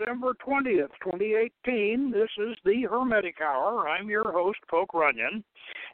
December 0.00 0.34
20th, 0.46 0.88
2018. 1.04 2.10
This 2.10 2.30
is 2.38 2.56
the 2.64 2.82
Hermetic 2.88 3.36
Hour. 3.40 3.88
I'm 3.88 4.08
your 4.08 4.32
host, 4.32 4.58
Poke 4.70 4.94
Runyon. 4.94 5.44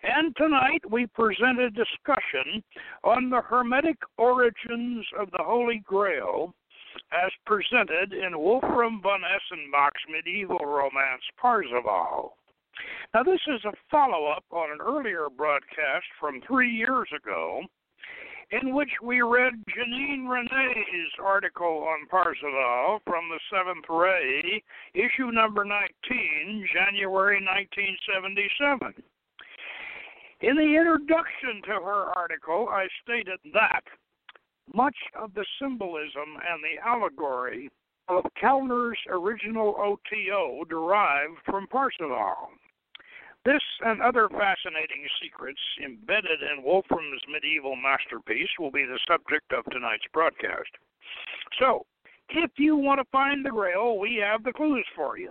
And 0.03 0.35
tonight 0.37 0.81
we 0.89 1.07
present 1.07 1.59
a 1.59 1.71
discussion 1.71 2.62
on 3.03 3.31
the 3.31 3.41
Hermetic 3.41 3.97
origins 4.17 5.05
of 5.19 5.31
the 5.33 5.43
Holy 5.43 5.83
Grail 5.84 6.55
as 7.12 7.31
presented 7.47 8.12
in 8.12 8.39
Wolfram 8.39 9.01
von 9.03 9.23
Eschenbach's 9.23 10.05
medieval 10.09 10.65
romance 10.65 11.23
Parzival. 11.41 12.37
Now, 13.15 13.23
this 13.23 13.41
is 13.49 13.65
a 13.65 13.73
follow 13.91 14.27
up 14.27 14.45
on 14.51 14.71
an 14.71 14.79
earlier 14.81 15.27
broadcast 15.34 16.07
from 16.21 16.43
three 16.47 16.71
years 16.71 17.09
ago 17.17 17.62
in 18.51 18.75
which 18.75 18.91
we 19.03 19.23
read 19.23 19.55
Janinne 19.69 20.29
Rene's 20.29 21.13
article 21.23 21.87
on 21.89 22.07
Parzival 22.09 23.01
from 23.05 23.29
the 23.29 23.41
Seventh 23.51 23.85
Ray, 23.89 24.63
issue 24.95 25.33
number 25.33 25.65
19, 25.65 26.69
January 26.73 27.43
1977. 27.43 29.03
In 30.43 30.55
the 30.55 30.77
introduction 30.77 31.63
to 31.65 31.81
her 31.83 32.13
article, 32.15 32.69
I 32.71 32.87
stated 33.03 33.41
that 33.55 33.83
much 34.75 34.97
of 35.19 35.35
the 35.35 35.45
symbolism 35.61 36.37
and 36.49 36.63
the 36.63 36.87
allegory 36.87 37.71
of 38.09 38.25
Kellner's 38.41 38.99
original 39.09 39.75
OTO 39.79 40.65
derived 40.69 41.39
from 41.45 41.67
Parzival. 41.67 42.51
This 43.47 43.63
and 43.87 44.03
other 44.03 44.29
fascinating 44.29 45.07
secrets 45.23 45.61
embedded 45.79 46.43
in 46.43 46.65
Wolfram's 46.65 47.23
medieval 47.31 47.77
masterpiece 47.77 48.51
will 48.59 48.73
be 48.73 48.83
the 48.83 48.99
subject 49.07 49.53
of 49.53 49.65
tonight's 49.71 50.03
broadcast. 50.13 50.75
So, 51.61 51.87
if 52.29 52.51
you 52.59 52.75
want 52.75 52.99
to 52.99 53.07
find 53.13 53.47
the 53.47 53.51
Grail, 53.51 53.99
we 53.99 54.17
have 54.17 54.43
the 54.43 54.53
clues 54.53 54.85
for 54.97 55.17
you. 55.17 55.31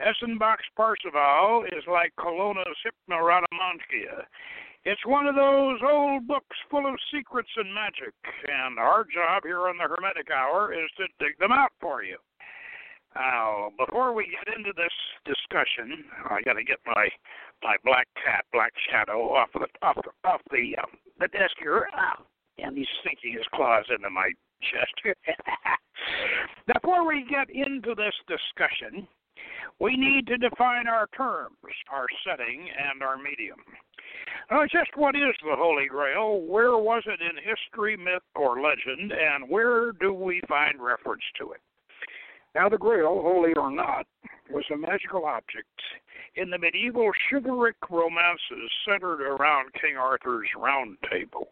Eschenbach's 0.00 0.72
Parzival 0.74 1.66
is 1.76 1.84
like 1.86 2.16
Colonna's 2.16 2.80
Hypnerotomachia. 2.80 4.24
It's 4.86 5.04
one 5.04 5.26
of 5.26 5.34
those 5.34 5.80
old 5.86 6.26
books 6.26 6.56
full 6.70 6.86
of 6.86 6.94
secrets 7.12 7.50
and 7.56 7.74
magic, 7.74 8.14
and 8.48 8.78
our 8.78 9.04
job 9.04 9.42
here 9.44 9.68
on 9.68 9.76
the 9.76 9.84
Hermetic 9.84 10.30
Hour 10.30 10.72
is 10.72 10.88
to 10.96 11.04
dig 11.18 11.36
them 11.38 11.52
out 11.52 11.72
for 11.78 12.02
you. 12.02 12.16
Now, 13.14 13.70
before 13.78 14.12
we 14.12 14.26
get 14.26 14.56
into 14.56 14.72
this 14.76 14.92
discussion, 15.24 16.04
I 16.28 16.42
got 16.42 16.54
to 16.54 16.64
get 16.64 16.78
my 16.86 17.08
my 17.62 17.76
black 17.84 18.08
cat, 18.18 18.44
black 18.52 18.72
shadow, 18.90 19.32
off 19.32 19.50
the 19.54 19.66
off 19.82 19.96
the 19.96 20.28
off 20.28 20.40
the 20.50 20.76
um, 20.82 20.90
the 21.20 21.28
desk 21.28 21.54
here. 21.60 21.86
Oh, 21.96 22.24
and 22.58 22.76
he's 22.76 22.90
sinking 23.04 23.34
his 23.34 23.46
claws 23.54 23.84
into 23.94 24.10
my 24.10 24.30
chest. 24.62 25.16
before 26.74 27.06
we 27.06 27.24
get 27.28 27.50
into 27.50 27.94
this 27.94 28.14
discussion, 28.26 29.06
we 29.80 29.96
need 29.96 30.26
to 30.26 30.36
define 30.36 30.86
our 30.86 31.08
terms, 31.16 31.56
our 31.92 32.06
setting, 32.26 32.68
and 32.78 33.02
our 33.02 33.16
medium. 33.16 33.58
Now, 34.50 34.62
just 34.64 34.90
what 34.96 35.14
is 35.16 35.34
the 35.42 35.56
Holy 35.56 35.86
Grail? 35.86 36.40
Where 36.42 36.76
was 36.76 37.02
it 37.06 37.20
in 37.20 37.36
history, 37.42 37.96
myth, 37.96 38.22
or 38.34 38.60
legend? 38.60 39.12
And 39.12 39.48
where 39.48 39.92
do 39.92 40.12
we 40.12 40.40
find 40.48 40.82
reference 40.82 41.24
to 41.38 41.52
it? 41.52 41.60
Now, 42.54 42.68
the 42.68 42.78
Grail, 42.78 43.20
holy 43.20 43.52
or 43.54 43.70
not, 43.70 44.06
was 44.50 44.64
a 44.72 44.76
magical 44.76 45.24
object 45.24 45.68
in 46.36 46.50
the 46.50 46.58
medieval 46.58 47.10
chivalric 47.28 47.76
romances 47.90 48.70
centered 48.88 49.20
around 49.20 49.72
King 49.80 49.96
Arthur's 49.96 50.48
Round 50.56 50.96
Table. 51.10 51.48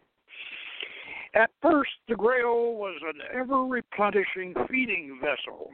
At 1.34 1.50
first, 1.62 1.90
the 2.08 2.14
Grail 2.14 2.74
was 2.74 3.00
an 3.02 3.20
ever 3.32 3.64
replenishing 3.64 4.54
feeding 4.70 5.18
vessel. 5.20 5.70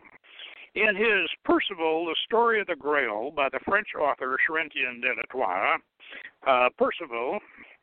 In 0.75 0.95
his 0.95 1.29
Percival, 1.45 2.07
The 2.07 2.17
Story 2.25 2.61
of 2.61 2.69
the 2.69 2.77
Grail, 2.77 3.33
by 3.33 3.49
the 3.49 3.59
French 3.65 3.89
author 3.99 4.39
Chrétien 4.49 5.01
de 5.01 5.15
Troyes, 5.31 5.81
uh, 6.47 6.69
Percival, 6.79 7.41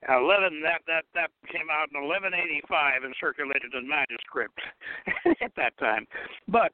11 0.08 0.62
that 0.62 0.82
that 0.88 1.06
that 1.14 1.32
came 1.52 1.68
out 1.72 1.90
in 1.94 2.08
1185 2.08 3.04
and 3.04 3.16
circulated 3.20 3.74
in 3.74 3.88
manuscript 3.88 4.60
at 5.42 5.52
that 5.56 5.76
time. 5.78 6.06
But 6.48 6.72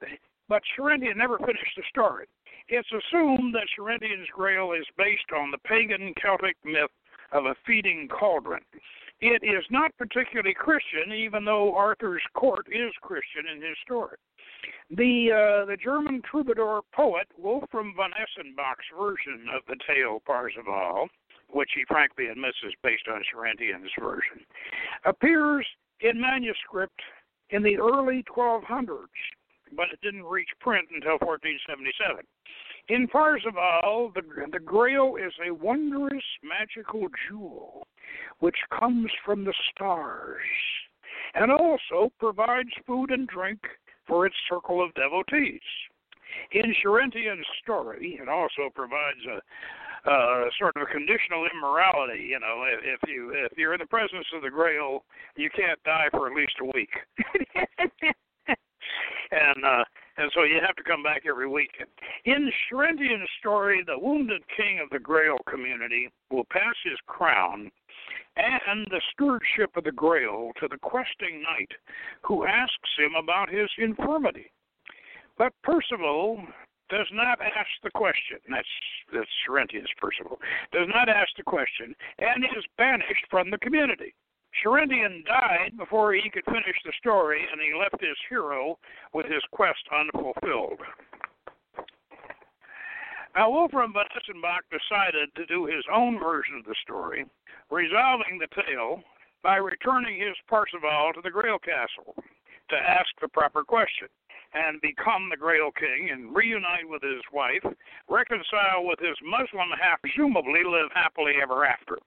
but 0.52 0.62
Chrétien 0.76 1.16
never 1.16 1.38
finished 1.38 1.76
the 1.78 1.82
story. 1.88 2.26
It's 2.68 2.92
assumed 2.92 3.54
that 3.54 3.72
Chrétien's 3.72 4.28
Grail 4.34 4.72
is 4.72 4.84
based 4.98 5.32
on 5.34 5.50
the 5.50 5.56
pagan 5.56 6.12
Celtic 6.20 6.56
myth 6.62 6.90
of 7.32 7.46
a 7.46 7.56
feeding 7.66 8.06
cauldron. 8.08 8.60
It 9.22 9.42
is 9.42 9.64
not 9.70 9.96
particularly 9.96 10.52
Christian, 10.52 11.10
even 11.10 11.46
though 11.46 11.74
Arthur's 11.74 12.22
court 12.34 12.66
is 12.68 12.92
Christian 13.00 13.48
in 13.50 13.62
his 13.62 13.78
story. 13.82 14.18
The 14.90 15.32
uh, 15.32 15.64
the 15.64 15.78
German 15.82 16.20
troubadour 16.20 16.82
poet 16.94 17.28
Wolfram 17.38 17.94
von 17.96 18.10
Eschenbach's 18.10 18.92
version 18.94 19.46
of 19.56 19.62
the 19.68 19.76
tale 19.88 20.20
Parzival, 20.26 21.08
which 21.48 21.70
he 21.74 21.84
frankly 21.88 22.26
admits 22.26 22.58
is 22.66 22.74
based 22.82 23.08
on 23.10 23.22
Chrétien's 23.34 23.92
version, 23.98 24.44
appears 25.06 25.66
in 26.00 26.20
manuscript 26.20 27.00
in 27.48 27.62
the 27.62 27.78
early 27.78 28.22
1200s 28.24 29.08
but 29.76 29.86
it 29.92 30.00
didn't 30.02 30.24
reach 30.24 30.48
print 30.60 30.88
until 30.94 31.18
1477. 31.18 32.24
In 32.88 33.06
Parzival, 33.08 34.12
the, 34.14 34.22
the 34.50 34.58
Grail 34.58 35.16
is 35.16 35.32
a 35.46 35.54
wondrous 35.54 36.24
magical 36.42 37.06
jewel 37.28 37.86
which 38.40 38.56
comes 38.78 39.10
from 39.24 39.44
the 39.44 39.54
stars 39.70 40.42
and 41.34 41.50
also 41.50 42.12
provides 42.18 42.70
food 42.86 43.10
and 43.10 43.28
drink 43.28 43.60
for 44.06 44.26
its 44.26 44.36
circle 44.50 44.84
of 44.84 44.92
devotees. 44.94 45.60
In 46.52 46.74
Chrétien's 46.84 47.46
story, 47.62 48.18
it 48.20 48.28
also 48.28 48.70
provides 48.74 49.20
a 49.30 49.40
uh, 50.04 50.44
sort 50.58 50.74
of 50.76 50.82
a 50.82 50.86
conditional 50.86 51.46
immorality. 51.54 52.24
You 52.30 52.40
know, 52.40 52.64
if, 52.66 53.00
if 53.00 53.08
you 53.08 53.30
if 53.30 53.56
you're 53.56 53.74
in 53.74 53.80
the 53.80 53.86
presence 53.86 54.26
of 54.34 54.42
the 54.42 54.50
Grail, 54.50 55.04
you 55.36 55.48
can't 55.54 55.80
die 55.84 56.08
for 56.10 56.26
at 56.26 56.34
least 56.34 56.54
a 56.60 56.64
week. 56.64 56.90
and 59.32 59.64
uh, 59.64 59.84
and 60.18 60.30
so 60.34 60.42
you 60.42 60.60
have 60.64 60.76
to 60.76 60.82
come 60.82 61.02
back 61.02 61.22
every 61.28 61.48
week. 61.48 61.70
In 62.26 62.50
Chrétien's 62.70 63.28
story, 63.40 63.82
the 63.84 63.98
wounded 63.98 64.42
king 64.54 64.78
of 64.78 64.90
the 64.90 64.98
Grail 64.98 65.38
community 65.48 66.10
will 66.30 66.44
pass 66.50 66.74
his 66.84 66.98
crown 67.06 67.70
and 68.36 68.86
the 68.90 69.00
stewardship 69.12 69.76
of 69.76 69.84
the 69.84 69.92
Grail 69.92 70.52
to 70.60 70.68
the 70.68 70.78
questing 70.78 71.42
knight, 71.42 71.70
who 72.22 72.46
asks 72.46 72.90
him 72.98 73.12
about 73.14 73.50
his 73.50 73.68
infirmity. 73.78 74.50
But 75.36 75.52
Percival 75.62 76.42
does 76.90 77.08
not 77.12 77.40
ask 77.40 77.70
the 77.82 77.90
question. 77.90 78.38
That's 78.50 78.68
that's 79.12 79.28
Chrétien's 79.48 79.88
Percival 79.98 80.38
does 80.72 80.88
not 80.94 81.08
ask 81.08 81.30
the 81.36 81.42
question, 81.42 81.94
and 82.18 82.44
is 82.44 82.64
banished 82.76 83.26
from 83.30 83.50
the 83.50 83.58
community. 83.58 84.14
Chrétien 84.60 85.24
died 85.24 85.76
before 85.76 86.12
he 86.12 86.30
could 86.30 86.44
finish 86.44 86.76
the 86.84 86.92
story, 86.98 87.46
and 87.50 87.60
he 87.60 87.74
left 87.74 88.00
his 88.00 88.16
hero 88.28 88.78
with 89.12 89.26
his 89.26 89.42
quest 89.50 89.82
unfulfilled. 89.90 90.80
Now, 93.34 93.50
Wolfram 93.50 93.94
von 93.94 94.04
Eschenbach 94.14 94.68
decided 94.70 95.34
to 95.34 95.46
do 95.46 95.64
his 95.64 95.84
own 95.92 96.18
version 96.18 96.56
of 96.58 96.64
the 96.64 96.76
story, 96.82 97.24
resolving 97.70 98.38
the 98.38 98.62
tale 98.62 99.02
by 99.42 99.56
returning 99.56 100.20
his 100.20 100.36
Parzival 100.48 101.12
to 101.14 101.22
the 101.22 101.30
Grail 101.30 101.58
Castle 101.58 102.14
to 102.68 102.76
ask 102.76 103.08
the 103.20 103.28
proper 103.28 103.64
question 103.64 104.08
and 104.54 104.80
become 104.82 105.28
the 105.30 105.36
Grail 105.36 105.70
King 105.72 106.10
and 106.12 106.36
reunite 106.36 106.88
with 106.88 107.02
his 107.02 107.22
wife, 107.32 107.64
reconcile 108.08 108.84
with 108.84 108.98
his 109.00 109.16
Muslim 109.24 109.70
half, 109.80 110.00
presumably 110.02 110.62
live 110.62 110.92
happily 110.94 111.34
ever 111.42 111.64
after. 111.64 111.98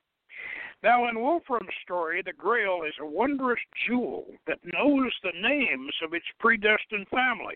Now, 0.86 1.10
in 1.10 1.20
Wolfram's 1.20 1.74
story, 1.82 2.22
the 2.24 2.32
Grail 2.32 2.84
is 2.88 2.94
a 3.02 3.06
wondrous 3.08 3.60
jewel 3.88 4.28
that 4.46 4.60
knows 4.64 5.12
the 5.24 5.32
names 5.34 5.96
of 6.04 6.14
its 6.14 6.28
predestined 6.40 7.08
family, 7.08 7.56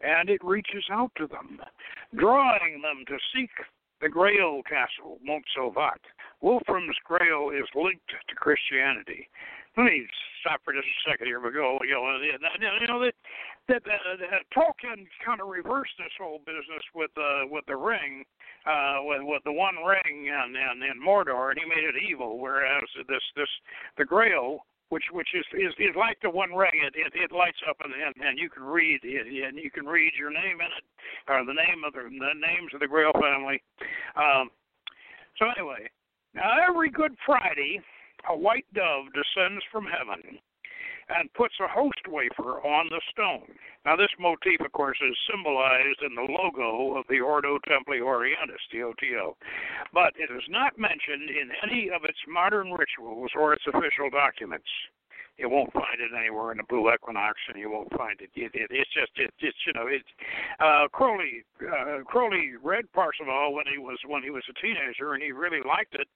and 0.00 0.30
it 0.30 0.44
reaches 0.44 0.84
out 0.88 1.10
to 1.16 1.26
them, 1.26 1.60
drawing 2.14 2.80
them 2.80 3.02
to 3.08 3.18
seek 3.34 3.50
the 4.02 4.08
Grail 4.08 4.62
Castle, 4.66 5.18
Montsalvat. 5.22 6.02
Wolfram's 6.42 6.98
Grail 7.04 7.50
is 7.54 7.68
linked 7.74 8.10
to 8.10 8.34
Christianity. 8.34 9.30
Let 9.76 9.84
me 9.84 10.06
stop 10.42 10.60
for 10.64 10.74
just 10.74 10.84
a 10.84 11.10
second 11.10 11.26
here. 11.28 11.40
We 11.40 11.52
go, 11.52 11.78
you 11.86 11.94
know, 11.94 12.18
you 12.20 12.86
know 12.88 13.00
that 13.00 13.14
that, 13.68 13.82
uh, 13.86 14.16
that 14.18 14.42
Tolkien 14.52 15.06
kind 15.24 15.40
of 15.40 15.48
reversed 15.48 15.94
this 15.96 16.12
whole 16.18 16.40
business 16.44 16.82
with 16.94 17.10
uh, 17.16 17.46
with 17.48 17.64
the 17.66 17.76
ring, 17.76 18.24
uh, 18.66 19.06
with 19.06 19.22
with 19.22 19.42
the 19.44 19.52
One 19.52 19.76
Ring 19.86 20.28
and 20.28 20.56
and, 20.56 20.82
and 20.82 21.00
Mordor, 21.00 21.50
and 21.50 21.58
he 21.62 21.64
made 21.64 21.86
it 21.86 21.94
evil. 22.02 22.38
Whereas 22.38 22.82
this 23.08 23.22
this 23.36 23.48
the 23.96 24.04
Grail, 24.04 24.66
which 24.92 25.08
which 25.10 25.32
is 25.32 25.46
is, 25.56 25.72
is 25.80 25.96
like 25.96 26.20
the 26.20 26.28
One 26.28 26.52
Ring, 26.52 26.84
it, 26.84 26.92
it 26.92 27.16
it 27.16 27.32
lights 27.32 27.64
up 27.64 27.80
and 27.82 27.96
and, 27.96 28.12
and 28.20 28.38
you 28.38 28.50
can 28.50 28.62
read 28.62 29.00
it, 29.02 29.24
and 29.24 29.56
you 29.56 29.70
can 29.70 29.86
read 29.86 30.12
your 30.18 30.28
name 30.28 30.60
in 30.60 30.68
it, 30.68 30.84
or 31.32 31.40
the 31.48 31.56
name 31.56 31.80
of 31.80 31.96
the, 31.96 32.04
the 32.12 32.36
names 32.36 32.76
of 32.76 32.80
the 32.80 32.86
Grail 32.86 33.12
family. 33.16 33.62
Um, 34.20 34.52
so 35.40 35.48
anyway, 35.48 35.88
now 36.34 36.60
every 36.60 36.90
Good 36.90 37.16
Friday, 37.24 37.80
a 38.28 38.36
white 38.36 38.66
dove 38.74 39.06
descends 39.16 39.64
from 39.72 39.88
heaven 39.88 40.38
and 41.08 41.32
puts 41.34 41.54
a 41.60 41.68
host 41.68 42.00
wafer 42.08 42.60
on 42.60 42.88
the 42.88 43.00
stone. 43.10 43.46
Now, 43.84 43.96
this 43.96 44.12
motif, 44.18 44.60
of 44.60 44.72
course, 44.72 44.98
is 45.02 45.16
symbolized 45.30 46.02
in 46.02 46.14
the 46.14 46.30
logo 46.30 46.96
of 46.96 47.04
the 47.08 47.20
Ordo 47.20 47.58
Templi 47.66 48.00
Orientis, 48.00 48.62
the 48.70 48.82
OTO, 48.82 49.36
but 49.92 50.12
it 50.16 50.30
is 50.30 50.44
not 50.48 50.78
mentioned 50.78 51.28
in 51.30 51.50
any 51.62 51.90
of 51.90 52.04
its 52.04 52.18
modern 52.28 52.72
rituals 52.72 53.30
or 53.34 53.52
its 53.52 53.64
official 53.66 54.10
documents. 54.10 54.68
You 55.38 55.48
won't 55.48 55.72
find 55.72 55.98
it 55.98 56.12
anywhere 56.16 56.52
in 56.52 56.58
the 56.58 56.68
Blue 56.68 56.92
Equinox, 56.92 57.38
and 57.48 57.58
you 57.58 57.70
won't 57.70 57.90
find 57.96 58.20
it. 58.20 58.30
it, 58.34 58.52
it 58.54 58.68
it's 58.70 58.92
just 58.92 59.12
it, 59.16 59.32
it's 59.40 59.56
you 59.66 59.72
know 59.72 59.86
it's 59.88 60.08
uh, 60.60 60.88
Crowley 60.92 61.42
uh, 61.60 62.04
Crowley 62.04 62.52
read 62.62 62.84
Parzival 62.92 63.54
when 63.54 63.64
he 63.66 63.78
was 63.78 63.98
when 64.06 64.22
he 64.22 64.30
was 64.30 64.44
a 64.50 64.60
teenager, 64.60 65.14
and 65.14 65.22
he 65.22 65.32
really 65.32 65.60
liked 65.66 65.94
it. 65.94 66.06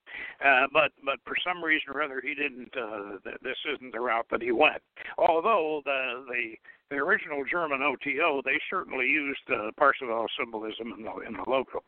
Uh, 0.44 0.66
but 0.72 0.92
but 1.04 1.18
for 1.24 1.34
some 1.42 1.64
reason 1.64 1.88
or 1.94 2.02
other, 2.02 2.20
he 2.22 2.34
didn't. 2.34 2.70
Uh, 2.76 3.16
this 3.42 3.56
isn't 3.74 3.92
the 3.92 4.00
route 4.00 4.26
that 4.30 4.42
he 4.42 4.52
went. 4.52 4.82
Although 5.18 5.82
the 5.84 6.24
the 6.28 6.54
the 6.90 6.96
original 6.96 7.42
German 7.50 7.82
OTO, 7.82 8.42
they 8.44 8.60
certainly 8.70 9.06
used 9.06 9.40
uh, 9.50 9.70
Parzival 9.76 10.26
symbolism 10.38 10.92
in 10.96 11.04
the 11.04 11.12
in 11.26 11.32
the 11.32 11.50
logo. 11.50 11.82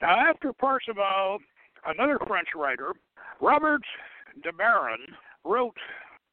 Now 0.00 0.16
after 0.30 0.52
Parzival, 0.52 1.38
another 1.86 2.18
French 2.26 2.48
writer, 2.54 2.92
Robert 3.40 3.82
de 4.42 4.52
Boron, 4.52 5.00
wrote 5.44 5.76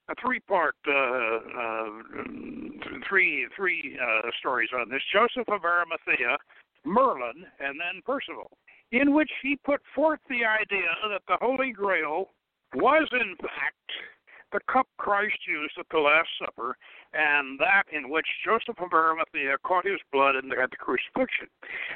a 0.09 0.15
three-part, 0.21 0.75
uh, 0.87 0.91
uh, 0.91 1.85
three 3.07 3.47
three 3.55 3.97
uh, 4.01 4.29
stories 4.39 4.69
on 4.75 4.89
this: 4.89 5.01
Joseph 5.13 5.47
of 5.49 5.63
Arimathea, 5.63 6.37
Merlin, 6.85 7.45
and 7.59 7.79
then 7.79 8.01
Percival, 8.05 8.57
in 8.91 9.13
which 9.13 9.31
he 9.41 9.57
put 9.65 9.81
forth 9.95 10.19
the 10.29 10.45
idea 10.45 10.89
that 11.09 11.21
the 11.27 11.37
Holy 11.39 11.71
Grail 11.71 12.29
was 12.75 13.07
in 13.13 13.35
fact 13.37 13.91
the 14.51 14.59
cup 14.71 14.87
Christ 14.97 15.37
used 15.47 15.73
at 15.79 15.85
the 15.91 15.99
Last 15.99 16.29
Supper, 16.39 16.77
and 17.13 17.59
that 17.59 17.83
in 17.93 18.09
which 18.09 18.25
Joseph 18.43 18.81
of 18.81 18.91
Arimathea 18.91 19.57
caught 19.63 19.85
his 19.85 20.01
blood 20.11 20.35
the, 20.35 20.57
at 20.57 20.71
the 20.71 20.77
crucifixion. 20.77 21.47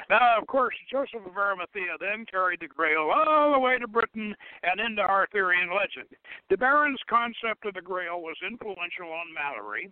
Now, 0.08 0.38
of 0.38 0.46
course, 0.46 0.74
Joseph 0.90 1.26
of 1.26 1.36
Arimathea 1.36 1.98
then 1.98 2.24
carried 2.30 2.60
the 2.60 2.68
Grail 2.68 3.10
all 3.10 3.52
the 3.52 3.58
way 3.58 3.78
to 3.78 3.88
Britain 3.88 4.34
and 4.62 4.80
into 4.80 5.02
Arthurian 5.02 5.70
legend. 5.74 6.08
De 6.48 6.56
Boron's 6.56 7.02
concept 7.10 7.66
of 7.66 7.74
the 7.74 7.82
Grail 7.82 8.22
was 8.22 8.36
influential 8.46 9.10
on 9.10 9.34
Malory, 9.34 9.90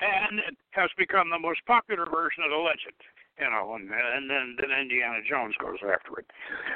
and 0.00 0.40
it 0.40 0.56
has 0.70 0.90
become 0.98 1.30
the 1.30 1.38
most 1.38 1.60
popular 1.66 2.06
version 2.10 2.42
of 2.42 2.50
the 2.50 2.58
legend. 2.58 2.98
You 3.38 3.50
know, 3.50 3.74
and, 3.74 3.90
and 3.90 4.30
then, 4.30 4.56
then 4.60 4.70
Indiana 4.70 5.18
Jones 5.28 5.54
goes 5.60 5.78
after 5.82 6.18
it. 6.18 6.26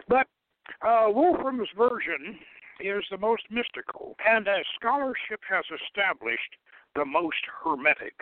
But 0.08 0.26
uh, 0.82 1.06
Wolfram's 1.10 1.68
version 1.76 2.38
is 2.80 3.04
the 3.10 3.18
most 3.18 3.42
mystical, 3.50 4.16
and 4.26 4.46
as 4.46 4.66
scholarship 4.78 5.42
has 5.48 5.64
established, 5.70 6.54
the 6.94 7.04
most 7.04 7.42
hermetic. 7.62 8.14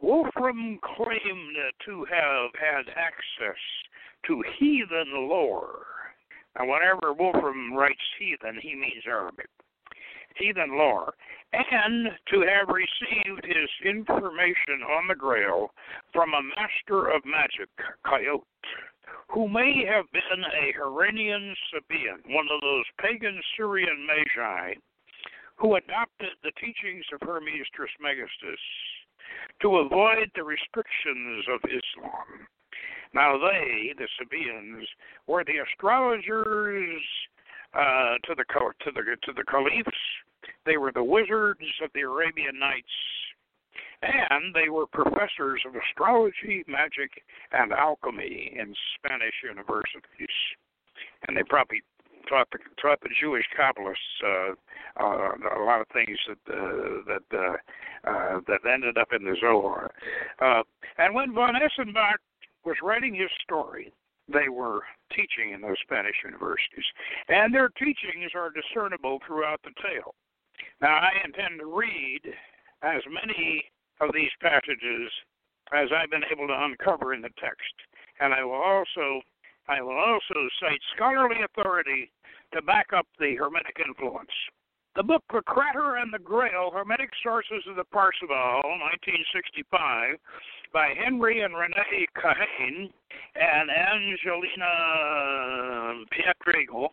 Wolfram 0.00 0.78
claimed 0.82 1.56
to 1.86 2.04
have 2.04 2.50
had 2.58 2.88
access 2.96 3.60
to 4.26 4.44
heathen 4.58 5.28
lore. 5.28 5.86
Now, 6.56 6.66
whenever 6.66 7.12
Wolfram 7.12 7.74
writes 7.74 7.98
heathen, 8.18 8.58
he 8.60 8.74
means 8.74 9.04
Arabic. 9.06 9.48
Heathen 10.36 10.76
lore, 10.76 11.14
and 11.52 12.08
to 12.32 12.40
have 12.40 12.68
received 12.68 13.44
his 13.44 13.70
information 13.84 14.82
on 14.82 15.06
the 15.08 15.14
Grail 15.14 15.70
from 16.12 16.34
a 16.34 16.42
master 16.42 17.06
of 17.08 17.24
magic, 17.24 17.70
Kyot 18.04 18.42
who 19.28 19.48
may 19.48 19.84
have 19.84 20.10
been 20.12 20.44
a 20.44 20.72
Harranian 20.78 21.54
Sabaean, 21.72 22.34
one 22.34 22.46
of 22.52 22.60
those 22.60 22.84
pagan 23.00 23.40
Syrian 23.56 24.06
magi 24.06 24.74
who 25.56 25.76
adopted 25.76 26.30
the 26.42 26.52
teachings 26.60 27.04
of 27.12 27.20
Hermes 27.26 27.66
Trismegistus 27.74 28.60
to 29.62 29.78
avoid 29.78 30.30
the 30.34 30.42
restrictions 30.42 31.44
of 31.48 31.60
Islam. 31.64 32.46
Now, 33.14 33.38
they, 33.38 33.94
the 33.96 34.08
Sabaeans, 34.18 34.86
were 35.26 35.44
the 35.44 35.62
astrologers 35.62 37.02
uh, 37.72 38.18
to 38.24 38.34
the 38.34 38.44
to 38.84 38.90
the 38.92 39.02
to 39.22 39.32
the 39.32 39.44
caliphs. 39.44 39.98
They 40.66 40.76
were 40.76 40.92
the 40.92 41.04
wizards 41.04 41.64
of 41.82 41.90
the 41.94 42.02
Arabian 42.02 42.58
Nights 42.58 42.90
and 44.02 44.54
they 44.54 44.68
were 44.68 44.86
professors 44.86 45.62
of 45.66 45.74
astrology, 45.74 46.64
magic, 46.66 47.10
and 47.52 47.72
alchemy 47.72 48.54
in 48.58 48.74
Spanish 48.96 49.34
universities. 49.42 50.36
And 51.26 51.36
they 51.36 51.42
probably 51.48 51.82
taught 52.28 52.48
the 52.50 53.08
Jewish 53.20 53.44
Kabbalists 53.58 53.96
uh, 54.24 54.54
uh, 55.00 55.58
a 55.58 55.64
lot 55.64 55.80
of 55.80 55.86
things 55.92 56.18
that 56.28 56.54
uh, 56.54 57.02
that 57.06 57.38
uh, 57.38 58.10
uh, 58.10 58.40
that 58.46 58.60
ended 58.70 58.98
up 58.98 59.08
in 59.12 59.24
the 59.24 59.36
Zohar. 59.40 59.90
Uh, 60.40 60.62
and 60.98 61.14
when 61.14 61.34
von 61.34 61.54
Eschenbach 61.54 62.18
was 62.64 62.76
writing 62.82 63.14
his 63.14 63.30
story, 63.42 63.92
they 64.32 64.48
were 64.48 64.82
teaching 65.10 65.52
in 65.52 65.60
those 65.60 65.76
Spanish 65.82 66.16
universities, 66.24 66.84
and 67.28 67.54
their 67.54 67.68
teachings 67.70 68.32
are 68.34 68.50
discernible 68.50 69.20
throughout 69.26 69.60
the 69.64 69.72
tale. 69.82 70.14
Now, 70.80 70.96
I 70.96 71.12
intend 71.24 71.60
to 71.60 71.66
read 71.66 72.22
as 72.82 73.02
many 73.08 73.64
of 74.00 74.10
these 74.12 74.30
passages 74.40 75.10
as 75.72 75.88
I've 75.94 76.10
been 76.10 76.24
able 76.30 76.46
to 76.46 76.64
uncover 76.64 77.14
in 77.14 77.22
the 77.22 77.32
text. 77.40 77.74
And 78.20 78.32
I 78.32 78.44
will 78.44 78.52
also 78.60 79.22
I 79.68 79.80
will 79.80 79.96
also 79.98 80.48
cite 80.60 80.80
scholarly 80.94 81.36
authority 81.42 82.10
to 82.52 82.62
back 82.62 82.92
up 82.94 83.06
the 83.18 83.34
Hermetic 83.36 83.80
influence. 83.84 84.30
The 84.94 85.02
book 85.02 85.24
The 85.32 85.42
Crater 85.42 85.96
and 85.96 86.12
the 86.12 86.18
Grail 86.18 86.70
Hermetic 86.72 87.10
Sources 87.22 87.64
of 87.68 87.76
the 87.76 87.84
Parzival, 87.84 88.62
1965, 88.62 90.18
by 90.72 90.94
Henry 90.94 91.40
and 91.40 91.56
Renee 91.56 92.06
Kahane 92.14 92.92
and 93.34 93.70
Angelina 93.70 94.70
Pietrego, 96.12 96.92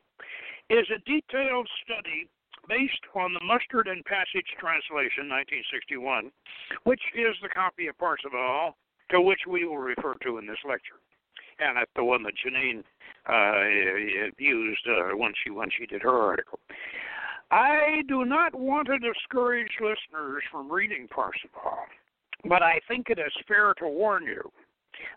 is 0.70 0.88
a 0.90 1.00
detailed 1.06 1.70
study 1.84 2.28
based 2.68 3.04
on 3.14 3.34
the 3.34 3.44
Mustard 3.44 3.88
and 3.88 4.04
Passage 4.06 4.48
translation, 4.58 5.28
1961, 5.28 6.32
which 6.86 7.02
is 7.14 7.36
the 7.44 7.50
copy 7.50 7.88
of 7.88 7.98
Parzival 7.98 8.78
to 9.12 9.20
which 9.20 9.42
we 9.48 9.66
will 9.66 9.78
refer 9.78 10.16
to 10.24 10.38
in 10.38 10.48
this 10.48 10.64
lecture. 10.68 10.98
And 11.62 11.78
that's 11.78 11.92
the 11.96 12.04
one 12.04 12.24
that 12.24 12.34
Janinne 12.44 12.84
uh, 13.30 14.34
used 14.38 14.88
uh, 14.90 15.16
when 15.16 15.32
she 15.44 15.52
when 15.52 15.70
she 15.78 15.86
did 15.86 16.02
her 16.02 16.18
article. 16.18 16.60
I 17.52 18.02
do 18.08 18.26
not 18.26 18.56
want 18.56 18.88
to 18.88 18.98
discourage 18.98 19.72
listeners 19.80 20.42
from 20.52 20.72
reading 20.72 21.08
Parzival, 21.08 21.86
but 22.46 22.64
I 22.64 22.80
think 22.88 23.10
it 23.10 23.20
is 23.20 23.34
fair 23.48 23.74
to 23.80 23.88
warn 23.88 24.24
you 24.24 24.52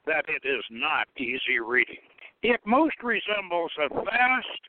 that 0.06 0.24
it 0.28 0.46
is 0.46 0.64
not 0.70 1.06
easy 1.16 1.60
reading. 1.64 2.02
It 2.42 2.60
most 2.66 2.96
resembles 3.02 3.70
a 3.78 3.88
vast 3.88 4.60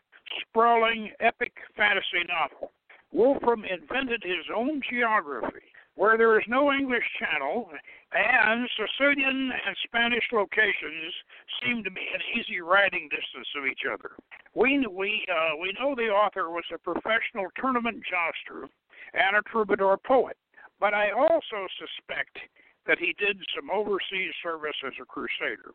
sprawling 0.42 1.12
epic 1.20 1.54
fantasy 1.76 2.24
novel. 2.28 2.72
Wolfram 3.12 3.66
invented 3.66 4.24
his 4.24 4.46
own 4.56 4.82
geography, 4.90 5.66
where 5.96 6.18
there 6.18 6.38
is 6.40 6.46
no 6.48 6.72
English 6.72 7.04
channel, 7.20 7.70
and 8.14 8.70
Sicilian 8.76 9.52
and 9.52 9.76
Spanish 9.84 10.24
locations 10.32 11.14
seem 11.64 11.84
to 11.84 11.92
be 11.92 12.06
an 12.14 12.22
easy 12.38 12.62
riding 12.62 13.10
distance 13.10 13.48
of 13.58 13.66
each 13.66 13.84
other. 13.92 14.12
We 14.54 14.86
we 14.88 15.26
uh, 15.32 15.58
we 15.60 15.74
know 15.80 15.96
the 15.96 16.12
author 16.12 16.50
was 16.50 16.66
a 16.74 16.78
professional 16.78 17.48
tournament 17.60 18.04
jouster 18.04 18.70
and 19.14 19.36
a 19.36 19.42
troubadour 19.50 19.98
poet, 20.06 20.38
but 20.80 20.94
I 20.94 21.12
also 21.12 21.68
suspect 21.80 22.38
that 22.88 23.00
he 23.00 23.16
did 23.18 23.38
some 23.56 23.72
overseas 23.72 24.32
service 24.44 24.78
as 24.86 24.94
a 25.02 25.06
crusader. 25.06 25.74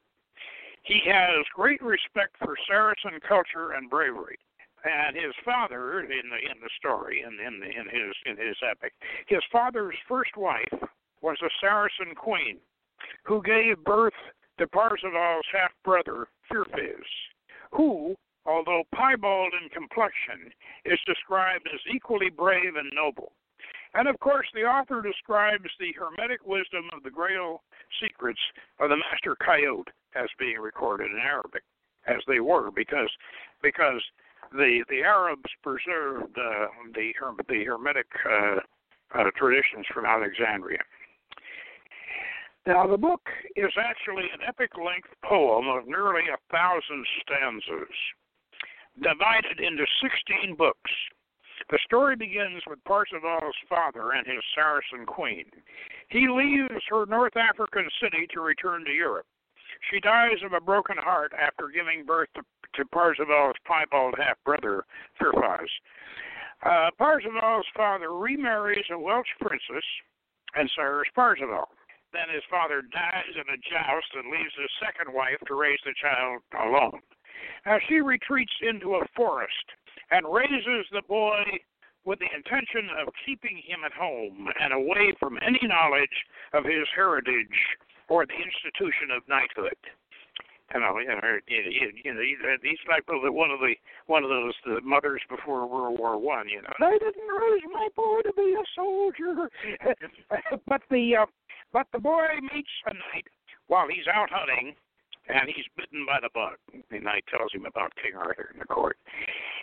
He 0.82 1.00
has 1.06 1.44
great 1.54 1.82
respect 1.82 2.36
for 2.38 2.56
Saracen 2.68 3.20
culture 3.26 3.72
and 3.72 3.90
bravery. 3.90 4.38
And 4.84 5.14
his 5.14 5.34
father, 5.44 6.00
in 6.00 6.30
the 6.30 6.40
in 6.50 6.60
the 6.60 6.70
story, 6.78 7.22
in 7.22 7.38
in, 7.38 7.62
in 7.62 7.86
his 7.88 8.14
in 8.24 8.36
his 8.36 8.56
epic, 8.68 8.94
his 9.26 9.42
father's 9.52 9.96
first 10.08 10.36
wife 10.36 10.72
was 11.20 11.36
a 11.42 11.50
Saracen 11.60 12.14
queen, 12.14 12.58
who 13.24 13.42
gave 13.42 13.84
birth 13.84 14.14
to 14.58 14.66
Parzival's 14.66 15.46
half 15.52 15.72
brother, 15.84 16.28
Feirefiz, 16.50 17.04
who, 17.72 18.16
although 18.46 18.84
piebald 18.94 19.52
in 19.62 19.68
complexion, 19.68 20.52
is 20.84 20.98
described 21.06 21.68
as 21.72 21.80
equally 21.94 22.30
brave 22.30 22.76
and 22.76 22.90
noble. 22.94 23.32
And 23.94 24.08
of 24.08 24.18
course, 24.20 24.46
the 24.54 24.64
author 24.64 25.02
describes 25.02 25.68
the 25.78 25.92
hermetic 25.92 26.46
wisdom 26.46 26.88
of 26.94 27.02
the 27.02 27.10
Grail 27.10 27.62
secrets 28.00 28.40
of 28.78 28.88
the 28.88 28.96
Master 28.96 29.36
Kyot 29.36 29.88
as 30.14 30.28
being 30.38 30.58
recorded 30.58 31.10
in 31.10 31.18
Arabic, 31.18 31.62
as 32.06 32.22
they 32.26 32.40
were, 32.40 32.70
because 32.70 33.10
because 33.62 34.02
the 34.52 34.84
the 34.88 35.02
Arabs 35.02 35.50
preserved 35.62 36.36
uh, 36.38 36.66
the 36.94 37.12
the 37.48 37.64
Hermetic 37.64 38.06
uh, 38.28 38.56
uh, 39.14 39.30
traditions 39.36 39.86
from 39.92 40.06
Alexandria. 40.06 40.80
Now, 42.66 42.86
the 42.86 42.98
book 42.98 43.22
is 43.56 43.72
actually 43.78 44.24
an 44.34 44.40
epic 44.46 44.72
length 44.76 45.08
poem 45.24 45.66
of 45.66 45.88
nearly 45.88 46.22
a 46.28 46.36
thousand 46.52 47.06
stanzas, 47.22 47.96
divided 49.00 49.58
into 49.58 49.86
16 50.02 50.56
books 50.56 50.90
The 51.70 51.78
story 51.84 52.16
begins 52.16 52.62
with 52.66 52.82
Parzival's 52.84 53.56
father 53.68 54.12
and 54.12 54.26
his 54.26 54.44
Saracen 54.54 55.06
queen. 55.06 55.46
He 56.08 56.28
leaves 56.28 56.84
her 56.88 57.06
North 57.06 57.36
African 57.36 57.88
city 58.02 58.26
to 58.34 58.40
return 58.40 58.84
to 58.84 58.92
Europe. 58.92 59.26
She 59.88 60.00
dies 60.00 60.42
of 60.44 60.52
a 60.52 60.60
broken 60.60 60.96
heart 60.98 61.32
after 61.32 61.68
giving 61.68 62.04
birth 62.04 62.28
to, 62.34 62.42
to 62.74 62.84
Parzival's 62.86 63.56
piebald 63.64 64.14
half 64.18 64.36
brother, 64.44 64.84
Feirefiz. 65.20 65.68
Uh, 66.62 66.90
Parzival's 66.98 67.66
father 67.74 68.12
remarries 68.12 68.84
a 68.90 68.98
Welsh 68.98 69.32
princess 69.40 69.84
and 70.54 70.70
Cyrus 70.76 71.08
Parzival. 71.14 71.68
Then 72.12 72.28
his 72.32 72.42
father 72.50 72.82
dies 72.82 73.34
in 73.34 73.48
a 73.48 73.56
joust 73.56 74.12
and 74.14 74.30
leaves 74.30 74.54
his 74.58 74.70
second 74.82 75.14
wife 75.14 75.38
to 75.46 75.54
raise 75.54 75.78
the 75.84 75.94
child 75.94 76.42
alone. 76.58 77.00
Now 77.64 77.78
she 77.88 78.00
retreats 78.00 78.52
into 78.60 78.96
a 78.96 79.06
forest 79.16 79.64
and 80.10 80.26
raises 80.26 80.86
the 80.92 81.02
boy 81.08 81.44
with 82.04 82.18
the 82.18 82.34
intention 82.34 82.90
of 82.98 83.12
keeping 83.24 83.62
him 83.64 83.84
at 83.84 83.92
home 83.92 84.48
and 84.60 84.72
away 84.72 85.12
from 85.18 85.38
any 85.40 85.60
knowledge 85.62 86.26
of 86.52 86.64
his 86.64 86.88
heritage 86.94 87.78
or 88.10 88.26
the 88.26 88.34
institution 88.34 89.14
of 89.14 89.22
knighthood. 89.30 89.78
You 90.74 90.78
know, 90.78 90.98
you 90.98 91.90
you 92.04 92.14
know, 92.14 92.20
he's 92.62 92.78
like 92.86 93.02
one 93.08 93.50
of 93.50 93.58
the 93.58 93.74
one 94.06 94.22
of 94.22 94.30
those 94.30 94.54
the 94.64 94.80
mothers 94.82 95.22
before 95.28 95.66
World 95.66 95.98
War 95.98 96.16
One. 96.16 96.48
You 96.48 96.62
know, 96.62 96.74
I 96.78 96.98
didn't 96.98 97.26
raise 97.26 97.62
my 97.72 97.88
boy 97.96 98.20
to 98.22 98.32
be 98.36 98.54
a 98.54 98.62
soldier, 98.76 99.50
but 100.68 100.82
the 100.90 101.16
uh, 101.16 101.26
but 101.72 101.86
the 101.92 101.98
boy 101.98 102.26
meets 102.54 102.70
a 102.86 102.94
knight 102.94 103.26
while 103.66 103.88
he's 103.88 104.06
out 104.06 104.30
hunting, 104.30 104.76
and 105.30 105.48
he's 105.48 105.66
bitten 105.76 106.04
by 106.06 106.18
the 106.20 106.30
bug. 106.34 106.58
The 106.90 106.98
knight 106.98 107.24
tells 107.30 107.52
him 107.52 107.64
about 107.64 107.94
King 108.02 108.18
Arthur 108.18 108.50
in 108.52 108.58
the 108.58 108.66
court. 108.66 108.98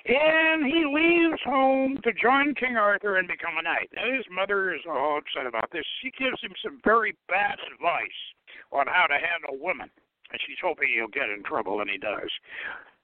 And 0.07 0.65
he 0.65 0.87
leaves 0.87 1.41
home 1.43 1.99
to 2.03 2.11
join 2.13 2.55
King 2.55 2.77
Arthur 2.77 3.17
and 3.17 3.27
become 3.27 3.57
a 3.59 3.63
knight. 3.63 3.91
Now, 3.93 4.07
his 4.15 4.25
mother 4.31 4.73
is 4.73 4.81
all 4.87 5.19
upset 5.19 5.45
about 5.45 5.71
this. 5.71 5.83
She 6.01 6.11
gives 6.11 6.39
him 6.41 6.53
some 6.63 6.79
very 6.83 7.15
bad 7.27 7.59
advice 7.73 8.19
on 8.71 8.87
how 8.87 9.07
to 9.07 9.19
handle 9.19 9.59
women. 9.59 9.89
And 10.31 10.39
she's 10.45 10.59
hoping 10.61 10.89
he'll 10.95 11.11
get 11.11 11.29
in 11.29 11.43
trouble, 11.43 11.81
and 11.81 11.89
he 11.89 11.97
does. 11.97 12.31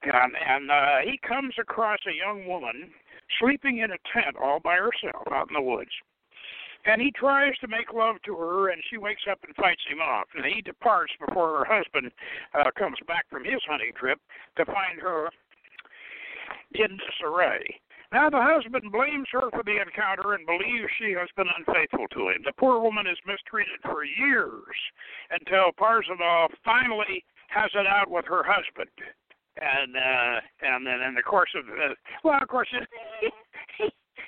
And, 0.04 0.34
and 0.36 0.72
uh, 0.72 0.98
he 1.04 1.20
comes 1.28 1.56
across 1.60 2.00
a 2.08 2.16
young 2.16 2.48
woman 2.48 2.92
sleeping 3.40 3.80
in 3.80 3.92
a 3.92 4.00
tent 4.12 4.36
all 4.42 4.60
by 4.60 4.76
herself 4.76 5.28
out 5.32 5.48
in 5.50 5.56
the 5.56 5.62
woods. 5.62 5.92
And 6.86 7.02
he 7.02 7.12
tries 7.12 7.58
to 7.60 7.68
make 7.68 7.94
love 7.94 8.18
to 8.26 8.36
her, 8.36 8.70
and 8.70 8.82
she 8.90 8.98
wakes 8.98 9.24
up 9.30 9.40
and 9.46 9.56
fights 9.56 9.84
him 9.90 10.00
off. 10.00 10.28
And 10.36 10.46
he 10.46 10.62
departs 10.62 11.14
before 11.26 11.60
her 11.60 11.66
husband 11.66 12.12
uh, 12.54 12.72
comes 12.78 12.98
back 13.08 13.26
from 13.30 13.46
his 13.46 13.62
hunting 13.68 13.92
trip 13.98 14.20
to 14.58 14.66
find 14.66 15.00
her 15.00 15.30
in 16.76 16.98
disarray. 16.98 17.80
Now 18.12 18.30
the 18.30 18.42
husband 18.42 18.92
blames 18.92 19.28
her 19.32 19.50
for 19.50 19.64
the 19.66 19.82
encounter 19.82 20.34
and 20.34 20.46
believes 20.46 20.86
she 21.02 21.18
has 21.18 21.30
been 21.36 21.50
unfaithful 21.58 22.06
to 22.14 22.30
him. 22.30 22.46
The 22.46 22.54
poor 22.60 22.80
woman 22.80 23.08
is 23.08 23.18
mistreated 23.26 23.82
for 23.82 24.06
years 24.06 24.78
until 25.32 25.72
Parzival 25.74 26.50
finally 26.64 27.26
has 27.50 27.72
it 27.74 27.88
out 27.88 28.12
with 28.12 28.26
her 28.26 28.44
husband. 28.46 28.94
And 29.58 29.98
uh 29.98 30.42
and 30.62 30.86
then 30.86 31.02
in 31.02 31.16
the 31.16 31.22
course 31.22 31.50
of 31.58 31.66
uh, 31.66 31.94
well 32.24 32.40
of 32.42 32.48
course 32.48 32.70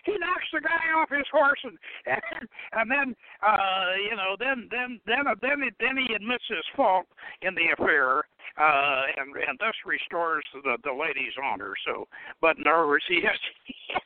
he 0.05 0.17
knocks 0.17 0.50
the 0.53 0.62
guy 0.62 0.93
off 0.95 1.09
his 1.09 1.27
horse 1.31 1.59
and 1.63 1.77
and, 2.05 2.47
and 2.74 2.88
then 2.89 3.15
uh 3.41 3.97
you 3.97 4.15
know 4.15 4.38
then 4.39 4.69
then 4.71 5.00
then 5.05 5.25
then 5.41 5.62
he, 5.63 5.69
then 5.79 5.97
he 5.97 6.13
admits 6.13 6.45
his 6.47 6.65
fault 6.75 7.05
in 7.41 7.55
the 7.55 7.74
affair 7.74 8.24
uh 8.57 9.03
and 9.17 9.35
and 9.35 9.57
thus 9.59 9.75
restores 9.85 10.45
the 10.53 10.77
the 10.83 10.93
lady's 10.93 11.35
honor. 11.41 11.74
So 11.85 12.07
but 12.41 12.57
in 12.57 12.67
other 12.67 12.88
words 12.88 13.05
he 13.07 13.21
has 13.25 13.39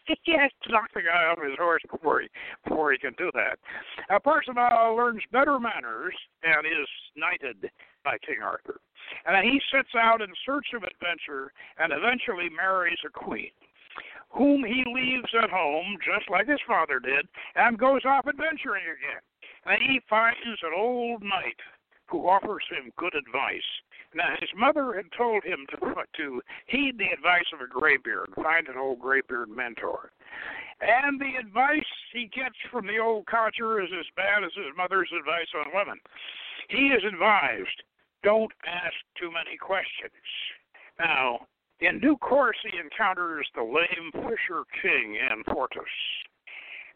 he 0.24 0.34
has 0.38 0.52
to 0.64 0.72
knock 0.72 0.90
the 0.94 1.02
guy 1.02 1.26
off 1.26 1.44
his 1.44 1.58
horse 1.58 1.84
before 1.92 2.22
he 2.22 2.28
before 2.64 2.92
he 2.92 2.98
can 2.98 3.14
do 3.18 3.30
that. 3.34 3.60
Uh, 4.10 4.20
Parzival 4.20 4.96
learns 4.96 5.22
better 5.32 5.60
manners 5.60 6.16
and 6.44 6.66
is 6.66 6.88
knighted 7.16 7.70
by 8.04 8.18
King 8.26 8.42
Arthur. 8.44 8.80
And 9.26 9.36
he 9.46 9.60
sets 9.72 9.90
out 9.96 10.22
in 10.22 10.30
search 10.46 10.68
of 10.76 10.84
adventure 10.84 11.52
and 11.78 11.92
eventually 11.92 12.50
marries 12.50 13.00
a 13.06 13.10
queen 13.10 13.52
whom 14.30 14.64
he 14.64 14.84
leaves 14.86 15.32
at 15.42 15.50
home, 15.50 15.98
just 16.04 16.30
like 16.30 16.48
his 16.48 16.62
father 16.68 17.00
did, 17.00 17.28
and 17.56 17.80
goes 17.80 18.06
off 18.06 18.28
adventuring 18.28 18.84
again. 18.84 19.22
And 19.66 19.82
he 19.82 20.02
finds 20.10 20.40
an 20.46 20.74
old 20.76 21.22
knight 21.22 21.60
who 22.08 22.28
offers 22.28 22.64
him 22.70 22.92
good 22.98 23.14
advice. 23.16 23.62
Now, 24.16 24.36
his 24.40 24.50
mother 24.56 24.94
had 24.94 25.12
told 25.16 25.44
him 25.44 25.68
to 25.70 26.04
to 26.18 26.42
heed 26.66 26.98
the 26.98 27.14
advice 27.14 27.46
of 27.54 27.62
a 27.62 27.68
graybeard, 27.68 28.30
find 28.36 28.68
an 28.68 28.78
old 28.78 29.00
graybeard 29.00 29.50
mentor. 29.50 30.12
And 30.82 31.20
the 31.20 31.36
advice 31.40 31.86
he 32.14 32.26
gets 32.34 32.56
from 32.72 32.88
the 32.88 32.98
old 32.98 33.28
codger 33.28 33.82
is 33.82 33.90
as 33.98 34.06
bad 34.16 34.44
as 34.44 34.52
his 34.56 34.74
mother's 34.76 35.12
advice 35.18 35.50
on 35.54 35.74
women. 35.74 36.00
He 36.70 36.88
is 36.88 37.04
advised, 37.04 37.84
don't 38.24 38.52
ask 38.66 38.96
too 39.20 39.32
many 39.32 39.58
questions. 39.58 40.12
Now, 40.98 41.48
in 41.82 42.00
due 42.00 42.18
course, 42.18 42.58
he 42.64 42.78
encounters 42.78 43.48
the 43.56 43.64
lame 43.64 44.12
Fisher 44.12 44.64
King 44.82 45.18
Anfortas. 45.32 45.96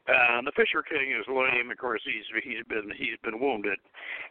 Uh, 0.08 0.42
the 0.44 0.52
Fisher 0.56 0.84
King 0.84 1.16
is 1.18 1.26
lame, 1.28 1.72
of 1.72 1.78
course. 1.78 2.02
He's 2.04 2.28
he's 2.44 2.64
been 2.68 2.92
he's 2.98 3.18
been 3.24 3.40
wounded, 3.40 3.80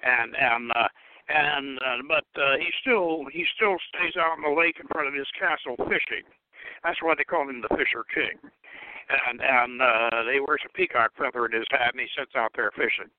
and 0.03 0.37
and 0.37 0.71
uh, 0.73 0.89
and 1.29 1.79
uh, 1.79 1.97
but 2.07 2.29
uh, 2.37 2.57
he 2.59 2.69
still 2.81 3.25
he 3.33 3.45
still 3.57 3.77
stays 3.89 4.17
out 4.21 4.37
on 4.37 4.43
the 4.43 4.61
lake 4.61 4.77
in 4.81 4.87
front 4.89 5.09
of 5.09 5.15
his 5.15 5.29
castle 5.39 5.77
fishing. 5.89 6.29
That's 6.85 7.01
why 7.01 7.15
they 7.17 7.25
call 7.25 7.49
him 7.49 7.63
the 7.63 7.75
Fisher 7.75 8.05
King. 8.13 8.37
And 9.29 9.41
and 9.41 9.81
uh, 9.81 10.25
they 10.29 10.41
wears 10.41 10.63
a 10.69 10.73
peacock 10.73 11.13
feather 11.17 11.47
in 11.47 11.53
his 11.53 11.67
hat, 11.71 11.93
and 11.93 12.01
he 12.01 12.09
sits 12.17 12.33
out 12.37 12.53
there 12.55 12.71
fishing. 12.77 13.11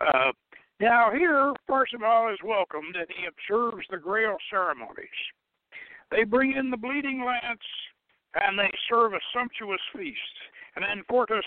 Uh, 0.00 0.32
now 0.80 1.10
here, 1.12 1.52
all, 1.68 2.32
is 2.32 2.40
welcomed, 2.42 2.96
and 2.96 3.06
he 3.08 3.28
observes 3.28 3.86
the 3.90 3.98
Grail 3.98 4.36
ceremonies. 4.50 5.20
They 6.10 6.24
bring 6.24 6.52
in 6.52 6.70
the 6.70 6.76
bleeding 6.76 7.24
lance 7.24 7.66
and 8.34 8.58
they 8.58 8.70
serve 8.88 9.12
a 9.14 9.20
sumptuous 9.34 9.80
feast. 9.96 10.36
And 10.76 10.84
then 10.84 11.04
Fortus 11.08 11.44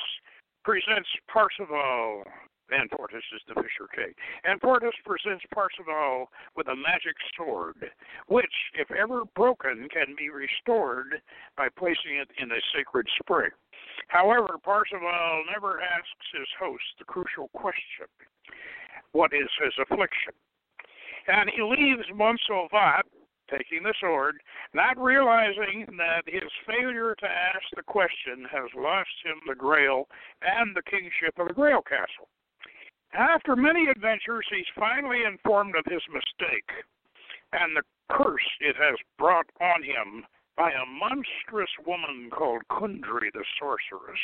presents 0.64 1.10
Parzival. 1.32 2.24
And 2.72 2.90
Fortus 2.90 3.24
is 3.36 3.42
the 3.48 3.56
Fisher 3.56 3.88
King. 3.94 4.14
And 4.46 4.60
Fortus 4.60 4.96
presents 5.06 5.44
Parzival 5.54 6.28
with 6.56 6.68
a 6.68 6.76
magic 6.76 7.16
sword, 7.38 7.76
which, 8.28 8.56
if 8.74 8.90
ever 8.92 9.24
broken, 9.36 9.88
can 9.92 10.16
be 10.18 10.30
restored 10.30 11.22
by 11.56 11.68
placing 11.78 12.18
it 12.18 12.32
in 12.40 12.52
a 12.52 12.62
sacred 12.76 13.06
spring. 13.20 13.52
However, 14.08 14.56
Parzival 14.64 15.44
never 15.52 15.82
asks 15.82 16.28
his 16.34 16.48
host 16.58 16.84
the 16.98 17.06
crucial 17.06 17.50
question 17.54 18.08
what 19.14 19.32
is 19.32 19.50
his 19.64 19.74
affliction? 19.80 20.34
And 21.28 21.50
he 21.50 21.62
leaves 21.62 22.04
Montsalvat 22.14 23.04
taking 23.50 23.84
the 23.84 23.94
sword, 24.00 24.42
not 24.74 24.98
realizing 24.98 25.86
that 25.98 26.24
his 26.26 26.50
failure 26.66 27.16
to 27.20 27.26
ask 27.26 27.64
the 27.76 27.84
question 27.84 28.46
has 28.52 28.70
lost 28.76 29.12
him 29.24 29.42
the 29.48 29.56
Grail 29.56 30.08
and 30.42 30.76
the 30.76 30.84
kingship 30.84 31.38
of 31.38 31.48
the 31.48 31.54
Grail 31.54 31.82
Castle. 31.82 32.30
After 33.14 33.56
many 33.56 33.88
adventures, 33.88 34.46
he's 34.50 34.70
finally 34.76 35.24
informed 35.24 35.76
of 35.76 35.86
his 35.86 36.02
mistake 36.10 36.70
and 37.54 37.78
the 37.78 37.84
curse 38.10 38.50
it 38.60 38.76
has 38.76 38.98
brought 39.18 39.46
on 39.62 39.84
him 39.84 40.26
by 40.58 40.72
a 40.72 40.86
monstrous 40.86 41.70
woman 41.86 42.30
called 42.32 42.62
Kundry 42.70 43.32
the 43.34 43.46
sorceress. 43.60 44.20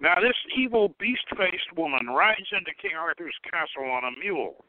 Now, 0.00 0.16
this 0.20 0.36
evil 0.56 0.94
beast 0.98 1.26
faced 1.36 1.72
woman 1.76 2.06
rides 2.08 2.48
into 2.52 2.74
King 2.80 2.96
Arthur's 2.96 3.36
castle 3.44 3.90
on 3.90 4.04
a 4.04 4.18
mule 4.18 4.64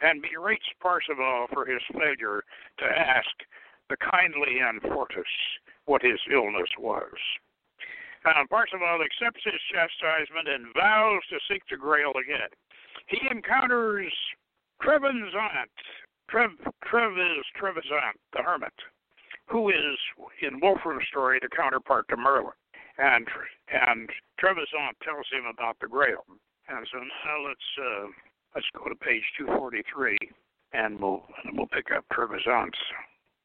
and 0.00 0.22
berates 0.22 0.66
Parzival 0.80 1.46
for 1.52 1.64
his 1.64 1.82
failure 1.92 2.42
to 2.78 2.84
ask 2.84 3.30
the 3.88 3.96
kindly 3.96 4.60
Anfortas 4.60 5.30
what 5.86 6.02
his 6.02 6.20
illness 6.32 6.70
was. 6.78 7.14
Now, 8.24 8.42
Parzival 8.50 9.02
accepts 9.02 9.44
his 9.44 9.60
chastisement 9.70 10.48
and 10.48 10.74
vows 10.74 11.22
to 11.30 11.38
seek 11.48 11.62
the 11.70 11.76
Grail 11.76 12.12
again. 12.18 12.50
He 13.06 13.20
encounters 13.30 14.12
Trevrizent, 14.82 15.70
Trev, 16.28 16.50
Trevis, 16.84 17.46
Trevrizent, 17.56 18.18
the 18.32 18.42
hermit, 18.42 18.74
who 19.48 19.70
is, 19.70 19.98
in 20.42 20.58
Wolfram's 20.60 21.06
story, 21.08 21.38
the 21.40 21.48
counterpart 21.48 22.08
to 22.08 22.16
Merlin. 22.16 22.52
And 22.98 23.28
and 23.68 24.10
Trevrizent 24.40 24.98
tells 25.02 25.26
him 25.30 25.44
about 25.46 25.76
the 25.80 25.86
Grail. 25.86 26.24
And 26.68 26.86
so 26.90 26.98
now 26.98 27.46
let's 27.46 27.70
uh, 27.78 28.06
Let's 28.56 28.66
go 28.74 28.88
to 28.88 28.94
page 28.94 29.22
243, 29.36 30.16
and 30.72 30.98
we'll 30.98 31.22
we'll 31.52 31.66
pick 31.66 31.88
up 31.94 32.06
Trevrizent 32.10 32.72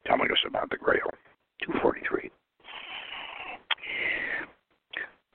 telling 0.07 0.31
us 0.31 0.37
about 0.47 0.69
the 0.69 0.77
Grail. 0.77 1.11
243. 1.65 2.31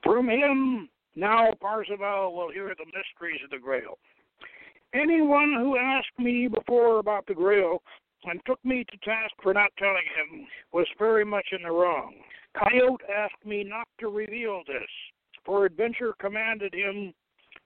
From 0.01 0.29
him 0.29 0.89
now 1.15 1.53
Parzival 1.61 2.33
will 2.33 2.49
hear 2.51 2.73
the 2.75 2.85
mysteries 2.85 3.39
of 3.43 3.51
the 3.51 3.59
Grail. 3.59 3.99
Anyone 4.95 5.53
who 5.59 5.77
asked 5.77 6.17
me 6.17 6.47
before 6.47 6.97
about 6.97 7.27
the 7.27 7.35
Grail 7.35 7.83
and 8.23 8.41
took 8.47 8.63
me 8.65 8.83
to 8.83 8.97
task 9.05 9.35
for 9.43 9.53
not 9.53 9.69
telling 9.77 10.07
him 10.17 10.47
was 10.73 10.87
very 10.97 11.23
much 11.23 11.49
in 11.51 11.61
the 11.61 11.71
wrong. 11.71 12.15
Kyot 12.55 12.97
asked 13.15 13.45
me 13.45 13.63
not 13.63 13.87
to 13.99 14.07
reveal 14.07 14.63
this, 14.65 14.89
for 15.45 15.65
Adventure 15.65 16.15
commanded 16.19 16.73
him 16.73 17.13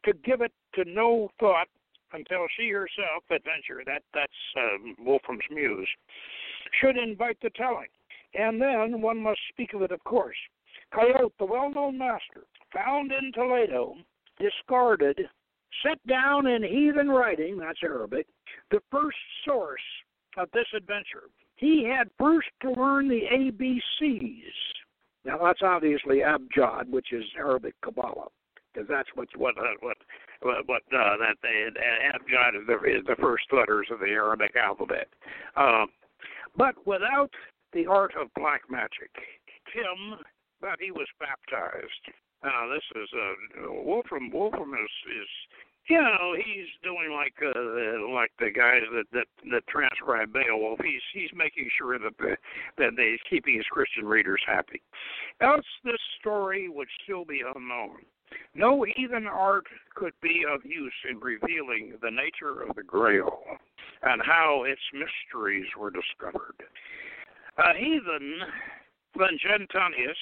to 0.04 0.12
give 0.26 0.42
it 0.42 0.52
to 0.76 0.84
no 0.84 1.30
thought 1.40 1.68
until 2.14 2.48
she 2.58 2.70
herself, 2.70 3.24
Adventure, 3.30 3.84
that 3.86 4.04
that's 4.14 4.32
um, 4.58 4.96
Wolfram's 5.00 5.42
muse, 5.50 5.88
should 6.80 6.98
invite 6.98 7.38
the 7.42 7.50
telling. 7.52 7.88
And 8.34 8.62
then 8.62 9.02
one 9.02 9.18
must 9.18 9.40
speak 9.50 9.74
of 9.74 9.82
it, 9.82 9.92
of 9.92 10.04
course. 10.04 10.38
Kyot, 10.94 11.32
the 11.40 11.46
well-known 11.46 11.98
master, 11.98 12.46
found 12.74 13.12
in 13.12 13.32
Toledo, 13.34 13.96
discarded, 14.40 15.18
set 15.84 16.06
down 16.08 16.48
in 16.48 16.64
heathen 16.64 17.10
writing, 17.10 17.58
that's 17.58 17.80
Arabic, 17.84 18.28
the 18.72 18.82
first 18.92 19.18
source 19.46 19.82
of 20.38 20.50
this 20.54 20.68
adventure. 20.76 21.30
He 21.56 21.86
had 21.86 22.10
first 22.18 22.48
to 22.62 22.72
learn 22.72 23.08
the 23.08 23.22
ABCs. 23.32 24.42
Now 25.24 25.38
that's 25.44 25.62
obviously 25.62 26.24
Abjad, 26.24 26.90
which 26.90 27.14
is 27.14 27.24
Arabic 27.38 27.76
Kabbalah, 27.84 28.30
because 28.74 28.88
that's 28.90 29.10
what's 29.14 29.36
what 29.38 29.58
uh, 29.58 29.76
what 29.82 29.98
what, 30.42 30.68
what 30.68 30.82
uh, 30.94 31.18
that 31.18 31.38
they 31.42 31.68
Abjad 32.14 32.56
is 32.56 32.68
the, 32.68 32.76
is 32.90 33.04
the 33.06 33.16
first 33.22 33.46
letters 33.52 33.88
of 33.92 34.00
the 34.00 34.08
Arabic 34.08 34.56
alphabet. 34.56 35.08
Uh, 35.56 35.86
but 36.58 36.76
without 36.86 37.32
the 37.74 37.86
art 37.86 38.14
of 38.20 38.34
black 38.36 38.62
magic, 38.70 39.12
Tim, 39.74 40.20
but 40.60 40.78
he 40.80 40.92
was 40.92 41.08
baptized. 41.20 42.04
Uh, 42.44 42.74
this 42.74 42.84
is 43.04 43.10
uh, 43.14 43.72
Wolfram. 43.84 44.32
Wolfram 44.32 44.74
is 44.74 44.92
is 45.22 45.30
you 45.88 46.02
know 46.02 46.36
he's 46.36 46.68
doing 46.84 47.12
like 47.12 47.34
uh, 47.44 48.12
like 48.14 48.32
the 48.40 48.52
guys 48.52 48.82
that 48.94 49.06
that 49.14 49.28
that 49.52 49.68
transcribe 49.68 50.34
Beowulf. 50.34 50.80
He's 50.84 51.02
he's 51.14 51.30
making 51.36 51.70
sure 51.78 51.98
that 52.00 52.18
the, 52.18 52.36
that 52.78 52.94
he's 52.98 53.20
keeping 53.30 53.56
his 53.56 53.66
Christian 53.72 54.06
readers 54.06 54.42
happy. 54.46 54.82
Else 55.40 55.66
this 55.84 56.02
story 56.20 56.68
would 56.68 56.90
still 57.04 57.26
be 57.26 57.42
unknown. 57.56 57.98
No 58.54 58.84
heathen 58.84 59.28
art 59.28 59.66
could 59.96 60.14
be 60.22 60.44
of 60.50 60.66
use 60.66 60.94
in 61.10 61.20
revealing 61.20 61.98
the 62.02 62.12
nature 62.12 62.62
of 62.62 62.76
the 62.76 62.84
Grail 62.84 63.42
and 64.04 64.22
how 64.22 64.64
its 64.64 64.82
mysteries 64.94 65.68
were 65.78 65.92
discovered. 65.92 66.56
A 67.58 67.74
heathen, 67.78 68.40
Plangentonius, 69.16 70.18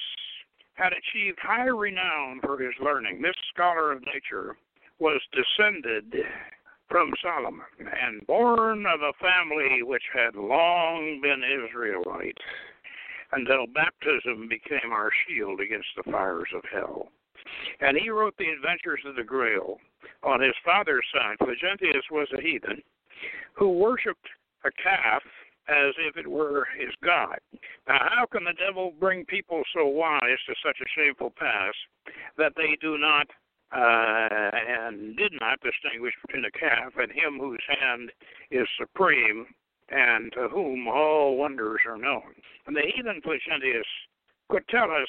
had 0.73 0.93
achieved 0.93 1.39
high 1.41 1.67
renown 1.67 2.39
for 2.41 2.57
his 2.57 2.73
learning. 2.81 3.21
This 3.21 3.35
scholar 3.53 3.91
of 3.91 4.03
nature 4.05 4.55
was 4.99 5.21
descended 5.31 6.13
from 6.87 7.13
Solomon 7.21 7.65
and 7.79 8.25
born 8.25 8.85
of 8.85 9.01
a 9.01 9.13
family 9.21 9.83
which 9.83 10.03
had 10.13 10.35
long 10.35 11.19
been 11.21 11.43
Israelite 11.43 12.37
until 13.31 13.67
baptism 13.67 14.47
became 14.49 14.91
our 14.91 15.11
shield 15.27 15.59
against 15.59 15.89
the 15.95 16.11
fires 16.11 16.49
of 16.55 16.63
hell. 16.71 17.09
And 17.79 17.97
he 17.97 18.09
wrote 18.09 18.35
the 18.37 18.49
adventures 18.49 19.01
of 19.05 19.15
the 19.15 19.23
Grail. 19.23 19.79
On 20.23 20.41
his 20.41 20.55
father's 20.65 21.05
side, 21.13 21.37
Flagentius 21.39 22.09
was 22.11 22.27
a 22.37 22.41
heathen 22.41 22.81
who 23.53 23.69
worshipped 23.69 24.27
a 24.65 24.71
calf 24.71 25.23
as 25.69 25.93
if 25.99 26.17
it 26.17 26.27
were 26.27 26.67
his 26.77 26.93
God. 27.03 27.37
Now, 27.87 27.99
how 28.09 28.25
can 28.25 28.43
the 28.43 28.53
devil 28.53 28.93
bring 28.99 29.25
people 29.25 29.61
so 29.73 29.85
wise 29.85 30.39
to 30.47 30.55
such 30.65 30.77
a 30.81 30.89
shameful 30.95 31.31
pass 31.37 31.73
that 32.37 32.53
they 32.55 32.77
do 32.81 32.97
not 32.97 33.27
uh, 33.71 34.49
and 34.51 35.15
did 35.15 35.31
not 35.39 35.59
distinguish 35.61 36.13
between 36.25 36.45
a 36.45 36.51
calf 36.51 36.93
and 36.97 37.11
him 37.11 37.37
whose 37.39 37.61
hand 37.79 38.11
is 38.49 38.67
supreme 38.79 39.45
and 39.89 40.31
to 40.33 40.47
whom 40.49 40.87
all 40.87 41.37
wonders 41.37 41.81
are 41.87 41.97
known? 41.97 42.33
And 42.65 42.75
the 42.75 42.91
heathen 42.95 43.21
Placentius 43.21 43.85
could 44.49 44.67
tell 44.69 44.89
us 44.89 45.07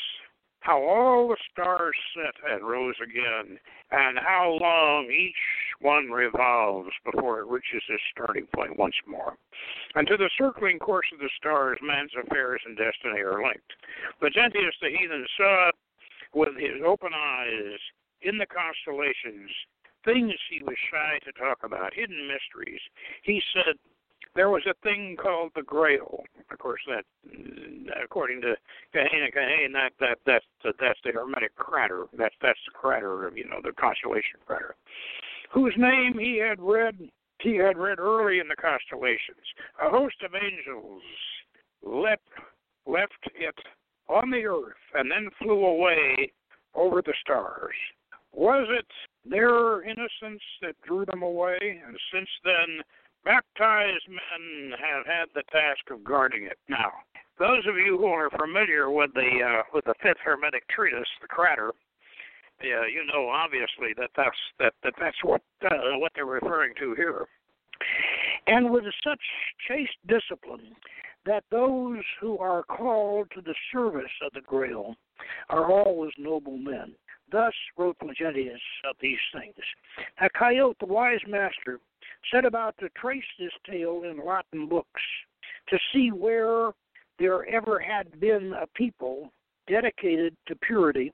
how 0.60 0.82
all 0.82 1.28
the 1.28 1.36
stars 1.50 1.96
set 2.14 2.52
and 2.52 2.66
rose 2.66 2.94
again, 3.02 3.58
and 3.90 4.18
how 4.18 4.58
long 4.60 5.10
each 5.10 5.34
one 5.80 6.10
revolves 6.10 6.90
before 7.04 7.40
it 7.40 7.46
reaches 7.46 7.82
its 7.88 8.02
starting 8.12 8.46
point 8.54 8.78
once 8.78 8.94
more. 9.06 9.36
And 9.94 10.06
to 10.08 10.16
the 10.16 10.30
circling 10.36 10.78
course 10.78 11.06
of 11.12 11.18
the 11.18 11.30
stars, 11.36 11.78
man's 11.82 12.12
affairs 12.22 12.60
and 12.66 12.76
destiny 12.76 13.20
are 13.20 13.42
linked. 13.42 13.72
Placentius 14.20 14.74
the 14.82 14.90
heathen 14.90 15.26
saw 15.36 15.70
with 16.34 16.56
his 16.56 16.82
open 16.86 17.12
eyes 17.14 17.80
in 18.22 18.38
the 18.38 18.46
constellations 18.46 19.50
things 20.04 20.32
he 20.48 20.62
was 20.62 20.76
shy 20.90 21.18
to 21.24 21.32
talk 21.32 21.58
about, 21.62 21.94
hidden 21.94 22.28
mysteries. 22.28 22.80
He 23.22 23.42
said, 23.52 23.76
there 24.40 24.48
was 24.48 24.62
a 24.64 24.72
thing 24.82 25.18
called 25.22 25.52
the 25.54 25.60
Grail. 25.60 26.24
Of 26.50 26.58
course, 26.58 26.80
that, 26.88 27.04
according 28.02 28.40
to 28.40 28.54
Kahane 28.94 29.30
Kahane, 29.36 29.70
that 29.74 29.90
that 30.00 30.16
that's 30.24 30.46
that's 30.80 30.98
the 31.04 31.12
Hermetic 31.12 31.54
crater. 31.56 32.06
That's 32.16 32.34
that's 32.40 32.58
the 32.64 32.72
crater 32.72 33.26
of 33.26 33.36
you 33.36 33.44
know 33.44 33.60
the 33.62 33.72
constellation 33.72 34.40
crater, 34.46 34.76
whose 35.52 35.74
name 35.76 36.14
he 36.18 36.38
had 36.38 36.58
read 36.58 37.10
he 37.42 37.56
had 37.56 37.76
read 37.76 37.98
early 37.98 38.38
in 38.38 38.48
the 38.48 38.56
constellations. 38.56 39.44
A 39.84 39.90
host 39.90 40.16
of 40.24 40.32
angels 40.34 41.02
left 41.84 42.22
left 42.86 43.12
it 43.34 43.58
on 44.08 44.30
the 44.30 44.46
earth 44.46 44.80
and 44.94 45.10
then 45.10 45.28
flew 45.38 45.66
away 45.66 46.32
over 46.74 47.02
the 47.02 47.14
stars. 47.20 47.76
Was 48.32 48.66
it 48.70 48.86
their 49.28 49.82
innocence 49.82 50.42
that 50.62 50.80
drew 50.86 51.04
them 51.04 51.22
away? 51.22 51.58
And 51.60 51.94
since 52.10 52.28
then, 52.42 52.80
Baptized 53.24 54.08
men 54.08 54.72
have 54.80 55.06
had 55.06 55.26
the 55.34 55.42
task 55.52 55.90
of 55.90 56.02
guarding 56.02 56.44
it. 56.44 56.58
Now, 56.68 56.90
those 57.38 57.66
of 57.66 57.76
you 57.76 57.98
who 57.98 58.06
are 58.06 58.30
familiar 58.30 58.90
with 58.90 59.12
the 59.14 59.40
uh, 59.42 59.62
with 59.74 59.84
the 59.84 59.94
fifth 60.02 60.18
Hermetic 60.24 60.66
treatise, 60.68 61.08
the 61.20 61.28
Crater, 61.28 61.68
uh, 62.62 62.86
you 62.86 63.04
know 63.12 63.28
obviously 63.28 63.94
that 63.96 64.10
that's 64.16 64.36
that, 64.58 64.74
that 64.82 64.94
that's 64.98 65.22
what 65.22 65.42
uh, 65.64 65.98
what 65.98 66.12
they're 66.14 66.26
referring 66.26 66.74
to 66.78 66.94
here. 66.94 67.26
And 68.46 68.70
with 68.70 68.84
such 69.04 69.20
chaste 69.68 69.96
discipline 70.06 70.74
that 71.26 71.44
those 71.50 72.02
who 72.20 72.38
are 72.38 72.62
called 72.62 73.30
to 73.34 73.42
the 73.42 73.54
service 73.72 74.10
of 74.22 74.32
the 74.32 74.40
Grail 74.40 74.96
are 75.50 75.70
always 75.70 76.12
noble 76.18 76.56
men. 76.56 76.94
Thus 77.30 77.52
wrote 77.76 77.98
Placentius 77.98 78.60
of 78.88 78.96
these 79.00 79.18
things. 79.32 79.54
Now, 80.20 80.28
Kyot, 80.38 80.74
the 80.80 80.86
wise 80.86 81.20
master, 81.28 81.78
set 82.32 82.44
about 82.44 82.76
to 82.78 82.88
trace 82.90 83.22
this 83.38 83.52
tale 83.68 84.02
in 84.04 84.24
Latin 84.24 84.68
books 84.68 85.02
to 85.68 85.78
see 85.92 86.10
where 86.10 86.70
there 87.18 87.46
ever 87.48 87.78
had 87.78 88.18
been 88.20 88.54
a 88.60 88.66
people 88.68 89.32
dedicated 89.68 90.36
to 90.46 90.56
purity 90.56 91.12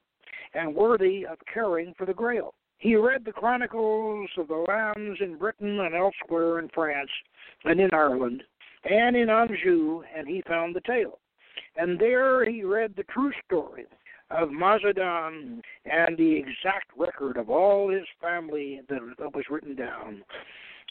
and 0.55 0.75
worthy 0.75 1.27
of 1.27 1.38
caring 1.53 1.92
for 1.99 2.07
the 2.07 2.14
Grail. 2.14 2.55
He 2.79 2.95
read 2.97 3.25
the 3.25 3.33
chronicles 3.33 4.29
of 4.37 4.49
the 4.49 4.64
lands 4.69 5.21
in 5.21 5.37
Britain 5.37 5.81
and 5.81 5.95
elsewhere 5.95 6.59
in 6.59 6.69
France 6.75 7.11
and 7.64 7.81
in 7.81 7.90
Ireland 7.92 8.42
and 8.88 9.16
in 9.16 9.31
Anjou, 9.31 10.03
and 10.16 10.29
he 10.29 10.42
found 10.47 10.75
the 10.75 10.81
tale. 10.83 11.19
And 11.77 11.99
there 11.99 12.49
he 12.49 12.64
read 12.64 12.95
the 12.97 13.03
true 13.05 13.33
story 13.45 13.87
of 14.31 14.51
Mazadan 14.51 15.61
and 15.85 16.16
the 16.16 16.37
exact 16.37 16.90
record 16.97 17.37
of 17.37 17.51
all 17.51 17.88
his 17.88 18.07
family 18.21 18.81
that 18.88 19.35
was 19.35 19.45
written 19.51 19.75
down 19.75 20.23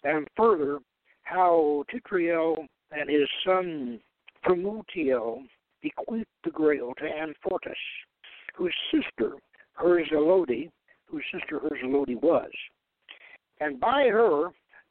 and 0.06 0.28
further 0.38 0.80
how 1.24 1.84
Titurel 1.92 2.66
and 2.92 3.10
his 3.10 3.28
son 3.46 4.00
Frimutel 4.46 5.44
bequeathed 5.82 6.28
the 6.44 6.52
grail 6.52 6.94
to 6.98 7.04
Anfortas, 7.04 7.74
whose 8.56 8.74
sister 8.92 9.34
Herzeloyde, 9.80 10.70
whose 11.08 11.24
sister 11.34 11.60
Herzeloyde 11.60 12.22
was. 12.22 12.52
And 13.60 13.80
by 13.80 14.04
her, 14.12 14.50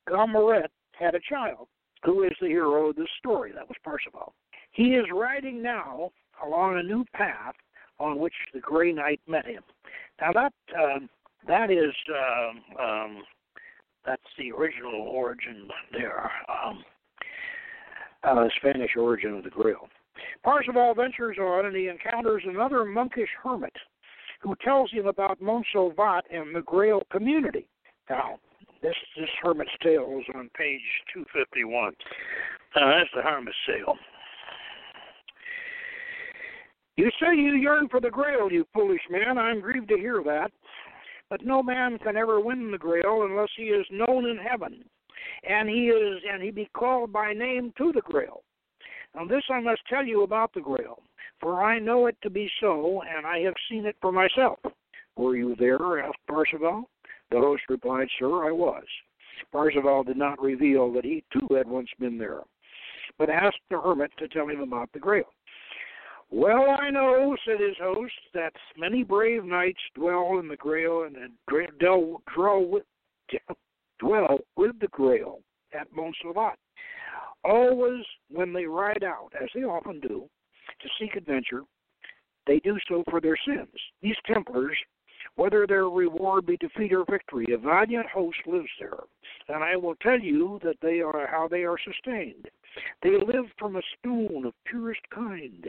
Gahmuret 0.09 0.69
had 0.99 1.15
a 1.15 1.21
child, 1.21 1.69
who 2.05 2.25
is 2.25 2.33
the 2.41 2.49
hero 2.49 2.91
of 2.91 2.97
this 2.97 3.09
story. 3.19 3.53
That 3.53 3.69
was 3.69 3.77
Parsifal. 3.85 4.35
He 4.73 4.95
is 4.95 5.07
riding 5.13 5.63
now 5.63 6.11
along 6.45 6.79
a 6.79 6.83
new 6.83 7.05
path 7.15 7.55
on 7.99 8.19
which 8.19 8.35
the 8.53 8.61
Grey 8.61 8.93
Knight 8.93 9.21
met 9.29 9.47
him. 9.47 9.63
Now 10.21 10.33
that 10.33 10.53
uh, 10.77 10.99
that 11.47 11.71
is 11.71 11.95
uh, 12.13 12.83
um, 12.83 13.23
that's 14.07 14.23
the 14.39 14.53
original 14.53 15.03
origin 15.03 15.69
there, 15.93 16.31
um, 16.49 16.85
uh, 18.23 18.47
Spanish 18.57 18.91
origin 18.97 19.39
of 19.39 19.45
the 19.45 19.51
Grail. 19.51 19.89
Parsifal 20.43 20.95
ventures 20.95 21.39
on 21.39 21.67
and 21.67 21.77
he 21.77 21.89
encounters 21.89 22.43
another 22.47 22.85
monkish 22.85 23.29
hermit 23.43 23.73
who 24.41 24.55
tells 24.63 24.91
him 24.91 25.07
about 25.07 25.41
Montsalvat 25.41 26.23
and 26.31 26.55
the 26.55 26.63
Grail 26.63 27.03
community. 27.11 27.67
Now, 28.11 28.39
this 28.83 28.95
this 29.17 29.31
hermit's 29.43 29.71
tale 29.83 30.21
is 30.21 30.27
on 30.35 30.51
page 30.57 30.83
251. 31.15 31.89
Uh, 31.89 31.93
that's 32.75 33.11
the 33.15 33.23
hermit's 33.23 33.57
tale. 33.67 33.97
You 36.97 37.11
say 37.21 37.35
you 37.35 37.55
yearn 37.57 37.89
for 37.89 38.01
the 38.01 38.11
Grail, 38.11 38.53
you 38.53 38.67
foolish 38.73 39.01
man. 39.11 39.39
I'm 39.39 39.61
grieved 39.61 39.89
to 39.89 39.97
hear 39.97 40.23
that. 40.25 40.53
But 41.35 41.45
no 41.45 41.65
man 41.65 41.99
can 41.99 42.17
ever 42.17 42.39
win 42.39 42.71
the 42.71 42.79
Grail 42.79 43.25
unless 43.25 43.49
he 43.57 43.65
is 43.65 43.85
known 43.91 44.25
in 44.25 44.37
heaven, 44.37 44.85
and 45.43 45.69
he 45.69 45.89
is 45.89 46.23
and 46.33 46.41
he 46.41 46.53
be 46.53 46.71
called 46.77 47.13
by 47.13 47.33
name 47.33 47.73
to 47.77 47.91
the 47.91 48.03
Grail. 48.03 48.45
Now 49.17 49.25
this 49.25 49.43
I 49.51 49.59
must 49.59 49.81
tell 49.89 50.07
you 50.07 50.23
about 50.23 50.55
the 50.55 50.61
Grail. 50.61 51.03
for 51.41 51.65
I 51.65 51.81
know 51.81 52.07
it 52.07 52.17
to 52.23 52.31
be 52.31 52.49
so, 52.61 53.03
and 53.03 53.27
I 53.27 53.41
have 53.41 53.55
seen 53.69 53.85
it 53.85 53.97
for 54.01 54.13
myself. 54.13 54.61
Were 55.17 55.35
you 55.35 55.57
there? 55.57 55.99
asked 55.99 56.25
Parzival. 56.29 56.89
The 57.33 57.41
host 57.41 57.65
replied, 57.69 58.07
Sir, 58.17 58.47
I 58.47 58.53
was. 58.53 58.85
Parzival 59.51 60.05
did 60.05 60.17
not 60.17 60.41
reveal 60.41 60.93
that 60.93 61.05
he 61.05 61.25
too 61.33 61.53
had 61.53 61.67
once 61.67 61.91
been 61.99 62.17
there, 62.17 62.43
but 63.19 63.29
asked 63.29 63.59
the 63.71 63.81
hermit 63.81 64.13
to 64.19 64.29
tell 64.29 64.47
him 64.47 64.61
about 64.61 64.93
the 64.93 65.01
grail. 65.01 65.33
Well, 66.31 66.77
I 66.81 66.91
know, 66.91 67.37
said 67.47 67.61
his 67.61 67.77
host, 67.81 68.13
that 68.35 68.53
many 68.77 69.05
brave 69.05 69.45
knights 69.45 69.81
dwell 69.95 70.39
in 70.41 70.49
the 70.49 70.57
grail 70.57 71.05
and 71.05 71.17
dwell, 71.49 72.23
dwell, 72.35 72.65
with, 72.65 72.85
dwell 74.01 74.39
with 74.57 74.79
the 74.81 74.89
grail 74.89 75.41
at 75.79 75.87
Montserrat. 75.93 76.59
Always 77.45 78.05
when 78.31 78.53
they 78.53 78.65
ride 78.65 79.05
out, 79.05 79.31
as 79.41 79.49
they 79.55 79.63
often 79.63 80.01
do, 80.01 80.29
to 80.81 80.89
seek 80.99 81.15
adventure, 81.15 81.63
they 82.47 82.59
do 82.61 82.79
so 82.89 83.05
for 83.11 83.21
their 83.21 83.37
sins. 83.47 83.69
These 84.03 84.17
Templars, 84.27 84.77
whether 85.37 85.67
their 85.67 85.89
reward 85.89 86.47
be 86.47 86.57
defeat 86.57 86.93
or 86.93 87.05
victory, 87.09 87.47
a 87.53 87.59
valiant 87.59 88.07
host 88.07 88.39
lives 88.47 88.69
there, 88.79 89.01
and 89.49 89.63
I 89.63 89.77
will 89.77 89.95
tell 89.97 90.19
you 90.19 90.59
that 90.63 90.77
they 90.81 91.01
are 91.01 91.27
how 91.31 91.49
they 91.49 91.65
are 91.65 91.77
sustained. 91.85 92.49
They 93.03 93.11
live 93.11 93.47
from 93.59 93.77
a 93.77 93.83
stone 93.99 94.47
of 94.47 94.55
purest 94.65 95.03
kind. 95.15 95.67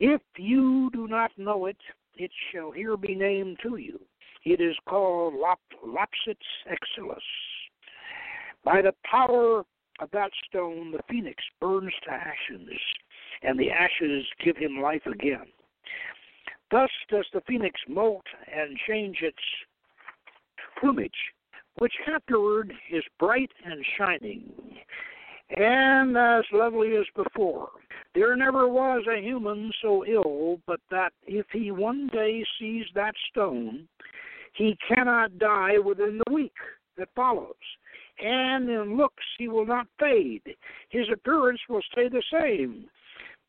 If 0.00 0.20
you 0.36 0.90
do 0.92 1.06
not 1.06 1.30
know 1.36 1.66
it, 1.66 1.76
it 2.16 2.30
shall 2.52 2.70
here 2.70 2.96
be 2.96 3.14
named 3.14 3.58
to 3.62 3.76
you. 3.76 4.00
It 4.44 4.60
is 4.60 4.76
called 4.88 5.34
Lop, 5.34 5.60
Lapis 5.84 6.36
Exilis. 6.66 7.18
By 8.64 8.82
the 8.82 8.94
power 9.08 9.64
of 10.00 10.10
that 10.12 10.30
stone, 10.48 10.92
the 10.92 11.02
phoenix 11.08 11.42
burns 11.60 11.92
to 12.04 12.12
ashes, 12.12 12.68
and 13.42 13.58
the 13.58 13.70
ashes 13.70 14.24
give 14.44 14.56
him 14.56 14.80
life 14.80 15.06
again. 15.06 15.46
Thus 16.70 16.90
does 17.10 17.26
the 17.32 17.40
phoenix 17.46 17.80
molt 17.88 18.26
and 18.52 18.76
change 18.86 19.18
its 19.22 19.38
plumage, 20.78 21.10
which 21.78 21.94
afterward 22.12 22.72
is 22.90 23.02
bright 23.18 23.50
and 23.64 23.84
shining, 23.96 24.52
and 25.56 26.16
as 26.16 26.44
lovely 26.52 26.96
as 26.96 27.06
before. 27.14 27.70
There 28.14 28.36
never 28.36 28.68
was 28.68 29.04
a 29.06 29.20
human 29.20 29.70
so 29.82 30.04
ill 30.04 30.60
but 30.66 30.80
that 30.90 31.12
if 31.26 31.46
he 31.52 31.70
one 31.70 32.08
day 32.12 32.44
sees 32.58 32.86
that 32.94 33.14
stone, 33.30 33.86
he 34.54 34.76
cannot 34.88 35.38
die 35.38 35.78
within 35.78 36.20
the 36.26 36.32
week 36.32 36.56
that 36.96 37.08
follows 37.14 37.54
and 38.20 38.68
in 38.68 38.96
looks 38.96 39.24
he 39.38 39.48
will 39.48 39.66
not 39.66 39.86
fade. 39.98 40.42
His 40.90 41.06
appearance 41.12 41.60
will 41.68 41.82
stay 41.92 42.08
the 42.08 42.22
same, 42.32 42.86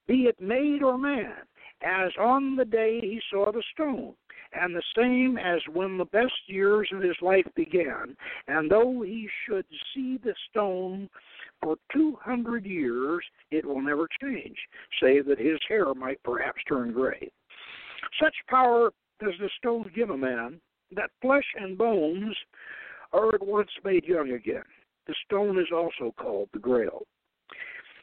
be 0.07 0.23
it 0.23 0.39
maid 0.39 0.83
or 0.83 0.97
man, 0.97 1.33
as 1.81 2.11
on 2.19 2.55
the 2.55 2.65
day 2.65 2.99
he 3.01 3.21
saw 3.31 3.51
the 3.51 3.63
stone, 3.73 4.13
and 4.53 4.75
the 4.75 4.83
same 4.97 5.37
as 5.37 5.59
when 5.73 5.97
the 5.97 6.05
best 6.05 6.33
years 6.47 6.89
of 6.93 7.01
his 7.01 7.15
life 7.21 7.45
began. 7.55 8.15
And 8.47 8.69
though 8.69 9.01
he 9.01 9.29
should 9.45 9.65
see 9.93 10.17
the 10.23 10.33
stone 10.49 11.09
for 11.61 11.75
two 11.93 12.17
hundred 12.21 12.65
years, 12.65 13.23
it 13.51 13.65
will 13.65 13.81
never 13.81 14.07
change, 14.21 14.57
save 15.01 15.25
that 15.27 15.39
his 15.39 15.59
hair 15.67 15.93
might 15.93 16.21
perhaps 16.23 16.61
turn 16.67 16.93
gray. 16.93 17.29
Such 18.21 18.35
power 18.49 18.91
does 19.19 19.33
the 19.39 19.49
stone 19.57 19.91
give 19.95 20.09
a 20.09 20.17
man 20.17 20.59
that 20.95 21.11
flesh 21.21 21.45
and 21.59 21.77
bones 21.77 22.35
are 23.11 23.35
at 23.35 23.45
once 23.45 23.69
made 23.83 24.05
young 24.05 24.31
again. 24.31 24.63
The 25.07 25.15
stone 25.25 25.59
is 25.59 25.67
also 25.73 26.13
called 26.19 26.49
the 26.53 26.59
Grail. 26.59 27.03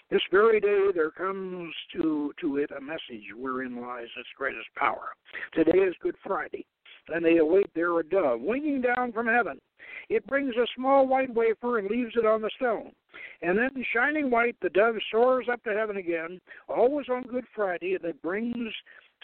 This 0.08 0.22
very 0.30 0.60
day 0.60 0.86
there 0.94 1.10
comes 1.10 1.74
to, 1.94 2.32
to 2.40 2.58
it 2.58 2.70
a 2.70 2.80
message 2.80 3.24
wherein 3.36 3.80
lies 3.80 4.06
its 4.16 4.28
greatest 4.38 4.68
power. 4.76 5.08
Today 5.52 5.78
is 5.78 5.96
Good 6.00 6.14
Friday, 6.24 6.64
and 7.08 7.24
they 7.24 7.38
await 7.38 7.66
there 7.74 7.98
a 7.98 8.04
dove 8.04 8.40
winging 8.40 8.82
down 8.82 9.12
from 9.12 9.26
heaven. 9.26 9.58
It 10.08 10.24
brings 10.28 10.54
a 10.54 10.66
small 10.76 11.08
white 11.08 11.34
wafer 11.34 11.78
and 11.78 11.90
leaves 11.90 12.12
it 12.16 12.24
on 12.24 12.40
the 12.40 12.50
stone. 12.54 12.92
And 13.42 13.58
then, 13.58 13.70
shining 13.92 14.30
white, 14.30 14.54
the 14.62 14.70
dove 14.70 14.94
soars 15.10 15.46
up 15.50 15.62
to 15.64 15.74
heaven 15.74 15.96
again, 15.96 16.40
always 16.68 17.08
on 17.08 17.24
Good 17.24 17.46
Friday, 17.52 17.94
and 17.94 18.04
it 18.04 18.22
brings 18.22 18.72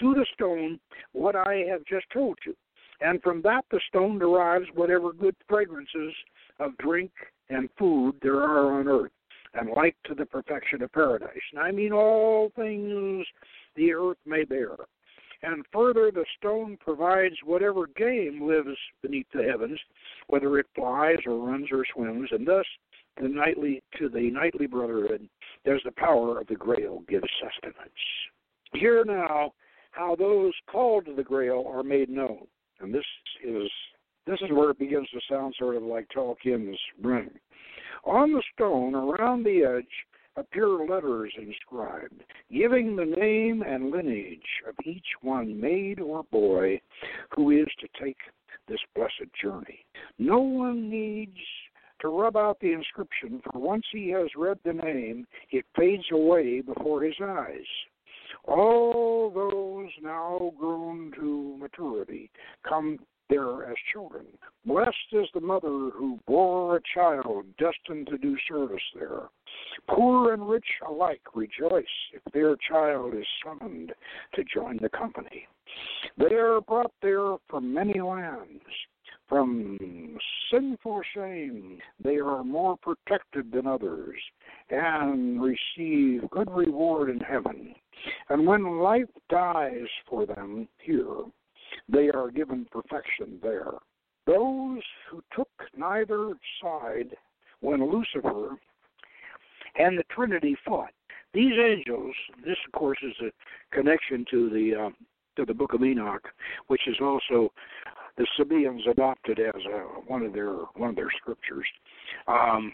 to 0.01 0.15
the 0.15 0.27
stone 0.35 0.81
what 1.13 1.37
I 1.37 1.65
have 1.71 1.85
just 1.85 2.07
told 2.13 2.39
you 2.45 2.57
and 3.03 3.21
from 3.23 3.43
that 3.43 3.65
the 3.71 3.81
stone 3.89 4.19
derives 4.19 4.67
whatever 4.75 5.13
good 5.13 5.35
fragrances 5.49 6.15
of 6.61 6.77
drink 6.79 7.11
and 7.51 7.69
food 7.79 8.15
there 8.23 8.41
are 8.41 8.79
on 8.79 8.89
earth, 8.89 9.11
and 9.55 9.71
like 9.71 9.97
to 10.05 10.15
the 10.15 10.27
perfection 10.27 10.83
of 10.83 10.93
paradise. 10.93 11.43
And 11.53 11.63
I 11.63 11.71
mean 11.71 11.93
all 11.93 12.51
things 12.57 13.27
the 13.77 13.93
earth 13.93 14.19
may 14.25 14.45
bear. 14.45 14.77
And 15.43 15.65
further, 15.73 16.13
the 16.13 16.25
stone 16.39 16.79
provides 16.81 17.35
whatever 17.45 17.89
game 17.97 18.47
lives 18.47 18.79
beneath 19.03 19.27
the 19.35 19.43
heavens, 19.43 19.79
whether 20.29 20.57
it 20.59 20.67
flies 20.75 21.19
or 21.27 21.37
runs 21.37 21.67
or 21.73 21.85
swims, 21.93 22.29
and 22.31 22.47
thus 22.47 22.67
the 23.21 23.29
nightly 23.29 23.83
to 23.99 24.09
the 24.09 24.31
nightly 24.31 24.67
brotherhood 24.67 25.29
does 25.65 25.81
the 25.85 25.93
power 25.93 26.41
of 26.41 26.47
the 26.47 26.55
grail 26.55 27.03
give 27.09 27.23
sustenance. 27.41 27.91
Hear 28.73 29.05
now 29.05 29.53
how 29.91 30.17
those 30.17 30.53
called 30.71 31.07
to 31.07 31.15
the 31.15 31.25
grail 31.25 31.65
are 31.69 31.83
made 31.83 32.09
known. 32.09 32.47
And 32.81 32.95
this 32.95 33.05
is 33.45 33.71
this 34.27 34.41
is 34.41 34.51
where 34.51 34.71
it 34.71 34.79
begins 34.79 35.09
to 35.11 35.21
sound 35.29 35.55
sort 35.59 35.77
of 35.77 35.83
like 35.83 36.09
Tolkien's 36.15 36.79
ring. 37.03 37.31
On 38.05 38.33
the 38.33 38.43
stone, 38.55 38.95
around 38.95 39.45
the 39.45 39.65
edge, 39.65 39.87
appear 40.37 40.69
letters 40.69 41.33
inscribed, 41.37 42.23
giving 42.51 42.97
the 42.97 43.05
name 43.05 43.63
and 43.63 43.91
lineage 43.91 44.41
of 44.69 44.75
each 44.85 45.07
one, 45.21 45.61
maid 45.61 46.01
or 46.01 46.25
boy, 46.25 46.81
who 47.35 47.51
is 47.51 47.67
to 47.81 47.89
take 48.03 48.17
this 48.69 48.81
blessed 48.95 49.31
journey. 49.41 49.85
No 50.19 50.39
one 50.39 50.89
needs 50.89 51.39
to 52.01 52.09
rub 52.09 52.37
out 52.37 52.59
the 52.61 52.73
inscription, 52.73 53.41
for 53.45 53.59
once 53.61 53.85
he 53.93 54.09
has 54.11 54.29
read 54.37 54.59
the 54.65 54.73
name, 54.73 55.27
it 55.51 55.65
fades 55.77 56.05
away 56.13 56.61
before 56.61 57.03
his 57.03 57.15
eyes. 57.23 57.67
All 58.45 59.31
those 59.31 59.91
now 60.03 60.53
grown 60.59 61.13
to 61.17 61.57
maturity 61.59 62.31
come 62.69 62.99
there 63.33 63.65
as 63.65 63.77
children. 63.93 64.27
Blessed 64.67 64.93
is 65.13 65.27
the 65.35 65.41
mother 65.41 65.69
who 65.69 66.19
bore 66.27 66.77
a 66.77 66.81
child 66.95 67.47
destined 67.59 68.07
to 68.09 68.19
do 68.19 68.37
service 68.49 68.83
there. 68.95 69.29
Poor 69.89 70.35
and 70.35 70.49
rich 70.49 70.67
alike 70.87 71.23
rejoice 71.35 71.85
if 72.13 72.23
their 72.33 72.57
child 72.69 73.15
is 73.15 73.27
summoned 73.45 73.93
to 74.35 74.45
join 74.55 74.79
the 74.83 74.89
company. 74.91 75.47
They 76.19 76.35
are 76.35 76.61
brought 76.61 76.93
there 77.01 77.37
from 77.49 77.73
many 77.73 78.01
lands. 78.01 78.63
From 79.29 80.19
sinful 80.51 81.01
shame, 81.15 81.79
they 82.05 82.17
are 82.17 82.45
more 82.45 82.77
protected 82.77 83.51
than 83.51 83.67
others 83.67 84.19
and 84.69 85.41
receive 85.41 86.29
good 86.29 86.51
reward 86.51 87.09
in 87.09 87.21
heaven. 87.21 87.75
And 88.29 88.47
when 88.47 88.81
life 88.81 89.09
dies 89.31 89.89
for 90.07 90.27
them 90.27 90.69
here, 90.85 91.25
they 91.89 92.09
are 92.11 92.31
given 92.31 92.67
perfection 92.71 93.39
there. 93.43 93.73
Those 94.27 94.83
who 95.11 95.23
took 95.35 95.49
neither 95.77 96.35
side 96.63 97.17
when 97.61 97.85
Lucifer 97.91 98.57
and 99.77 99.99
the 99.99 100.05
Trinity 100.15 100.57
fought. 100.65 100.93
These 101.35 101.55
angels, 101.59 102.15
this 102.45 102.57
of 102.67 102.79
course 102.79 102.99
is 103.03 103.15
a 103.23 103.75
connection 103.75 104.25
to 104.31 104.51
the 104.51 104.85
um, 104.87 104.97
to 105.37 105.47
the 105.47 105.55
Book 105.55 105.73
of 105.73 105.83
Enoch, 105.83 106.29
which 106.67 106.83
is 106.87 106.97
also 107.01 107.51
the 108.19 108.27
Sabaeans 108.37 108.83
adopted 108.91 109.41
as 109.41 109.63
a, 109.65 109.79
one 110.07 110.23
of 110.23 110.35
their 110.35 110.53
one 110.75 110.91
of 110.91 110.97
their 110.97 111.11
scriptures. 111.19 111.67
Um, 112.29 112.73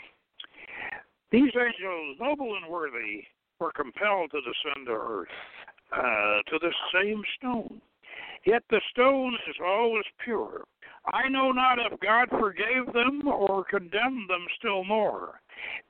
these 1.31 1.53
angels, 1.55 2.17
noble 2.21 2.57
and 2.57 2.71
worthy, 2.71 3.25
were 3.61 3.73
compelled 3.73 4.31
to 4.33 4.41
descend 4.41 4.87
to 4.87 4.93
earth, 4.93 5.29
uh, 5.93 6.51
to 6.51 6.59
this 6.61 6.75
same 6.93 7.23
stone. 7.39 7.81
Yet 8.45 8.63
the 8.71 8.81
stone 8.91 9.35
is 9.49 9.57
always 9.65 10.05
pure. 10.25 10.65
I 11.13 11.29
know 11.29 11.53
not 11.53 11.79
if 11.79 11.99
God 12.01 12.29
forgave 12.31 12.93
them 12.93 13.27
or 13.27 13.65
condemned 13.65 14.29
them 14.29 14.47
still 14.59 14.85
more. 14.85 15.41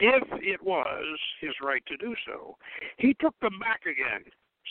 If 0.00 0.24
it 0.42 0.62
was 0.62 1.18
his 1.40 1.54
right 1.62 1.82
to 1.86 1.96
do 1.96 2.14
so, 2.26 2.56
he 2.96 3.14
took 3.14 3.38
them 3.40 3.58
back 3.58 3.82
again 3.82 4.24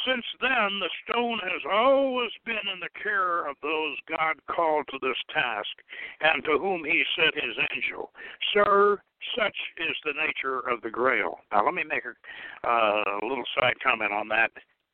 since 0.06 0.26
then, 0.42 0.80
the 0.80 0.90
stone 1.04 1.40
has 1.44 1.62
always 1.72 2.32
been 2.46 2.68
in 2.74 2.80
the 2.80 2.94
care 3.02 3.48
of 3.48 3.56
those 3.62 3.98
God 4.08 4.36
called 4.48 4.88
to 4.92 5.00
this 5.02 5.18
task, 5.34 5.74
and 6.22 6.44
to 6.46 6.58
whom 6.60 6.84
he 6.86 7.04
sent 7.16 7.36
his 7.36 7.58
angel. 7.74 8.12
Sir, 8.54 9.02
such 9.38 9.56
is 9.78 9.96
the 10.06 10.14
nature 10.14 10.60
of 10.70 10.82
the 10.82 10.90
Grail. 10.90 11.40
Now, 11.52 11.66
let 11.66 11.74
me 11.74 11.84
make 11.84 12.04
a 12.06 12.68
uh, 12.68 13.20
little 13.24 13.48
side 13.60 13.76
comment 13.84 14.12
on 14.12 14.28
that. 14.30 14.52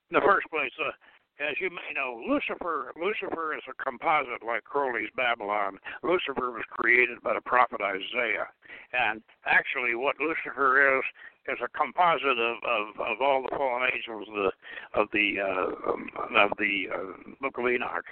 In 0.10 0.16
the 0.16 0.26
first 0.26 0.48
place, 0.50 0.72
uh, 0.80 0.92
as 1.40 1.56
you 1.60 1.70
may 1.70 1.94
know, 1.96 2.22
Lucifer 2.28 2.94
Lucifer 2.96 3.56
is 3.56 3.64
a 3.70 3.84
composite 3.84 4.46
like 4.46 4.64
Crowley's 4.64 5.10
Babylon. 5.16 5.80
Lucifer 6.04 6.52
was 6.52 6.64
created 6.70 7.22
by 7.24 7.34
the 7.34 7.42
prophet 7.42 7.82
Isaiah, 7.82 8.48
and 8.94 9.22
actually, 9.46 9.96
what 9.96 10.20
Lucifer 10.20 10.98
is 11.00 11.04
is 11.48 11.58
a 11.64 11.78
composite 11.78 12.40
of, 12.40 12.58
of, 12.64 12.88
of 13.00 13.22
all 13.22 13.44
the 13.44 13.56
fallen 13.58 13.90
angels 13.94 14.28
of 14.30 14.36
the 14.36 14.52
of 15.00 15.08
the 15.12 15.42
uh, 15.42 15.92
um, 15.92 16.10
of 16.36 16.52
the 16.58 16.88
uh, 16.94 17.34
Book 17.42 17.58
of 17.58 17.68
Enoch, 17.68 18.06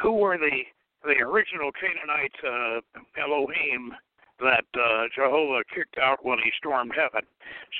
who 0.00 0.12
were 0.12 0.38
the 0.38 0.62
the 1.04 1.18
original 1.18 1.70
Canaanite 1.72 2.38
uh, 2.46 2.80
Elohim 3.20 3.92
that 4.38 4.64
uh, 4.74 5.04
Jehovah 5.14 5.62
kicked 5.74 5.98
out 5.98 6.24
when 6.24 6.38
he 6.38 6.50
stormed 6.58 6.92
heaven. 6.94 7.26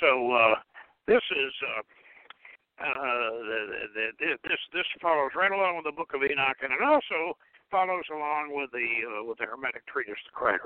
So 0.00 0.32
uh, 0.32 0.54
this 1.06 1.22
is. 1.30 1.52
Uh, 1.78 1.82
uh, 2.80 2.84
the, 2.84 3.60
the, 3.94 4.04
the, 4.18 4.28
this 4.44 4.60
this 4.72 4.86
follows 5.00 5.32
right 5.36 5.52
along 5.52 5.76
with 5.76 5.84
the 5.84 5.96
Book 5.96 6.12
of 6.14 6.22
Enoch, 6.22 6.56
and 6.62 6.72
it 6.72 6.82
also 6.82 7.36
follows 7.70 8.04
along 8.10 8.50
with 8.54 8.70
the 8.72 8.88
uh, 9.04 9.24
with 9.24 9.38
the 9.38 9.46
Hermetic 9.46 9.86
treatise, 9.86 10.20
the 10.26 10.32
right. 10.40 10.60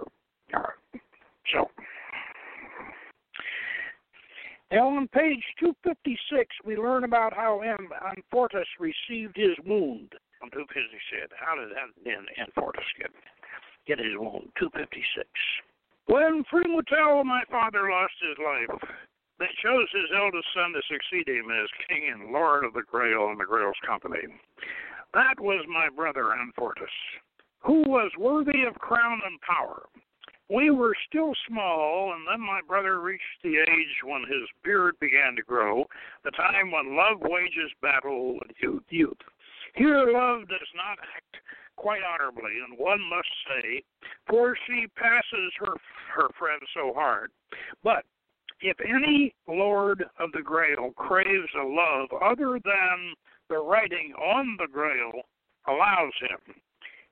So, 1.53 1.71
now 4.71 4.89
on 4.89 5.09
page 5.09 5.43
256, 5.61 6.57
we 6.65 6.77
learn 6.77 7.05
about 7.05 7.33
how 7.33 7.61
M. 7.61 7.89
Amfortas 8.03 8.67
received 8.81 9.37
his 9.37 9.55
wound. 9.65 10.15
On 10.43 10.51
256, 10.51 11.33
how 11.39 11.55
did 11.55 11.71
Amfortas 12.39 12.87
get 12.99 13.11
get 13.87 13.99
his 13.99 14.19
wound? 14.19 14.51
256. 14.59 15.27
When 16.07 16.45
Frimutel, 16.53 17.25
my 17.25 17.43
father, 17.51 17.91
lost 17.91 18.15
his 18.23 18.39
life, 18.39 18.81
they 19.39 19.51
chose 19.63 19.89
his 19.93 20.11
eldest 20.17 20.47
son 20.55 20.73
to 20.73 20.83
succeed 20.89 21.29
him 21.29 21.51
as 21.51 21.69
king 21.89 22.11
and 22.13 22.33
lord 22.33 22.65
of 22.65 22.73
the 22.73 22.83
Grail 22.83 23.29
and 23.29 23.41
the 23.41 23.45
Grail's 23.45 23.81
company. 23.87 24.27
That 25.15 25.39
was 25.39 25.65
my 25.69 25.89
brother 25.95 26.35
Amfortas, 26.35 26.93
who 27.61 27.83
was 27.89 28.11
worthy 28.19 28.65
of 28.67 28.75
crown 28.75 29.21
and 29.25 29.41
power. 29.41 29.87
We 30.49 30.71
were 30.71 30.95
still 31.09 31.33
small, 31.49 32.13
and 32.15 32.27
then 32.29 32.41
my 32.41 32.61
brother 32.69 33.01
reached 33.01 33.43
the 33.43 33.59
age 33.59 33.97
when 34.05 34.23
his 34.23 34.47
beard 34.63 34.95
began 35.01 35.35
to 35.37 35.43
grow, 35.43 35.87
the 36.23 36.31
time 36.31 36.71
when 36.71 36.97
love 36.97 37.19
wages 37.21 37.73
battle 37.83 38.35
with 38.35 38.53
youth. 38.91 39.19
Here, 39.75 40.13
love 40.13 40.49
does 40.49 40.71
not 40.75 40.99
act 41.17 41.37
quite 41.77 42.03
honorably, 42.03 42.53
and 42.65 42.79
one 42.79 43.03
must 43.11 43.29
say, 43.49 43.83
for 44.29 44.57
she 44.67 44.87
passes 44.97 45.53
her 45.59 45.75
her 46.15 46.29
friend 46.39 46.61
so 46.73 46.93
hard. 46.95 47.31
But 47.83 48.05
if 48.61 48.77
any 48.81 49.35
lord 49.49 50.05
of 50.19 50.33
the 50.33 50.43
Grail 50.43 50.93
craves 50.97 51.51
a 51.61 51.65
love 51.65 52.09
other 52.23 52.59
than 52.65 53.15
the 53.49 53.59
writing 53.59 54.13
on 54.15 54.57
the 54.59 54.67
Grail 54.73 55.13
allows 55.69 56.13
him, 56.21 56.55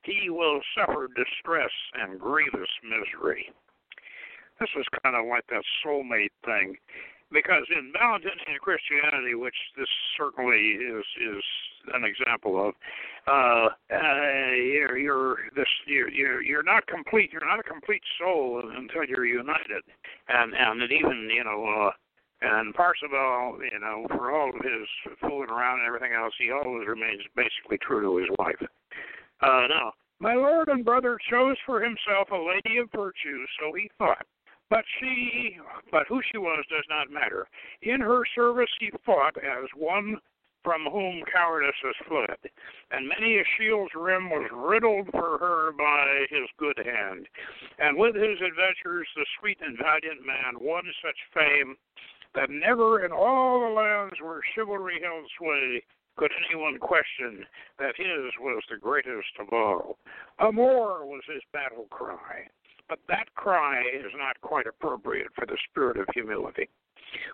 he 0.03 0.31
will 0.31 0.61
suffer 0.77 1.09
distress 1.09 1.71
and 1.95 2.21
grievous 2.21 2.69
misery. 2.83 3.51
This 4.61 4.69
is 4.79 4.87
kind 5.03 5.17
of 5.17 5.27
like 5.27 5.47
that 5.49 5.63
soulmate 5.85 6.33
thing, 6.45 6.77
because 7.35 7.66
in 7.68 7.92
Valentinian 7.92 8.62
Christianity, 8.62 9.35
which 9.35 9.59
this 9.77 9.90
certainly 10.16 10.79
is 10.79 11.05
is 11.20 11.42
an 11.92 12.05
example 12.05 12.68
of, 12.68 12.75
uh, 13.27 13.68
uh, 13.92 14.51
you're 14.55 14.97
you're 14.97 15.37
this 15.57 15.68
you're, 15.87 16.09
you're 16.09 16.42
you're 16.42 16.62
not 16.62 16.87
complete. 16.87 17.33
You're 17.33 17.47
not 17.47 17.59
a 17.59 17.64
complete 17.64 18.03
soul 18.18 18.62
until 18.64 19.05
you're 19.05 19.27
united, 19.27 19.83
and 20.29 20.55
and 20.55 20.81
it 20.81 20.92
even 20.92 21.29
you 21.35 21.44
know. 21.44 21.66
Uh, 21.66 21.90
and 22.42 22.75
Parzival, 22.75 23.59
you 23.73 23.81
know, 23.81 24.07
for 24.11 24.31
all 24.31 24.51
of 24.51 24.57
his 24.57 25.16
fooling 25.20 25.49
around 25.49 25.79
and 25.79 25.87
everything 25.87 26.12
else, 26.12 26.35
he 26.38 26.51
always 26.51 26.87
remains 26.87 27.23
basically 27.35 27.79
true 27.81 28.03
to 28.03 28.18
his 28.18 28.29
wife. 28.38 28.61
Uh, 29.40 29.66
now, 29.70 29.92
my 30.18 30.35
lord 30.35 30.68
and 30.68 30.85
brother 30.85 31.16
chose 31.31 31.57
for 31.64 31.81
himself 31.81 32.29
a 32.33 32.37
lady 32.37 32.77
of 32.79 32.90
virtue, 32.94 33.47
so 33.59 33.73
he 33.73 33.90
thought. 33.97 34.27
But 34.75 34.85
she, 34.99 35.57
but 35.93 36.09
who 36.09 36.21
she 36.33 36.37
was 36.37 36.65
does 36.69 36.83
not 36.89 37.09
matter. 37.09 37.47
In 37.83 38.01
her 38.01 38.25
service 38.35 38.71
he 38.81 38.91
fought 39.07 39.37
as 39.37 39.69
one 39.77 40.17
from 40.65 40.83
whom 40.91 41.23
cowardice 41.33 41.79
has 41.85 41.95
fled, 42.09 42.51
and 42.91 43.07
many 43.07 43.39
a 43.39 43.45
shield's 43.57 43.95
rim 43.95 44.31
was 44.31 44.51
riddled 44.51 45.11
for 45.13 45.39
her 45.39 45.71
by 45.79 46.27
his 46.29 46.49
good 46.59 46.77
hand. 46.85 47.29
And 47.79 47.97
with 47.97 48.17
his 48.17 48.41
adventures, 48.43 49.07
the 49.15 49.25
sweet 49.39 49.59
and 49.61 49.79
valiant 49.79 50.27
man 50.27 50.59
won 50.59 50.83
such 51.01 51.23
fame 51.33 51.77
that 52.35 52.51
never 52.51 53.05
in 53.05 53.13
all 53.13 53.61
the 53.61 53.75
lands 53.77 54.17
where 54.21 54.41
chivalry 54.57 54.99
held 55.01 55.31
sway 55.39 55.85
could 56.17 56.33
anyone 56.51 56.81
question 56.81 57.47
that 57.79 57.95
his 57.97 58.33
was 58.41 58.65
the 58.69 58.77
greatest 58.77 59.39
of 59.39 59.53
all. 59.53 59.99
Amor 60.41 61.07
was 61.07 61.23
his 61.33 61.43
battle 61.53 61.87
cry, 61.91 62.49
but 62.88 62.99
that 63.09 63.35
cry 63.35 63.81
is 63.81 64.12
not 64.16 64.40
quite 64.40 64.66
appropriate 64.66 65.29
for 65.35 65.47
the 65.47 65.59
spirit 65.70 65.97
of 65.97 66.07
humility. 66.14 66.68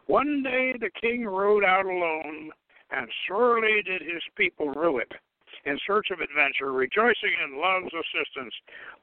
One 0.06 0.42
day 0.42 0.74
the 0.78 0.90
king 1.00 1.24
rode 1.24 1.64
out 1.64 1.86
alone, 1.86 2.50
and 2.90 3.08
sorely 3.26 3.82
did 3.82 4.02
his 4.02 4.22
people 4.36 4.70
rue 4.70 4.98
it. 4.98 5.12
In 5.64 5.78
search 5.86 6.10
of 6.10 6.20
adventure, 6.20 6.72
rejoicing 6.72 7.34
in 7.44 7.60
love's 7.60 7.92
assistance, 7.92 8.54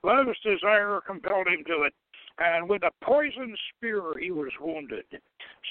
love's 0.03 0.39
desire 0.41 1.01
compelled 1.05 1.47
him 1.47 1.63
to 1.65 1.83
it, 1.83 1.93
and 2.39 2.67
with 2.67 2.83
a 2.83 2.91
poisoned 3.03 3.57
spear 3.69 4.13
he 4.19 4.31
was 4.31 4.51
wounded. 4.59 5.05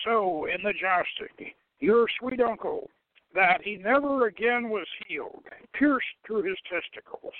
So, 0.04 0.46
in 0.46 0.62
the 0.62 0.72
jousting, 0.72 1.52
your 1.80 2.06
sweet 2.18 2.40
uncle, 2.40 2.90
that 3.34 3.62
he 3.62 3.76
never 3.76 4.26
again 4.26 4.70
was 4.70 4.86
healed, 5.06 5.44
pierced 5.74 6.06
through 6.26 6.44
his 6.44 6.58
testicles. 6.70 7.34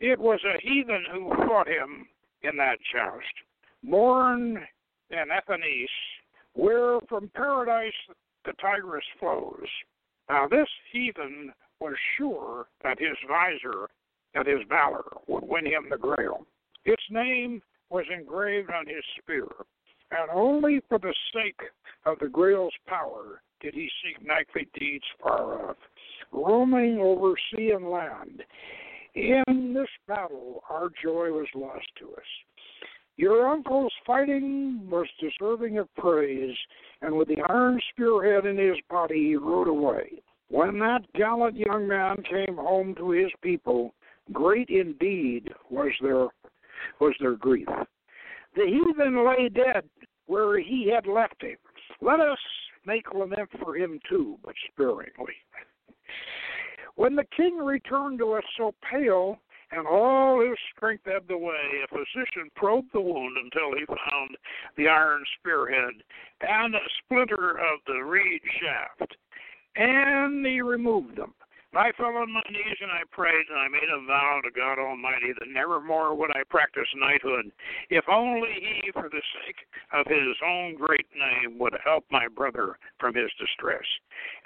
It 0.00 0.18
was 0.18 0.40
a 0.44 0.60
heathen 0.60 1.04
who 1.12 1.34
fought 1.46 1.68
him 1.68 2.06
in 2.42 2.56
that 2.56 2.78
joust. 2.92 3.24
Morn 3.82 4.58
and 5.10 5.30
Athenice, 5.30 5.88
where 6.54 6.98
from 7.08 7.30
paradise 7.34 7.92
the 8.44 8.52
Tigris 8.60 9.04
flows. 9.18 9.66
Now 10.28 10.48
this 10.48 10.68
heathen 10.92 11.52
was 11.80 11.94
sure 12.16 12.66
that 12.82 12.98
his 12.98 13.16
visor, 13.28 13.88
and 14.34 14.46
his 14.46 14.66
valor, 14.68 15.04
would 15.28 15.44
win 15.44 15.66
him 15.66 15.86
the 15.90 15.98
grail. 15.98 16.46
Its 16.84 17.02
name 17.10 17.62
was 17.90 18.04
engraved 18.12 18.70
on 18.70 18.86
his 18.86 19.04
spear, 19.20 19.46
and 20.10 20.30
only 20.32 20.80
for 20.88 20.98
the 20.98 21.14
sake 21.32 21.60
of 22.04 22.18
the 22.18 22.28
grail's 22.28 22.74
power 22.86 23.42
did 23.60 23.74
he 23.74 23.90
seek 24.02 24.24
knightly 24.26 24.68
deeds 24.78 25.04
far 25.22 25.70
off, 25.70 25.76
roaming 26.32 26.98
over 26.98 27.34
sea 27.50 27.70
and 27.70 27.88
land. 27.88 28.42
In 29.16 29.72
this 29.72 29.88
battle, 30.06 30.62
our 30.68 30.90
joy 31.02 31.30
was 31.30 31.46
lost 31.54 31.86
to 32.00 32.12
us. 32.12 32.26
Your 33.16 33.48
uncle's 33.48 33.92
fighting 34.06 34.86
was 34.90 35.06
deserving 35.18 35.78
of 35.78 35.88
praise, 35.94 36.54
and 37.00 37.16
with 37.16 37.28
the 37.28 37.40
iron 37.48 37.80
spearhead 37.90 38.44
in 38.44 38.58
his 38.58 38.76
body, 38.90 39.28
he 39.28 39.36
rode 39.36 39.68
away. 39.68 40.22
When 40.48 40.78
that 40.80 41.10
gallant 41.14 41.56
young 41.56 41.88
man 41.88 42.16
came 42.28 42.56
home 42.56 42.94
to 42.96 43.10
his 43.10 43.30
people, 43.40 43.94
great 44.34 44.68
indeed 44.68 45.48
was 45.70 45.92
their 46.02 46.26
was 47.00 47.14
their 47.18 47.36
grief. 47.36 47.68
The 48.54 48.66
heathen 48.66 49.26
lay 49.26 49.48
dead 49.48 49.84
where 50.26 50.58
he 50.60 50.92
had 50.94 51.06
left 51.06 51.42
him. 51.42 51.56
Let 52.02 52.20
us 52.20 52.38
make 52.84 53.14
lament 53.14 53.48
for 53.62 53.76
him 53.76 53.98
too, 54.10 54.38
but 54.44 54.54
sparingly. 54.70 55.34
When 56.96 57.14
the 57.14 57.26
king 57.36 57.58
returned 57.58 58.18
to 58.18 58.32
us 58.32 58.44
so 58.56 58.74
pale 58.90 59.38
and 59.70 59.86
all 59.86 60.40
his 60.40 60.58
strength 60.74 61.06
ebbed 61.06 61.30
away, 61.30 61.82
a 61.84 61.88
physician 61.88 62.50
probed 62.54 62.92
the 62.92 63.00
wound 63.00 63.36
until 63.36 63.78
he 63.78 63.84
found 63.86 64.36
the 64.76 64.88
iron 64.88 65.22
spearhead 65.38 66.02
and 66.40 66.74
a 66.74 66.80
splinter 66.98 67.50
of 67.50 67.80
the 67.86 68.00
reed 68.00 68.40
shaft, 68.60 69.16
and 69.76 70.44
he 70.46 70.60
removed 70.60 71.16
them. 71.16 71.34
I 71.76 71.92
fell 71.92 72.16
on 72.16 72.32
my 72.32 72.42
knees 72.50 72.78
and 72.80 72.90
I 72.90 73.02
prayed, 73.10 73.46
and 73.48 73.58
I 73.58 73.68
made 73.68 73.88
a 73.92 74.04
vow 74.06 74.40
to 74.44 74.50
God 74.50 74.78
Almighty 74.78 75.32
that 75.38 75.48
nevermore 75.48 76.14
would 76.14 76.30
I 76.30 76.42
practice 76.48 76.88
knighthood, 76.96 77.52
if 77.90 78.04
only 78.08 78.48
He, 78.60 78.90
for 78.92 79.08
the 79.08 79.22
sake 79.44 79.56
of 79.92 80.06
His 80.06 80.36
own 80.44 80.76
great 80.76 81.06
name, 81.14 81.58
would 81.58 81.76
help 81.84 82.04
my 82.10 82.28
brother 82.28 82.78
from 82.98 83.14
his 83.14 83.30
distress. 83.38 83.84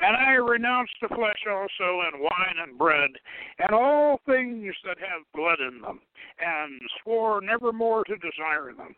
And 0.00 0.16
I 0.16 0.32
renounced 0.34 0.94
the 1.00 1.08
flesh 1.08 1.44
also, 1.48 2.02
and 2.12 2.20
wine 2.20 2.56
and 2.62 2.78
bread, 2.78 3.10
and 3.58 3.70
all 3.70 4.20
things 4.26 4.74
that 4.84 4.98
have 4.98 5.22
blood 5.34 5.60
in 5.60 5.80
them, 5.80 6.00
and 6.40 6.80
swore 7.02 7.40
nevermore 7.40 8.04
to 8.04 8.16
desire 8.16 8.72
them 8.76 8.94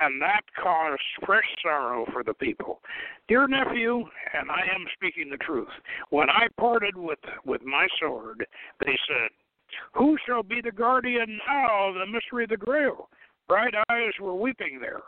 and 0.00 0.20
that 0.22 0.42
caused 0.60 1.02
fresh 1.26 1.44
sorrow 1.62 2.06
for 2.12 2.22
the 2.22 2.34
people. 2.34 2.80
Dear 3.28 3.46
nephew, 3.46 4.04
and 4.32 4.50
I 4.50 4.62
am 4.74 4.86
speaking 4.94 5.28
the 5.28 5.36
truth, 5.36 5.68
when 6.08 6.30
I 6.30 6.46
parted 6.58 6.96
with, 6.96 7.18
with 7.44 7.62
my 7.62 7.86
sword, 8.00 8.46
they 8.80 8.98
said, 9.06 9.28
Who 9.92 10.16
shall 10.26 10.42
be 10.42 10.62
the 10.62 10.72
guardian 10.72 11.38
now 11.46 11.90
of 11.90 11.96
the 11.96 12.06
mystery 12.06 12.44
of 12.44 12.50
the 12.50 12.56
grail? 12.56 13.10
Bright 13.46 13.74
eyes 13.90 14.12
were 14.18 14.34
weeping 14.34 14.78
there. 14.80 15.02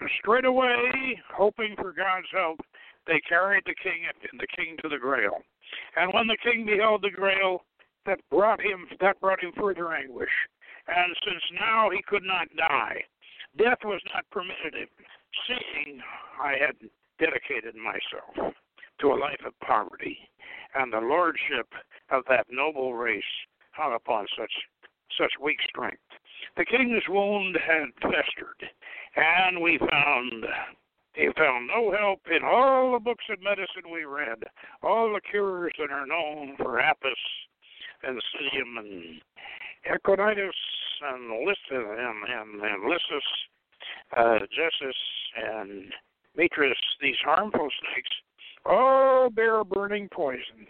And 0.00 0.08
straightway, 0.18 1.20
hoping 1.30 1.74
for 1.76 1.92
God's 1.92 2.28
help, 2.32 2.60
they 3.06 3.20
carried 3.28 3.64
the 3.66 3.74
king 3.82 4.00
and 4.08 4.40
the 4.40 4.46
king 4.56 4.76
to 4.80 4.88
the 4.88 4.98
grail. 4.98 5.36
And 5.96 6.10
when 6.14 6.26
the 6.26 6.38
king 6.42 6.64
beheld 6.64 7.02
the 7.02 7.10
grail, 7.10 7.64
that 8.06 8.20
brought 8.30 8.62
him 8.62 8.86
that 9.02 9.20
brought 9.20 9.44
him 9.44 9.52
further 9.58 9.92
anguish. 9.92 10.32
And 10.86 11.14
since 11.22 11.42
now 11.60 11.90
he 11.90 12.00
could 12.08 12.22
not 12.22 12.48
die, 12.56 13.04
Death 13.58 13.84
was 13.84 14.00
not 14.14 14.24
permitted 14.30 14.74
him, 14.74 14.88
seeing 15.46 16.00
I 16.42 16.52
had 16.52 16.76
dedicated 17.18 17.74
myself 17.74 18.54
to 19.00 19.12
a 19.12 19.20
life 19.20 19.40
of 19.46 19.58
poverty, 19.60 20.18
and 20.74 20.92
the 20.92 21.00
lordship 21.00 21.68
of 22.10 22.24
that 22.28 22.46
noble 22.50 22.94
race 22.94 23.22
hung 23.72 23.94
upon 23.94 24.26
such 24.36 24.52
such 25.16 25.32
weak 25.40 25.58
strength. 25.68 26.02
The 26.56 26.64
king's 26.64 27.02
wound 27.08 27.56
had 27.56 27.92
festered, 28.02 28.62
and 29.16 29.60
we 29.60 29.78
found 29.78 30.44
he 31.14 31.28
found 31.36 31.66
no 31.66 31.90
help 31.90 32.20
in 32.30 32.44
all 32.44 32.92
the 32.92 33.00
books 33.00 33.24
of 33.30 33.42
medicine 33.42 33.90
we 33.92 34.04
read, 34.04 34.44
all 34.82 35.12
the 35.12 35.20
cures 35.20 35.72
that 35.78 35.90
are 35.90 36.06
known 36.06 36.54
for 36.56 36.80
apis 36.80 37.18
and 38.02 38.22
Psidium 38.22 38.78
and 38.78 39.20
Echinitis 39.86 40.50
and 41.02 41.44
Lysis 41.44 41.58
and, 41.70 41.82
and, 42.28 42.62
and 42.62 42.82
Lysis, 42.84 43.24
uh, 44.16 44.38
and 45.36 45.92
Mitris, 46.36 46.74
these 47.00 47.16
harmful 47.24 47.68
snakes, 47.80 48.10
all 48.64 49.30
bear 49.30 49.64
burning 49.64 50.08
poison, 50.12 50.66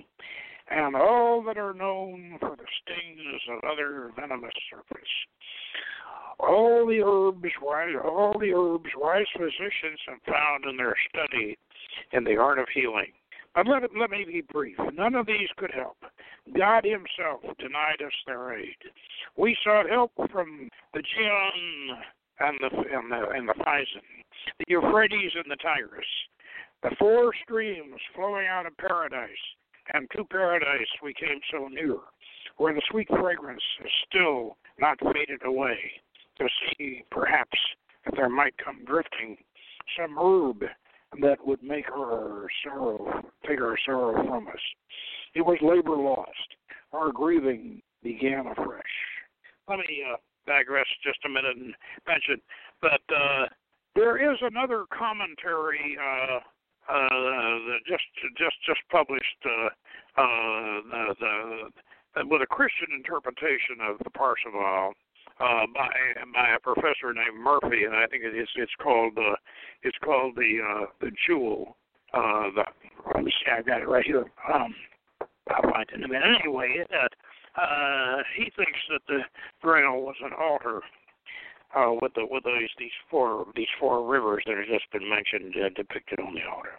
and 0.71 0.95
all 0.95 1.43
that 1.43 1.59
are 1.59 1.75
known 1.75 2.37
for 2.41 2.57
the 2.57 2.67
stings 2.83 3.43
of 3.51 3.65
other 3.71 4.11
venomous 4.17 4.53
serpents. 4.71 5.11
All 6.39 6.87
the 6.87 7.03
herbs 7.03 7.55
wise 7.61 7.97
all 8.05 8.39
the 8.39 8.53
herbs 8.53 8.91
wise 8.97 9.27
physicians 9.37 9.99
have 10.07 10.23
found 10.27 10.65
in 10.67 10.77
their 10.77 10.95
study 11.09 11.59
in 12.13 12.25
the 12.25 12.37
art 12.37 12.59
of 12.59 12.67
healing. 12.73 13.13
But 13.55 13.67
let, 13.67 13.83
let 13.99 14.11
me 14.11 14.25
be 14.25 14.43
brief. 14.43 14.77
None 14.95 15.17
of 15.17 15.27
these 15.27 15.49
could 15.57 15.73
help. 15.73 15.97
God 16.57 16.85
Himself 16.85 17.43
denied 17.59 18.01
us 18.07 18.13
their 18.27 18.57
aid. 18.57 18.77
We 19.37 19.57
sought 19.65 19.91
help 19.91 20.13
from 20.31 20.69
the 20.95 21.03
Gihon 21.03 21.99
and 22.41 22.59
the 22.61 22.69
and 22.69 23.11
the, 23.11 23.29
and 23.31 23.49
the 23.49 23.55
Pison, 23.55 24.05
the 24.59 24.65
Euphrates 24.69 25.33
and 25.35 25.51
the 25.51 25.57
Tigris, 25.57 26.07
the 26.83 26.91
four 26.99 27.33
streams 27.43 28.01
flowing 28.15 28.47
out 28.47 28.67
of 28.67 28.77
paradise, 28.77 29.31
and 29.95 30.09
to 30.17 30.25
paradise 30.25 30.89
we 31.03 31.15
came 31.15 31.41
so 31.51 31.69
near, 31.69 31.97
where 32.57 32.75
the 32.75 32.83
sweet 32.91 33.09
fragrance 33.09 33.63
is 33.85 33.91
still 34.09 34.57
not 34.79 34.99
faded 35.13 35.45
away, 35.45 35.79
to 36.39 36.47
see 36.79 37.03
perhaps 37.11 37.59
if 38.07 38.15
there 38.15 38.29
might 38.29 38.55
come 38.65 38.85
drifting 38.85 39.37
some 39.99 40.17
herb 40.19 40.63
that 41.23 41.45
would 41.45 41.63
make 41.63 41.91
our 41.91 42.47
sorrow, 42.65 43.23
take 43.47 43.61
our 43.61 43.77
sorrow 43.85 44.27
from 44.27 44.49
us. 44.49 44.61
It 45.35 45.43
was 45.43 45.59
labor 45.63 45.97
lost. 45.97 46.31
Our 46.93 47.13
grieving 47.13 47.83
began 48.03 48.47
afresh. 48.47 48.83
Let 49.69 49.79
me 49.79 50.03
uh, 50.11 50.17
digress 50.49 50.89
just 51.05 51.21
a 51.25 51.29
minute 51.29 51.57
and 51.57 51.77
mention 52.09 52.41
that 52.81 53.05
uh, 53.13 53.45
there 53.95 54.17
is 54.17 54.39
another 54.41 54.85
commentary 54.89 55.97
uh, 56.01 56.41
uh, 56.89 57.59
just 57.87 58.09
just 58.37 58.57
just 58.65 58.81
published 58.91 59.41
uh, 59.45 59.69
uh, 60.17 60.81
the, 60.89 61.05
the, 62.17 62.27
with 62.27 62.41
a 62.41 62.47
Christian 62.47 62.89
interpretation 62.97 63.85
of 63.85 63.99
the 64.03 64.11
Parzival 64.11 64.95
uh, 65.41 65.67
by 65.75 65.91
by 66.33 66.57
a 66.57 66.61
professor 66.61 67.13
named 67.13 67.37
Murphy, 67.39 67.85
and 67.85 67.95
I 67.95 68.07
think 68.07 68.23
it's 68.25 68.51
it's 68.57 68.73
called 68.83 69.17
uh, 69.19 69.37
it's 69.83 69.99
called 70.03 70.35
the 70.37 70.59
uh, 70.65 70.87
the 71.01 71.11
Jewel. 71.27 71.77
Uh, 72.15 72.49
the, 72.57 72.65
let 73.15 73.25
me 73.25 73.31
see, 73.31 73.53
I 73.53 73.63
got 73.63 73.83
it 73.83 73.89
right 73.89 74.05
here. 74.05 74.25
Um, 74.53 74.75
I'll 75.51 75.71
find 75.71 75.89
it 75.93 75.97
in 75.97 76.05
a 76.05 76.09
minute. 76.09 76.41
Anyway, 76.41 76.85
uh, 76.89 77.09
uh, 77.59 78.23
he 78.37 78.45
thinks 78.57 78.79
that 78.91 79.01
the 79.09 79.21
Grail 79.61 80.01
was 80.01 80.17
an 80.23 80.33
altar 80.39 80.81
uh, 81.75 81.93
with 82.01 82.15
the 82.15 82.27
with 82.31 82.45
these 82.45 82.71
these 82.79 82.97
four 83.11 83.47
these 83.55 83.69
four 83.79 84.07
rivers 84.07 84.43
that 84.47 84.57
have 84.57 84.67
just 84.67 84.91
been 84.93 85.09
mentioned 85.09 85.55
uh, 85.57 85.69
depicted 85.77 86.21
on 86.21 86.35
the 86.35 86.43
altar. 86.45 86.79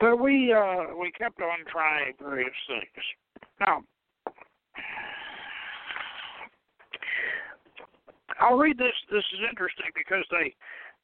But 0.00 0.16
we 0.16 0.52
uh, 0.52 0.94
we 0.98 1.10
kept 1.12 1.40
on 1.40 1.64
trying 1.70 2.14
various 2.20 2.54
things. 2.68 3.06
Now, 3.60 3.82
I'll 8.40 8.56
read 8.56 8.78
this. 8.78 8.94
This 9.10 9.24
is 9.32 9.40
interesting 9.48 9.86
because 9.94 10.24
they 10.30 10.54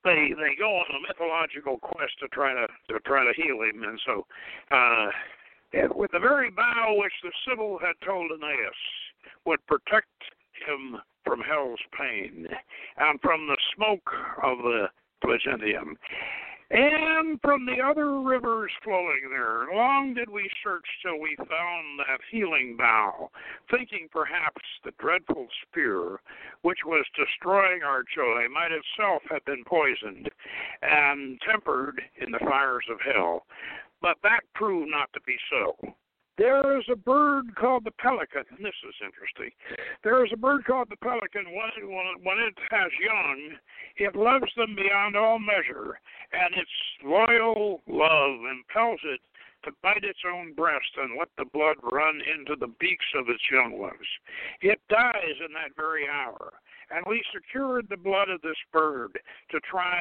they 0.05 0.33
they 0.35 0.57
go 0.59 0.77
on 0.77 0.87
a 0.91 1.01
mythological 1.07 1.79
quest 1.79 2.19
to 2.21 2.29
try 2.29 2.55
to 2.55 2.67
to 2.93 3.01
try 3.01 3.25
to 3.25 3.33
heal 3.37 3.63
him, 3.63 3.83
and 3.83 4.01
so 4.07 4.27
uh, 4.71 5.11
with 5.95 6.11
the 6.13 6.19
very 6.19 6.51
vow 6.51 6.95
which 6.97 7.13
the 7.23 7.33
Sibyl 7.47 7.79
had 7.79 7.95
told 8.05 8.31
Aeneas 8.33 8.75
would 9.45 9.65
protect 9.67 10.09
him 10.67 10.99
from 11.25 11.41
hell's 11.41 11.81
pain 11.97 12.47
and 12.97 13.21
from 13.21 13.47
the 13.47 13.57
smoke 13.75 14.11
of 14.43 14.59
the 14.59 14.89
Phlegethon 15.23 15.97
and 16.71 17.41
from 17.41 17.65
the 17.65 17.83
other 17.83 18.21
rivers 18.21 18.71
flowing 18.85 19.31
there, 19.31 19.67
long 19.75 20.13
did 20.13 20.29
we 20.29 20.51
search 20.63 20.85
till 21.03 21.19
we 21.19 21.35
found 21.37 21.99
that 21.99 22.21
healing 22.31 22.77
bough, 22.77 23.31
thinking 23.71 24.07
perhaps 24.13 24.61
the 24.85 24.93
dreadful 24.99 25.49
spear, 25.63 26.21
which 26.63 26.81
was 26.85 27.07
destroying 27.17 27.83
our 27.83 28.03
joy, 28.03 28.47
might 28.53 28.71
itself 28.73 29.23
have 29.31 29.45
been 29.47 29.65
poisoned 29.65 30.29
and 30.83 31.41
tempered 31.41 32.03
in 32.21 32.31
the 32.33 32.39
fires 32.41 32.85
of 32.91 33.01
hell. 33.01 33.47
But 34.01 34.19
that 34.23 34.41
proved 34.55 34.91
not 34.91 35.13
to 35.15 35.21
be 35.27 35.37
so. 35.51 35.77
There 36.39 36.79
is 36.79 36.85
a 36.89 36.95
bird 36.95 37.57
called 37.57 37.85
the 37.85 37.91
pelican, 37.91 38.45
and 38.51 38.65
this 38.65 38.79
is 38.89 38.95
interesting. 39.05 39.51
There 40.05 40.25
is 40.25 40.31
a 40.33 40.37
bird 40.37 40.65
called 40.65 40.89
the 40.89 40.97
pelican. 40.97 41.47
When, 41.47 42.23
when 42.23 42.39
it 42.39 42.55
has 42.71 42.93
young, 43.03 43.57
it 43.97 44.15
loves 44.15 44.47
them 44.57 44.77
beyond 44.77 45.17
all 45.17 45.41
measure, 45.41 45.99
and 46.33 46.55
its 46.55 46.71
loyal 47.03 47.83
love 47.89 48.39
impels 48.49 49.01
it 49.03 49.21
to 49.65 49.73
bite 49.83 50.05
its 50.05 50.21
own 50.25 50.53
breast 50.55 50.95
and 50.97 51.19
let 51.19 51.29
the 51.37 51.45
blood 51.45 51.77
run 51.83 52.21
into 52.33 52.55
the 52.55 52.73
beaks 52.79 53.11
of 53.17 53.29
its 53.29 53.43
young 53.51 53.77
ones. 53.77 54.07
It 54.61 54.81
dies 54.89 55.35
in 55.45 55.53
that 55.55 55.75
very 55.77 56.07
hour, 56.09 56.53
and 56.95 57.05
we 57.09 57.21
secured 57.35 57.89
the 57.89 57.97
blood 57.97 58.29
of 58.31 58.43
this 58.43 58.63
bird 58.73 59.19
to 59.51 59.59
try 59.69 60.01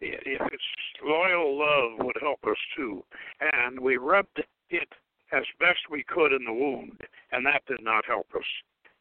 if 0.00 0.40
its 0.52 0.64
loyal 1.04 1.58
love 1.58 2.04
would 2.04 2.16
help 2.20 2.40
us 2.44 2.58
too, 2.76 3.02
and 3.40 3.78
we 3.80 3.96
rubbed 3.96 4.42
it 4.70 4.88
as 5.32 5.44
best 5.58 5.80
we 5.90 6.04
could 6.04 6.32
in 6.32 6.44
the 6.44 6.52
wound, 6.52 7.00
and 7.32 7.44
that 7.46 7.64
did 7.66 7.82
not 7.82 8.04
help 8.06 8.26
us. 8.34 8.44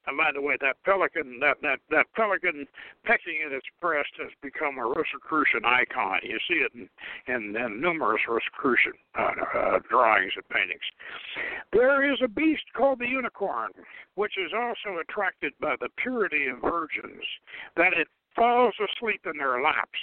And 0.07 0.17
by 0.17 0.31
the 0.31 0.41
way, 0.41 0.55
that 0.61 0.77
pelican, 0.85 1.39
that 1.39 1.57
that 1.63 1.79
that 1.89 2.05
pelican 2.15 2.67
pecking 3.05 3.41
at 3.45 3.51
its 3.51 3.65
breast 3.81 4.11
has 4.19 4.29
become 4.41 4.77
a 4.77 4.85
Rosicrucian 4.85 5.65
icon. 5.65 6.19
You 6.21 6.37
see 6.47 6.61
it 6.61 6.71
in 6.75 6.87
in, 7.33 7.55
in 7.55 7.81
numerous 7.81 8.21
Rosicrucian 8.27 8.93
uh, 9.17 9.31
uh, 9.57 9.79
drawings 9.89 10.33
and 10.35 10.47
paintings. 10.49 10.85
There 11.73 12.11
is 12.11 12.19
a 12.23 12.27
beast 12.27 12.65
called 12.75 12.99
the 12.99 13.07
unicorn, 13.07 13.71
which 14.13 14.33
is 14.37 14.51
also 14.53 14.99
attracted 14.99 15.53
by 15.59 15.75
the 15.79 15.89
purity 15.97 16.47
of 16.47 16.61
virgins, 16.61 17.25
that 17.75 17.93
it 17.93 18.07
falls 18.35 18.75
asleep 18.77 19.25
in 19.25 19.37
their 19.37 19.61
laps. 19.61 19.99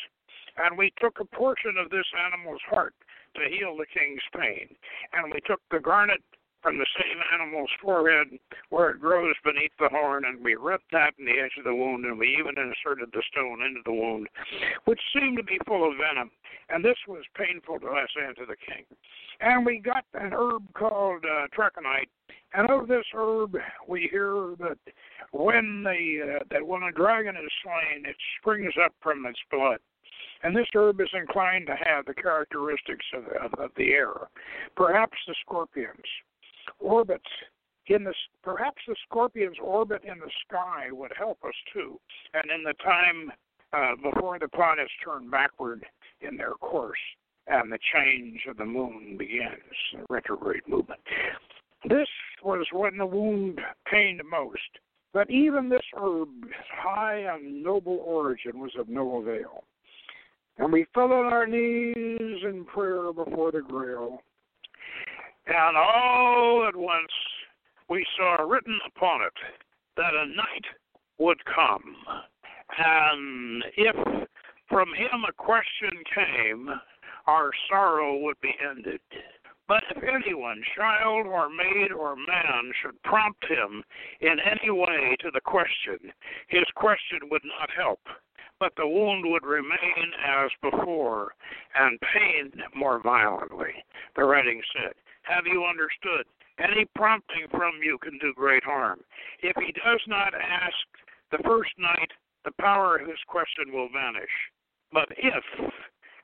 And 0.56 0.76
we 0.76 0.92
took 1.00 1.20
a 1.20 1.24
portion 1.24 1.76
of 1.78 1.90
this 1.90 2.06
animal's 2.26 2.62
heart 2.68 2.94
to 3.34 3.48
heal 3.48 3.76
the 3.76 3.86
king's 3.86 4.22
pain. 4.36 4.74
And 5.12 5.32
we 5.32 5.40
took 5.46 5.60
the 5.70 5.80
garnet 5.80 6.20
from 6.62 6.78
the 6.78 6.86
same 6.96 7.18
animal's 7.34 7.70
forehead 7.82 8.38
where 8.70 8.90
it 8.90 9.00
grows 9.00 9.34
beneath 9.44 9.72
the 9.80 9.88
horn, 9.88 10.24
and 10.24 10.44
we 10.44 10.54
ripped 10.54 10.92
that 10.92 11.14
in 11.18 11.26
the 11.26 11.40
edge 11.40 11.58
of 11.58 11.64
the 11.64 11.74
wound, 11.74 12.04
and 12.04 12.18
we 12.18 12.36
even 12.38 12.54
inserted 12.56 13.10
the 13.12 13.22
stone 13.32 13.62
into 13.62 13.80
the 13.84 13.92
wound, 13.92 14.28
which 14.84 15.00
seemed 15.12 15.36
to 15.36 15.42
be 15.42 15.58
full 15.66 15.90
of 15.90 15.98
venom. 15.98 16.30
And 16.68 16.84
this 16.84 16.96
was 17.08 17.24
painful 17.36 17.80
to 17.80 17.88
us 17.88 18.08
and 18.16 18.36
to 18.36 18.46
the 18.46 18.56
king. 18.56 18.84
And 19.40 19.66
we 19.66 19.80
got 19.80 20.04
an 20.14 20.32
herb 20.32 20.62
called 20.74 21.24
uh, 21.24 21.46
and 22.54 22.70
of 22.70 22.86
this 22.86 23.04
herb 23.14 23.56
we 23.88 24.08
hear 24.10 24.54
that 24.58 24.78
when 25.32 25.82
the 25.82 26.36
uh, 26.36 26.44
that 26.50 26.66
when 26.66 26.82
a 26.82 26.92
dragon 26.92 27.34
is 27.36 27.50
slain, 27.62 28.04
it 28.06 28.16
springs 28.38 28.74
up 28.84 28.94
from 29.00 29.24
its 29.26 29.38
blood. 29.50 29.78
And 30.42 30.56
this 30.56 30.66
herb 30.74 31.00
is 31.00 31.10
inclined 31.14 31.66
to 31.68 31.76
have 31.84 32.06
the 32.06 32.14
characteristics 32.14 33.06
of, 33.14 33.24
of, 33.42 33.54
of 33.58 33.70
the 33.76 33.92
air. 33.92 34.12
Perhaps 34.76 35.16
the 35.26 35.34
scorpions 35.44 36.06
orbits 36.78 37.24
in 37.86 38.04
the 38.04 38.14
perhaps 38.42 38.82
the 38.86 38.96
scorpion's 39.06 39.56
orbit 39.62 40.02
in 40.04 40.18
the 40.18 40.30
sky 40.46 40.86
would 40.90 41.12
help 41.16 41.38
us 41.44 41.54
too. 41.72 41.98
And 42.34 42.50
in 42.50 42.62
the 42.62 42.74
time 42.74 43.32
uh, 43.72 43.96
before 43.96 44.38
the 44.38 44.48
planets 44.48 44.90
turn 45.04 45.30
backward 45.30 45.84
in 46.20 46.36
their 46.36 46.52
course 46.52 46.98
and 47.46 47.72
the 47.72 47.78
change 47.92 48.40
of 48.48 48.56
the 48.56 48.64
moon 48.64 49.16
begins, 49.18 49.58
the 49.92 50.04
retrograde 50.08 50.66
movement. 50.68 51.00
This 51.88 52.08
was 52.42 52.66
when 52.72 52.96
the 52.96 53.06
wound 53.06 53.60
pained 53.90 54.20
most. 54.30 54.60
But 55.12 55.30
even 55.30 55.68
this 55.68 55.82
herb's 55.94 56.48
high 56.70 57.26
and 57.34 57.62
noble 57.62 58.00
origin 58.04 58.60
was 58.60 58.72
of 58.78 58.88
no 58.88 59.18
avail. 59.20 59.64
And 60.58 60.72
we 60.72 60.86
fell 60.94 61.12
on 61.12 61.32
our 61.32 61.46
knees 61.46 62.42
in 62.44 62.64
prayer 62.72 63.12
before 63.12 63.52
the 63.52 63.62
grail. 63.62 64.22
And 65.46 65.76
all 65.76 66.66
at 66.68 66.76
once 66.76 67.12
we 67.88 68.06
saw 68.16 68.42
written 68.42 68.78
upon 68.86 69.22
it 69.22 69.32
that 69.96 70.14
a 70.14 70.26
knight 70.26 70.64
would 71.18 71.44
come. 71.44 71.96
And 72.78 73.64
if 73.76 73.96
from 74.68 74.88
him 74.94 75.24
a 75.28 75.32
question 75.32 75.90
came, 76.14 76.68
our 77.26 77.50
sorrow 77.68 78.18
would 78.18 78.40
be 78.40 78.54
ended. 78.68 79.00
But 79.68 79.84
if 79.94 80.02
anyone, 80.02 80.62
child 80.76 81.26
or 81.26 81.48
maid 81.48 81.92
or 81.92 82.16
man, 82.16 82.72
should 82.82 83.00
prompt 83.02 83.44
him 83.46 83.82
in 84.20 84.36
any 84.40 84.70
way 84.70 85.16
to 85.20 85.30
the 85.32 85.40
question, 85.40 86.12
his 86.48 86.64
question 86.74 87.20
would 87.30 87.42
not 87.44 87.70
help, 87.76 88.00
but 88.62 88.76
the 88.76 88.86
wound 88.86 89.24
would 89.26 89.44
remain 89.44 90.12
as 90.24 90.48
before, 90.62 91.34
and 91.74 91.98
pain 92.14 92.52
more 92.76 93.00
violently. 93.02 93.72
The 94.14 94.22
writing 94.22 94.62
said, 94.72 94.92
Have 95.22 95.48
you 95.48 95.64
understood? 95.64 96.26
Any 96.60 96.84
prompting 96.94 97.48
from 97.50 97.82
you 97.82 97.98
can 97.98 98.18
do 98.20 98.32
great 98.32 98.62
harm. 98.62 99.00
If 99.42 99.56
he 99.56 99.72
does 99.72 100.00
not 100.06 100.32
ask 100.34 100.76
the 101.32 101.42
first 101.44 101.72
night, 101.76 102.12
the 102.44 102.52
power 102.60 102.98
of 102.98 103.08
his 103.08 103.18
question 103.26 103.72
will 103.72 103.88
vanish. 103.88 104.30
But 104.92 105.08
if 105.10 105.42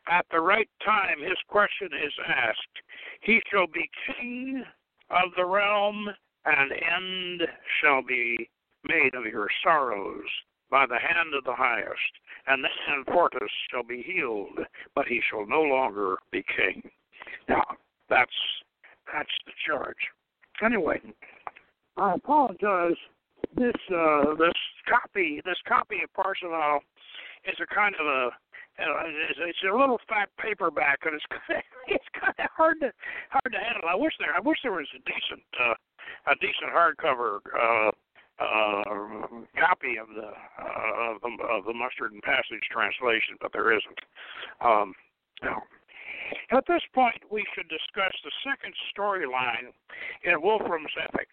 at 0.09 0.27
the 0.31 0.39
right 0.39 0.71
time 0.85 1.19
his 1.19 1.39
question 1.49 1.89
is 1.89 2.13
asked, 2.25 2.79
he 3.21 3.41
shall 3.51 3.67
be 3.67 3.91
king 4.07 4.63
of 5.11 5.31
the 5.37 5.45
realm, 5.45 6.07
and 6.45 6.71
end 6.71 7.49
shall 7.83 8.01
be 8.01 8.49
made 8.85 9.17
of 9.17 9.27
your 9.27 9.49
sorrows 9.65 10.23
by 10.71 10.87
the 10.87 10.99
hand 10.99 11.35
of 11.37 11.45
the 11.45 11.55
highest, 11.55 12.13
and 12.47 12.65
then 12.65 13.05
Portus 13.15 13.51
shall 13.71 13.83
be 13.83 14.03
healed, 14.03 14.59
but 14.95 15.07
he 15.07 15.21
shall 15.29 15.47
no 15.47 15.63
longer 15.63 16.17
be 16.31 16.45
king. 16.57 16.91
Now, 17.49 17.65
that's 18.09 18.31
that's 19.13 19.31
the 19.47 19.53
charge. 19.67 19.97
Anyway, 20.63 21.01
I 21.97 22.15
apologize. 22.15 22.97
This 23.57 23.77
uh, 23.95 24.35
this 24.39 24.53
copy 24.89 25.41
this 25.45 25.59
copy 25.67 26.03
of 26.05 26.13
Parsifal 26.13 26.81
is 27.47 27.57
a 27.61 27.75
kind 27.75 27.95
of 27.99 28.07
a 28.07 28.31
it's, 28.79 29.39
it's 29.43 29.59
a 29.67 29.77
little 29.77 29.99
fat 30.09 30.29
paperback, 30.39 31.01
and 31.05 31.15
it's 31.15 31.27
kind 31.31 31.59
of, 31.59 31.65
it's 31.89 32.11
kind 32.15 32.35
of 32.39 32.51
hard 32.55 32.81
to 32.81 32.93
hard 33.31 33.51
to 33.53 33.59
handle. 33.59 33.89
I 33.89 33.97
wish 33.97 34.13
there 34.19 34.35
I 34.35 34.41
wish 34.41 34.59
there 34.63 34.73
was 34.73 34.89
a 34.95 35.03
decent 35.03 35.47
uh, 35.59 35.75
a 36.31 36.35
decent 36.39 36.71
hardcover 36.71 37.39
uh, 37.55 37.91
uh, 38.41 38.83
copy 39.59 39.99
of 39.99 40.09
the 40.15 40.31
uh, 40.31 41.15
of 41.15 41.21
the 41.23 41.45
of 41.45 41.65
the 41.65 41.75
Mustard 41.75 42.13
and 42.13 42.23
Passage 42.23 42.67
translation, 42.71 43.37
but 43.41 43.53
there 43.53 43.73
isn't. 43.73 44.01
Um. 44.61 44.95
At 46.51 46.65
this 46.69 46.83
point, 46.95 47.23
we 47.31 47.43
should 47.55 47.69
discuss 47.69 48.13
the 48.23 48.33
second 48.45 48.75
storyline 48.93 49.73
in 50.25 50.43
Wolfram's 50.43 50.93
epic. 51.03 51.29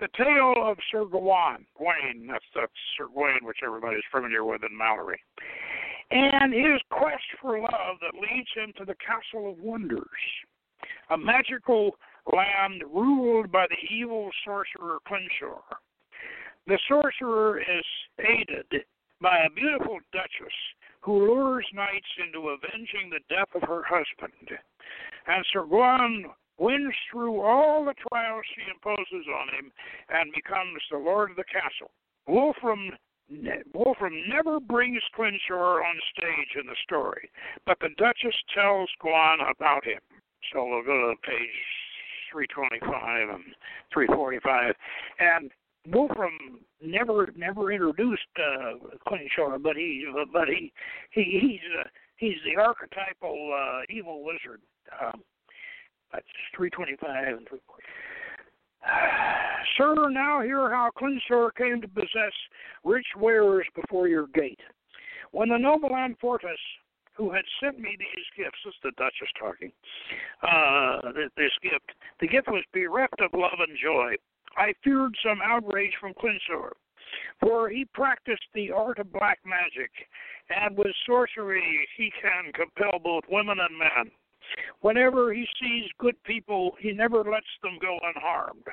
The 0.00 0.08
tale 0.16 0.54
of 0.58 0.78
Sir 0.90 1.04
Gawain, 1.04 1.64
Gawain, 1.78 2.26
that's, 2.26 2.44
that's 2.54 2.72
Sir 2.98 3.06
Gawain, 3.06 3.40
which 3.42 3.58
everybody's 3.64 4.02
familiar 4.10 4.44
with 4.44 4.62
in 4.64 4.76
Malory 4.76 5.18
and 6.10 6.52
his 6.52 6.80
quest 6.90 7.24
for 7.40 7.58
love 7.58 7.96
that 8.00 8.14
leads 8.14 8.48
him 8.54 8.72
to 8.78 8.84
the 8.84 8.94
Castle 8.94 9.50
of 9.50 9.58
Wonders, 9.58 10.02
a 11.10 11.18
magical 11.18 11.96
land 12.32 12.82
ruled 12.92 13.50
by 13.50 13.66
the 13.68 13.94
evil 13.94 14.30
sorcerer 14.44 14.98
Clinschor. 15.06 15.60
The 16.66 16.78
sorcerer 16.88 17.60
is 17.60 17.84
aided 18.18 18.84
by 19.20 19.38
a 19.38 19.50
beautiful 19.50 19.98
duchess 20.12 20.54
who 21.00 21.26
lures 21.26 21.66
knights 21.72 22.10
into 22.24 22.48
avenging 22.48 23.10
the 23.10 23.20
death 23.28 23.48
of 23.54 23.62
her 23.68 23.82
husband. 23.86 24.50
And 25.26 25.46
Sir 25.52 25.64
Gawain 25.64 26.26
wins 26.58 26.94
through 27.10 27.40
all 27.40 27.84
the 27.84 27.94
trials 28.10 28.44
she 28.54 28.62
imposes 28.70 29.26
on 29.28 29.48
him 29.54 29.72
and 30.08 30.32
becomes 30.34 30.82
the 30.90 30.98
lord 30.98 31.30
of 31.30 31.36
the 31.36 31.44
castle. 31.44 31.90
Wolfram 32.26 32.90
Wolfram 33.74 34.22
never 34.28 34.60
brings 34.60 35.02
Clinschor 35.14 35.82
on 35.82 35.96
stage 36.16 36.54
in 36.60 36.66
the 36.66 36.76
story, 36.84 37.28
but 37.66 37.76
the 37.80 37.88
Duchess 37.98 38.36
tells 38.54 38.88
Gawain 39.00 39.38
about 39.40 39.84
him. 39.84 39.98
So 40.52 40.64
we'll 40.64 40.84
go 40.84 41.10
to 41.10 41.16
page 41.22 41.50
325 42.30 43.28
and 43.30 43.44
345. 43.92 44.74
And 45.18 45.50
Wolfram 45.92 46.60
never 46.82 47.32
never 47.36 47.72
introduced 47.72 48.22
uh, 48.38 48.74
Clinschor, 49.08 49.58
but 49.62 49.76
he 49.76 50.06
but 50.32 50.48
he, 50.48 50.72
he 51.10 51.38
he's 51.40 51.60
uh, 51.80 51.88
he's 52.16 52.36
the 52.44 52.60
archetypal 52.60 53.52
uh, 53.54 53.82
evil 53.88 54.24
wizard. 54.24 54.60
Um, 55.00 55.22
that's 56.12 56.26
325 56.56 57.38
and 57.38 57.48
345. 57.48 57.80
Sir, 59.76 60.08
now 60.10 60.40
hear 60.42 60.70
how 60.70 60.90
Clinschor 60.96 61.50
came 61.56 61.80
to 61.80 61.88
possess 61.88 62.32
rich 62.84 63.06
wares 63.16 63.66
before 63.74 64.08
your 64.08 64.28
gate. 64.28 64.60
When 65.32 65.48
the 65.48 65.58
noble 65.58 65.90
Amfortas, 65.90 66.62
who 67.14 67.32
had 67.32 67.44
sent 67.60 67.78
me 67.78 67.96
these 67.98 68.24
gifts, 68.36 68.58
this 68.64 68.74
is 68.74 68.80
the 68.84 68.92
Duchess 68.96 69.32
talking, 69.38 69.72
uh, 70.42 71.12
this 71.36 71.52
gift, 71.62 71.90
the 72.20 72.28
gift 72.28 72.48
was 72.48 72.64
bereft 72.72 73.20
of 73.20 73.32
love 73.34 73.58
and 73.58 73.76
joy. 73.82 74.14
I 74.56 74.72
feared 74.82 75.14
some 75.22 75.40
outrage 75.44 75.92
from 76.00 76.14
Clinschor, 76.14 76.72
for 77.40 77.68
he 77.68 77.84
practiced 77.92 78.46
the 78.54 78.70
art 78.70 78.98
of 78.98 79.12
black 79.12 79.38
magic, 79.44 79.90
and 80.50 80.76
with 80.76 80.94
sorcery 81.06 81.88
he 81.96 82.10
can 82.20 82.52
compel 82.52 82.98
both 82.98 83.24
women 83.28 83.58
and 83.60 83.78
men. 83.78 84.12
Whenever 84.80 85.32
he 85.32 85.46
sees 85.60 85.90
good 85.98 86.22
people, 86.24 86.72
he 86.80 86.92
never 86.92 87.18
lets 87.18 87.46
them 87.62 87.78
go 87.80 87.98
unharmed. 88.02 88.64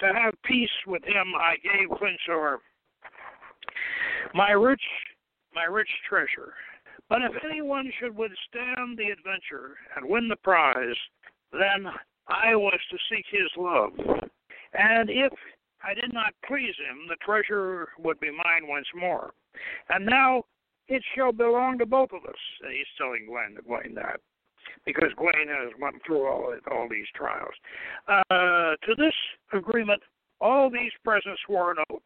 To 0.00 0.06
have 0.06 0.34
peace 0.44 0.70
with 0.86 1.02
him, 1.04 1.34
I 1.36 1.56
gave 1.56 1.98
Clinschor 1.98 2.60
my 4.34 4.50
rich, 4.50 4.82
my 5.54 5.64
rich 5.64 5.90
treasure. 6.08 6.54
But 7.08 7.22
if 7.22 7.32
anyone 7.44 7.90
should 7.98 8.16
withstand 8.16 8.96
the 8.96 9.10
adventure 9.10 9.76
and 9.96 10.08
win 10.08 10.28
the 10.28 10.36
prize, 10.36 10.96
then 11.52 11.86
I 12.28 12.54
was 12.54 12.78
to 12.90 12.98
seek 13.10 13.24
his 13.30 13.50
love. 13.56 14.19
And 14.74 15.10
if 15.10 15.32
I 15.82 15.94
did 15.94 16.12
not 16.12 16.34
please 16.46 16.74
him, 16.78 17.06
the 17.08 17.16
treasure 17.24 17.88
would 17.98 18.20
be 18.20 18.30
mine 18.30 18.68
once 18.68 18.86
more. 18.94 19.32
And 19.88 20.06
now 20.06 20.44
it 20.88 21.02
shall 21.14 21.32
belong 21.32 21.78
to 21.78 21.86
both 21.86 22.10
of 22.12 22.24
us. 22.24 22.40
And 22.62 22.72
he's 22.72 22.86
telling 22.98 23.26
Gwen, 23.26 23.56
Gwen 23.66 23.94
that 23.94 24.20
because 24.84 25.10
Gwen 25.16 25.48
has 25.48 25.72
went 25.80 25.96
through 26.06 26.26
all 26.26 26.54
all 26.70 26.88
these 26.88 27.06
trials. 27.14 27.54
Uh, 28.08 28.76
to 28.86 28.94
this 28.96 29.14
agreement, 29.52 30.02
all 30.40 30.70
these 30.70 30.92
presents 31.04 31.40
were 31.48 31.72
an 31.72 31.78
oath. 31.90 32.02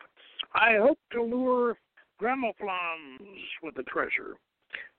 I 0.55 0.77
hope 0.81 0.99
to 1.13 1.23
lure 1.23 1.77
Gramoflanz 2.21 3.19
with 3.63 3.75
the 3.75 3.83
treasure, 3.85 4.37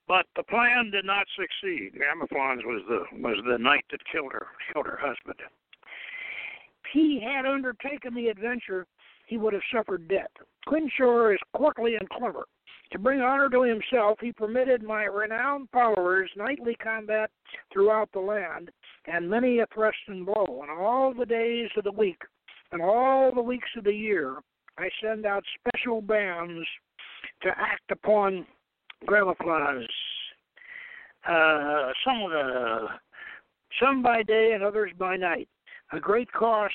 but 0.08 0.26
the 0.36 0.44
plan 0.44 0.92
did 0.92 1.06
not 1.06 1.26
succeed. 1.36 1.94
Gramoflanz 1.94 2.64
was 2.66 2.84
the 2.88 3.22
was 3.22 3.38
the 3.48 3.58
knight 3.58 3.86
that 3.92 4.02
killed 4.12 4.34
her 4.34 4.48
killed 4.72 4.86
her 4.86 5.00
husband. 5.00 5.40
He 6.96 7.20
had 7.20 7.46
undertaken 7.46 8.16
the 8.16 8.30
adventure, 8.30 8.88
he 9.28 9.36
would 9.36 9.52
have 9.52 9.62
suffered 9.70 10.08
death. 10.08 10.32
Clinschor 10.66 11.34
is 11.34 11.40
courtly 11.54 11.96
and 11.96 12.10
clever. 12.10 12.46
To 12.94 13.00
bring 13.00 13.20
honor 13.20 13.50
to 13.50 13.64
himself, 13.64 14.18
he 14.22 14.32
permitted 14.32 14.82
my 14.82 15.04
renowned 15.04 15.68
followers 15.74 16.32
nightly 16.38 16.74
combat 16.76 17.32
throughout 17.74 18.10
the 18.14 18.22
land, 18.22 18.72
and 19.08 19.30
many 19.30 19.60
a 19.60 19.66
thrust 19.74 19.98
and 20.08 20.26
blow. 20.26 20.62
And 20.62 20.72
all 20.72 21.14
the 21.14 21.26
days 21.26 21.68
of 21.76 21.84
the 21.84 21.92
week, 21.92 22.22
and 22.72 22.82
all 22.82 23.30
the 23.36 23.42
weeks 23.42 23.68
of 23.76 23.84
the 23.84 23.94
year, 23.94 24.38
I 24.78 24.88
send 25.04 25.26
out 25.26 25.44
special 25.60 26.02
bands 26.02 26.66
to 27.42 27.50
act 27.50 27.92
upon 27.92 28.48
Gramoflanz. 29.06 29.86
Uh, 31.28 31.92
some 32.06 32.22
of 32.22 32.32
the 32.32 32.88
some 33.82 34.02
by 34.02 34.24
day 34.24 34.54
and 34.54 34.64
others 34.64 34.92
by 34.98 35.18
night. 35.18 35.50
A 35.92 36.00
great 36.00 36.32
cost 36.32 36.74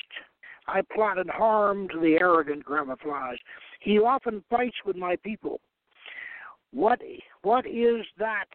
I 0.67 0.81
plotted 0.93 1.29
harm 1.29 1.87
to 1.89 1.99
the 1.99 2.17
arrogant 2.21 2.63
Gramoflanz. 2.65 3.37
He 3.81 3.99
often 3.99 4.43
fights 4.49 4.77
with 4.85 4.95
my 4.95 5.15
people. 5.17 5.59
What 6.71 7.01
what 7.41 7.65
is 7.65 8.05
that? 8.17 8.45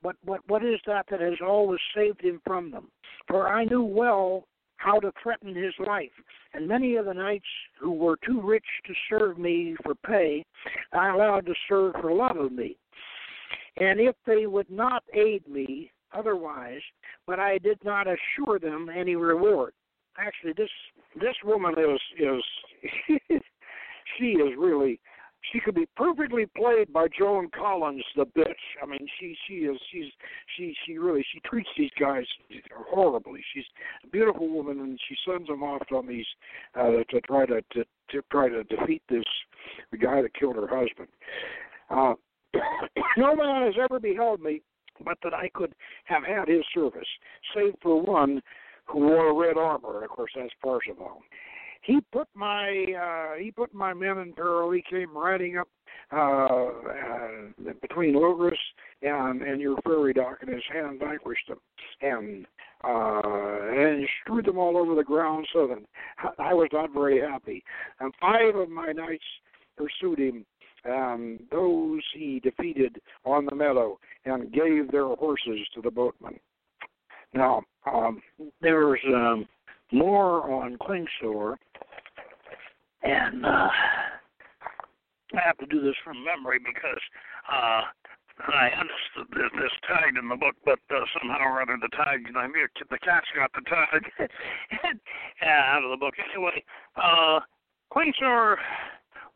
What 0.00 0.16
what 0.24 0.40
what 0.48 0.64
is 0.64 0.80
that 0.86 1.06
that 1.10 1.20
has 1.20 1.38
always 1.44 1.80
saved 1.94 2.22
him 2.22 2.40
from 2.46 2.70
them? 2.70 2.90
For 3.28 3.48
I 3.48 3.64
knew 3.64 3.82
well 3.82 4.44
how 4.76 4.98
to 5.00 5.12
threaten 5.22 5.54
his 5.54 5.74
life, 5.78 6.10
and 6.54 6.66
many 6.66 6.96
of 6.96 7.04
the 7.06 7.14
knights 7.14 7.46
who 7.78 7.92
were 7.92 8.16
too 8.26 8.40
rich 8.40 8.64
to 8.86 8.94
serve 9.08 9.38
me 9.38 9.76
for 9.82 9.94
pay, 9.94 10.44
I 10.92 11.10
allowed 11.10 11.46
to 11.46 11.54
serve 11.68 11.94
for 12.00 12.12
love 12.12 12.36
of 12.36 12.50
me. 12.50 12.76
And 13.76 14.00
if 14.00 14.16
they 14.26 14.46
would 14.46 14.68
not 14.68 15.04
aid 15.14 15.46
me 15.46 15.92
otherwise, 16.12 16.80
but 17.26 17.38
I 17.38 17.58
did 17.58 17.78
not 17.84 18.06
assure 18.06 18.58
them 18.58 18.88
any 18.88 19.14
reward. 19.14 19.72
Actually, 20.18 20.52
this 20.56 20.70
this 21.16 21.36
woman 21.44 21.74
is 21.78 22.00
is 22.18 23.22
she 24.18 24.32
is 24.32 24.52
really 24.58 25.00
she 25.50 25.60
could 25.60 25.74
be 25.74 25.86
perfectly 25.96 26.46
played 26.56 26.92
by 26.92 27.08
Joan 27.18 27.48
Collins, 27.50 28.04
the 28.16 28.26
bitch. 28.26 28.52
I 28.82 28.86
mean, 28.86 29.06
she 29.18 29.36
she 29.46 29.54
is 29.54 29.78
she's 29.90 30.10
she 30.56 30.74
she 30.86 30.98
really 30.98 31.24
she 31.32 31.40
treats 31.40 31.68
these 31.76 31.90
guys 31.98 32.24
horribly. 32.74 33.42
She's 33.52 33.64
a 34.04 34.06
beautiful 34.08 34.48
woman, 34.48 34.80
and 34.80 34.98
she 35.08 35.16
sends 35.26 35.48
them 35.48 35.62
off 35.62 35.82
on 35.92 36.06
these 36.06 36.26
uh, 36.78 37.02
to 37.10 37.20
try 37.26 37.46
to, 37.46 37.62
to 37.72 37.84
to 38.10 38.22
try 38.30 38.48
to 38.48 38.64
defeat 38.64 39.02
this 39.08 39.24
the 39.90 39.98
guy 39.98 40.22
that 40.22 40.34
killed 40.34 40.56
her 40.56 40.68
husband. 40.68 41.08
Uh, 41.90 42.14
no 43.16 43.34
man 43.34 43.66
has 43.66 43.74
ever 43.82 43.98
beheld 43.98 44.40
me 44.40 44.62
but 45.04 45.18
that 45.22 45.34
I 45.34 45.50
could 45.54 45.74
have 46.04 46.22
had 46.22 46.48
his 46.48 46.64
service, 46.74 47.08
save 47.54 47.74
for 47.82 48.00
one 48.00 48.42
who 48.86 49.00
wore 49.00 49.40
red 49.40 49.56
armor, 49.56 49.96
and 49.96 50.04
of 50.04 50.10
course 50.10 50.32
that's 50.34 50.52
Parsifal. 50.62 51.22
He 51.82 52.00
put 52.12 52.28
my 52.34 52.84
uh, 52.94 53.38
he 53.38 53.50
put 53.50 53.74
my 53.74 53.92
men 53.92 54.18
in 54.18 54.32
peril. 54.32 54.70
He 54.70 54.84
came 54.88 55.16
riding 55.16 55.58
up 55.58 55.68
uh, 56.12 56.46
uh, 56.46 57.72
between 57.80 58.14
Logris 58.14 58.58
and 59.02 59.42
and 59.42 59.60
your 59.60 59.76
ferry 59.82 60.12
dock, 60.12 60.38
and 60.42 60.50
his 60.50 60.62
hand 60.72 61.00
vanquished 61.00 61.48
them, 61.48 61.58
and 62.00 62.46
uh, 62.84 63.20
and 63.74 64.06
strewed 64.22 64.46
them 64.46 64.58
all 64.58 64.76
over 64.76 64.94
the 64.94 65.02
ground. 65.02 65.46
So 65.52 65.66
that 65.66 66.32
I 66.38 66.54
was 66.54 66.68
not 66.72 66.92
very 66.92 67.20
happy. 67.20 67.64
And 67.98 68.12
five 68.20 68.54
of 68.54 68.68
my 68.68 68.92
knights 68.92 69.24
pursued 69.76 70.20
him, 70.20 70.46
and 70.84 71.40
those 71.50 72.02
he 72.14 72.38
defeated 72.40 73.00
on 73.24 73.46
the 73.46 73.56
meadow, 73.56 73.98
and 74.24 74.52
gave 74.52 74.92
their 74.92 75.08
horses 75.08 75.66
to 75.74 75.82
the 75.82 75.90
boatmen. 75.90 76.38
Now, 77.34 77.62
um, 77.90 78.20
there's 78.60 79.00
um, 79.08 79.46
more 79.90 80.50
on 80.50 80.76
Klingsor, 80.78 81.56
and 83.02 83.44
uh, 83.44 83.68
I 85.34 85.40
have 85.44 85.58
to 85.58 85.66
do 85.66 85.80
this 85.80 85.94
from 86.04 86.24
memory 86.24 86.58
because 86.58 87.00
uh, 87.50 87.82
I 88.48 88.68
understood 88.78 89.32
this, 89.32 89.70
tag 89.88 90.16
in 90.20 90.28
the 90.28 90.36
book, 90.36 90.54
but 90.64 90.78
uh, 90.90 91.00
somehow 91.18 91.44
or 91.44 91.62
other 91.62 91.78
the 91.80 91.88
tag, 91.88 92.26
I 92.36 92.46
mean, 92.46 92.66
the 92.90 92.98
cat's 92.98 93.26
got 93.34 93.50
the 93.52 93.62
tag 93.68 94.28
out 95.42 95.84
of 95.84 95.90
the 95.90 95.96
book. 95.96 96.14
Anyway, 96.34 96.62
uh, 96.96 97.40
Klingsor 97.92 98.56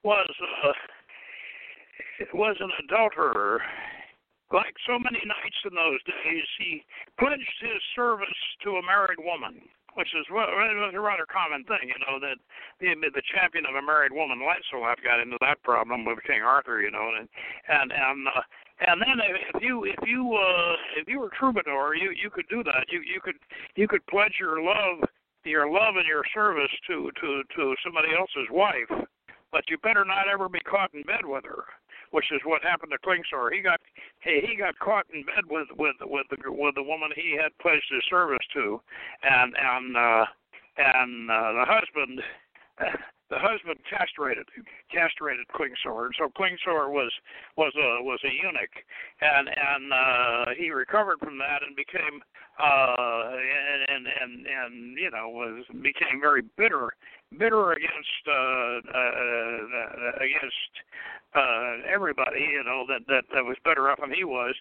was 0.03 0.31
uh, 0.65 0.73
was 2.35 2.57
an 2.61 2.71
adulterer 2.85 3.61
like 4.53 4.75
so 4.87 4.99
many 4.99 5.19
knights 5.27 5.61
in 5.67 5.75
those 5.75 5.99
days, 6.07 6.47
he 6.59 6.85
pledged 7.19 7.59
his 7.59 7.83
service 7.95 8.41
to 8.63 8.79
a 8.79 8.87
married 8.87 9.19
woman, 9.19 9.59
which 9.95 10.13
is 10.15 10.27
a 10.31 11.01
rather 11.01 11.27
common 11.27 11.65
thing, 11.67 11.91
you 11.91 11.99
know, 12.07 12.23
that 12.23 12.39
the, 12.79 12.95
the 13.11 13.27
champion 13.35 13.67
of 13.67 13.75
a 13.75 13.83
married 13.83 14.13
woman, 14.13 14.39
Lancelot, 14.39 15.03
got 15.03 15.19
into 15.19 15.39
that 15.41 15.63
problem 15.63 16.05
with 16.05 16.23
King 16.23 16.43
Arthur, 16.43 16.81
you 16.81 16.91
know, 16.91 17.11
and 17.19 17.29
and 17.69 17.91
and 17.91 18.29
uh, 18.29 18.43
and 18.87 19.01
then 19.03 19.19
if 19.55 19.63
you 19.63 19.85
if 19.85 19.99
you 20.07 20.23
uh, 20.37 20.75
if 20.95 21.09
you 21.09 21.19
were 21.19 21.31
troubadour, 21.35 21.97
you 21.97 22.15
you 22.15 22.31
could 22.31 22.47
do 22.49 22.63
that. 22.63 22.87
You 22.89 23.03
you 23.03 23.21
could 23.21 23.41
you 23.75 23.89
could 23.89 24.07
pledge 24.07 24.39
your 24.39 24.63
love 24.63 25.03
your 25.45 25.71
love 25.71 25.95
and 25.95 26.07
your 26.07 26.23
service 26.35 26.71
to 26.87 27.11
to 27.21 27.43
to 27.55 27.75
somebody 27.83 28.09
else's 28.19 28.51
wife, 28.51 28.91
but 29.53 29.63
you 29.69 29.79
better 29.79 30.05
not 30.05 30.29
ever 30.29 30.49
be 30.49 30.61
caught 30.61 30.93
in 30.95 31.03
bed 31.03 31.25
with 31.25 31.45
her 31.45 31.65
which 32.11 32.27
is 32.33 32.41
what 32.45 32.63
happened 32.63 32.93
to 32.93 33.07
Klingsor. 33.07 33.53
He 33.53 33.61
got 33.61 33.81
he, 34.21 34.41
he 34.47 34.57
got 34.57 34.79
caught 34.79 35.07
in 35.13 35.23
bed 35.25 35.45
with 35.49 35.69
with 35.77 35.97
with 36.01 36.27
the 36.31 36.37
with 36.51 36.75
the 36.75 36.83
woman 36.83 37.11
he 37.15 37.37
had 37.41 37.57
pledged 37.61 37.91
his 37.91 38.05
service 38.09 38.45
to, 38.55 38.81
and 39.23 39.55
and 39.59 39.97
uh, 39.97 40.25
and 40.79 41.31
uh, 41.31 41.53
the 41.53 41.67
husband. 41.67 42.21
The 43.29 43.41
husband 43.41 43.81
castrated 43.91 44.47
castrated 44.89 45.49
Klingsor, 45.49 46.07
and 46.07 46.15
so 46.17 46.29
Klingsor 46.39 46.93
was 46.95 47.11
was 47.57 47.73
a 47.75 48.01
was 48.01 48.21
a 48.23 48.31
eunuch, 48.31 48.71
and 49.21 49.49
and 49.49 49.93
uh, 49.93 50.55
he 50.57 50.71
recovered 50.71 51.19
from 51.19 51.37
that 51.39 51.65
and 51.67 51.75
became 51.75 52.23
uh, 52.63 53.35
and 53.35 53.83
and 53.89 54.07
and 54.07 54.47
and 54.47 54.97
you 54.97 55.11
know 55.11 55.29
was 55.29 55.65
became 55.83 56.21
very 56.21 56.43
bitter 56.57 56.91
bitter 57.39 57.73
against 57.73 58.23
uh, 58.29 58.81
uh, 58.95 60.25
against 60.25 60.73
uh, 61.35 61.93
everybody, 61.93 62.41
you 62.41 62.65
know, 62.65 62.85
that, 62.89 63.07
that 63.09 63.25
that 63.35 63.45
was 63.45 63.57
better 63.65 63.91
off 63.91 64.01
than 64.01 64.13
he 64.13 64.25
was, 64.25 64.55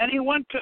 and 0.00 0.10
he 0.10 0.20
went 0.20 0.48
to 0.50 0.58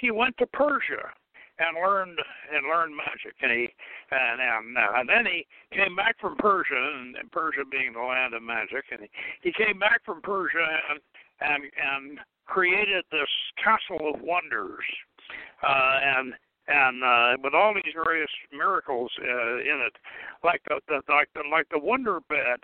he 0.00 0.10
went 0.10 0.36
to 0.38 0.46
Persia 0.46 1.12
and 1.58 1.76
learned 1.76 2.18
and 2.52 2.66
learned 2.66 2.94
magic, 2.96 3.34
and 3.42 3.52
he 3.52 3.68
and 4.10 4.40
and, 4.40 4.76
uh, 4.76 4.98
and 4.98 5.08
then 5.08 5.26
he 5.26 5.46
came 5.74 5.96
back 5.96 6.18
from 6.20 6.36
Persia, 6.36 6.74
and, 6.74 7.16
and 7.16 7.30
Persia 7.32 7.64
being 7.70 7.92
the 7.92 8.00
land 8.00 8.34
of 8.34 8.42
magic, 8.42 8.84
and 8.90 9.00
he, 9.02 9.10
he 9.42 9.52
came 9.52 9.78
back 9.78 10.04
from 10.04 10.20
Persia 10.22 10.66
and 10.90 11.00
and 11.40 11.62
and 11.62 12.18
created 12.46 13.04
this 13.12 13.28
castle 13.62 14.14
of 14.14 14.20
wonders, 14.20 14.84
uh, 15.62 15.98
and 16.02 16.34
and 16.68 17.02
uh, 17.02 17.40
with 17.42 17.54
all 17.56 17.72
these 17.72 17.96
various 17.96 18.30
miracles 18.52 19.10
uh, 19.24 19.56
in 19.64 19.80
it, 19.80 19.96
like 20.44 20.60
the, 20.68 20.80
the 20.86 21.00
like 21.08 21.32
the 21.32 21.42
like 21.48 21.66
the 21.72 21.80
wonder 21.80 22.20
bed. 22.28 22.60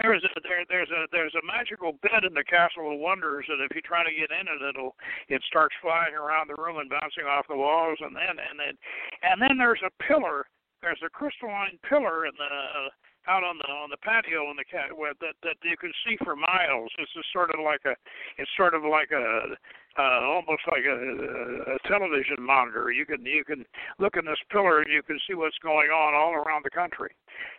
There's 0.00 0.22
a 0.24 0.40
there 0.44 0.62
there's 0.68 0.92
a 0.92 1.08
there's 1.10 1.34
a 1.34 1.44
magical 1.44 1.96
bed 2.04 2.28
in 2.28 2.36
the 2.36 2.44
Castle 2.44 2.92
of 2.92 3.00
Wonders 3.00 3.48
that 3.48 3.64
if 3.64 3.74
you 3.74 3.80
try 3.80 4.04
to 4.04 4.12
get 4.12 4.28
in 4.28 4.44
it, 4.44 4.60
it'll 4.60 4.94
it 5.28 5.40
starts 5.48 5.74
flying 5.80 6.14
around 6.14 6.52
the 6.52 6.60
room 6.60 6.76
and 6.76 6.92
bouncing 6.92 7.24
off 7.24 7.48
the 7.48 7.56
walls, 7.56 7.98
and 8.04 8.14
then 8.14 8.36
and 8.36 8.60
then 8.60 8.76
and 9.24 9.40
then 9.40 9.56
there's 9.56 9.82
a 9.82 9.92
pillar. 10.04 10.44
There's 10.84 11.00
a 11.00 11.08
crystalline 11.08 11.80
pillar 11.88 12.28
in 12.28 12.36
the 12.36 12.52
uh, 12.52 12.92
out 13.26 13.42
on 13.42 13.58
the 13.58 13.68
on 13.72 13.90
the 13.90 13.98
patio 14.04 14.50
in 14.52 14.56
the 14.60 14.68
cat 14.68 14.92
that 14.92 15.34
that 15.42 15.56
you 15.64 15.76
can 15.80 15.92
see 16.04 16.16
for 16.22 16.36
miles. 16.36 16.92
This 16.98 17.10
is 17.16 17.24
sort 17.32 17.50
of 17.50 17.60
like 17.64 17.82
a 17.88 17.96
it's 18.36 18.50
sort 18.56 18.74
of 18.74 18.84
like 18.84 19.10
a 19.10 19.56
uh, 19.98 20.20
almost 20.24 20.62
like 20.70 20.84
a, 20.84 21.74
a 21.74 21.88
television 21.88 22.36
monitor. 22.40 22.90
You 22.90 23.06
can 23.06 23.24
you 23.24 23.44
can 23.44 23.64
look 23.98 24.16
in 24.16 24.24
this 24.24 24.40
pillar 24.50 24.80
and 24.80 24.92
you 24.92 25.02
can 25.02 25.18
see 25.26 25.34
what's 25.34 25.58
going 25.62 25.90
on 25.90 26.14
all 26.14 26.34
around 26.34 26.64
the 26.64 26.70
country, 26.70 27.14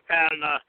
and 0.10 0.44
uh, 0.44 0.60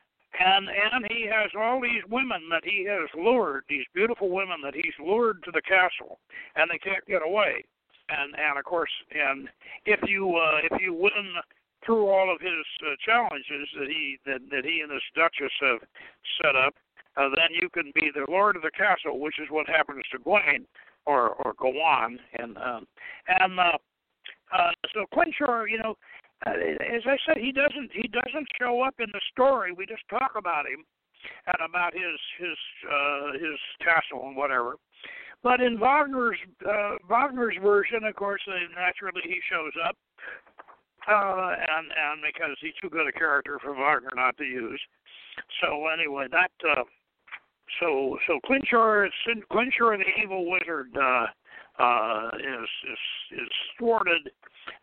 and 0.41 0.69
and 0.69 1.07
he 1.11 1.27
has 1.27 1.51
all 1.59 1.81
these 1.81 2.03
women 2.09 2.49
that 2.51 2.65
he 2.65 2.87
has 2.89 3.09
lured, 3.17 3.65
these 3.69 3.85
beautiful 3.95 4.31
women 4.31 4.61
that 4.65 4.75
he's 4.75 4.97
lured 4.99 5.43
to 5.45 5.51
the 5.53 5.63
castle, 5.63 6.19
and 6.57 6.71
they 6.71 6.79
can't 6.79 7.05
get 7.07 7.23
away. 7.25 7.65
And 8.09 8.35
and 8.37 8.59
of 8.59 8.65
course, 8.65 8.93
and 9.13 9.49
if 9.85 10.01
you 10.09 10.37
uh, 10.37 10.61
if 10.71 10.81
you 10.81 10.95
win 10.95 11.37
through 11.85 12.09
all 12.09 12.33
of 12.33 12.41
his 12.41 12.65
uh, 12.83 12.97
challenges 13.05 13.69
that 13.79 13.89
he 13.89 14.19
that 14.25 14.41
that 14.51 14.65
he 14.65 14.81
and 14.81 14.91
this 14.91 15.05
duchess 15.15 15.53
have 15.61 15.81
set 16.43 16.57
up, 16.57 16.75
uh, 17.17 17.29
then 17.37 17.53
you 17.53 17.69
can 17.69 17.93
be 17.95 18.11
the 18.15 18.25
lord 18.31 18.57
of 18.57 18.63
the 18.63 18.71
castle, 18.71 19.21
which 19.21 19.39
is 19.39 19.49
what 19.51 19.69
happens 19.69 20.05
to 20.13 20.19
Gawain 20.19 20.67
or 21.09 21.31
or 21.41 21.55
go 21.59 21.69
on 21.81 22.19
and 22.39 22.57
um 22.59 22.87
and 23.27 23.59
uh 23.59 23.79
uh 24.55 24.71
so 24.93 25.07
Klingsor, 25.15 25.65
you 25.71 25.79
know, 25.79 25.97
uh, 26.47 26.51
as 26.51 27.03
I 27.07 27.17
said, 27.27 27.39
he 27.39 27.51
doesn't 27.51 27.91
he 27.93 28.09
doesn't 28.09 28.47
show 28.61 28.83
up 28.83 28.95
in 29.01 29.09
the 29.13 29.21
story. 29.33 29.73
We 29.73 29.87
just 29.87 30.07
talk 30.11 30.33
about 30.37 30.67
him 30.67 30.85
and 31.47 31.69
about 31.69 31.95
his 31.95 32.21
his 32.39 32.59
uh 32.87 33.33
his 33.33 33.59
castle 33.81 34.29
and 34.29 34.37
whatever. 34.37 34.77
But 35.43 35.61
in 35.61 35.81
Wagner's 35.81 36.39
uh 36.69 36.97
Wagner's 37.09 37.57
version, 37.63 38.05
of 38.05 38.15
course, 38.15 38.43
naturally 38.77 39.23
he 39.25 39.41
shows 39.51 39.73
up. 39.89 39.97
Uh 41.09 41.57
and 41.57 41.89
and 41.89 42.21
because 42.21 42.57
he's 42.61 42.77
too 42.83 42.91
good 42.91 43.09
a 43.09 43.13
character 43.13 43.59
for 43.63 43.73
Wagner 43.73 44.13
not 44.15 44.37
to 44.37 44.45
use. 44.45 44.81
So 45.63 45.87
anyway, 45.89 46.27
that 46.31 46.53
uh 46.69 46.85
so 47.81 48.19
so 48.27 48.39
Klingsor, 48.45 49.09
Klingsor 49.53 49.99
the 49.99 50.23
evil 50.23 50.51
wizard 50.51 50.91
uh, 50.97 51.27
uh, 51.83 52.31
is 52.37 52.69
is 52.91 53.41
is 53.41 53.49
thwarted, 53.79 54.31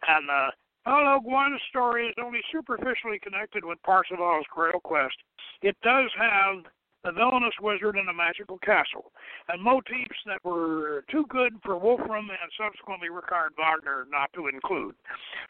and 0.07 0.29
uh, 0.29 0.51
although 0.86 1.19
Gawain's 1.23 1.61
story 1.69 2.07
is 2.07 2.15
only 2.23 2.41
superficially 2.51 3.19
connected 3.19 3.65
with 3.65 3.81
Parsifal's 3.83 4.45
Grail 4.53 4.79
quest, 4.83 5.15
it 5.61 5.75
does 5.83 6.09
have 6.17 6.63
the 7.03 7.11
villainous 7.11 7.53
wizard 7.61 7.97
in 7.97 8.09
a 8.09 8.13
magical 8.13 8.57
castle, 8.59 9.11
and 9.49 9.61
motifs 9.61 10.17
that 10.25 10.43
were 10.43 11.03
too 11.11 11.23
good 11.29 11.53
for 11.63 11.77
Wolfram 11.77 12.29
and 12.29 12.51
subsequently 12.57 13.09
Richard 13.09 13.53
Wagner 13.57 14.07
not 14.09 14.33
to 14.33 14.47
include. 14.47 14.95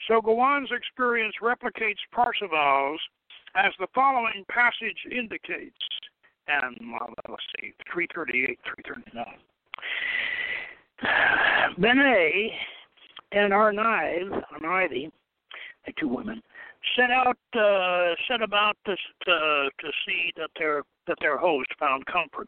So 0.08 0.20
Gawain's 0.22 0.72
experience 0.76 1.36
replicates 1.42 2.04
Parsifal's 2.12 3.00
as 3.56 3.72
the 3.80 3.88
following 3.96 4.44
passage 4.50 5.00
indicates 5.10 5.80
and 6.48 6.78
let's 7.30 7.44
see, 7.60 7.74
338, 7.92 8.60
339. 8.64 9.26
Benet 11.80 12.52
and 13.32 13.54
Arnive, 13.54 14.32
Arnive, 14.52 15.12
the 15.86 15.94
two 16.00 16.08
women, 16.08 16.42
set 16.96 17.12
out 17.12 17.38
uh, 17.54 18.16
set 18.28 18.42
about 18.42 18.78
to, 18.86 18.96
to 19.26 19.70
to 19.80 19.92
see 20.06 20.32
that 20.38 20.50
their 20.58 20.84
that 21.08 21.18
their 21.20 21.38
host 21.38 21.70
found 21.80 22.06
comfort. 22.06 22.48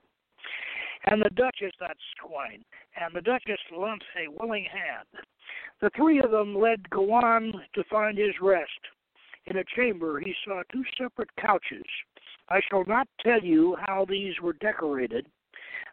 And 1.05 1.21
the 1.21 1.29
Duchess, 1.29 1.73
that's 1.79 1.99
Gawain, 2.21 2.65
and 2.99 3.15
the 3.15 3.21
Duchess 3.21 3.59
lent 3.77 4.03
a 4.17 4.27
willing 4.41 4.65
hand. 4.65 5.07
The 5.79 5.91
three 5.95 6.19
of 6.19 6.31
them 6.31 6.57
led 6.59 6.89
Gawain 6.89 7.53
to 7.75 7.83
find 7.89 8.17
his 8.17 8.33
rest. 8.41 8.79
In 9.45 9.57
a 9.57 9.63
chamber, 9.75 10.19
he 10.19 10.33
saw 10.43 10.63
two 10.71 10.83
separate 10.97 11.29
couches, 11.39 11.85
I 12.49 12.61
shall 12.69 12.85
not 12.85 13.07
tell 13.21 13.41
you 13.41 13.75
how 13.85 14.05
these 14.05 14.33
were 14.41 14.53
decorated. 14.53 15.27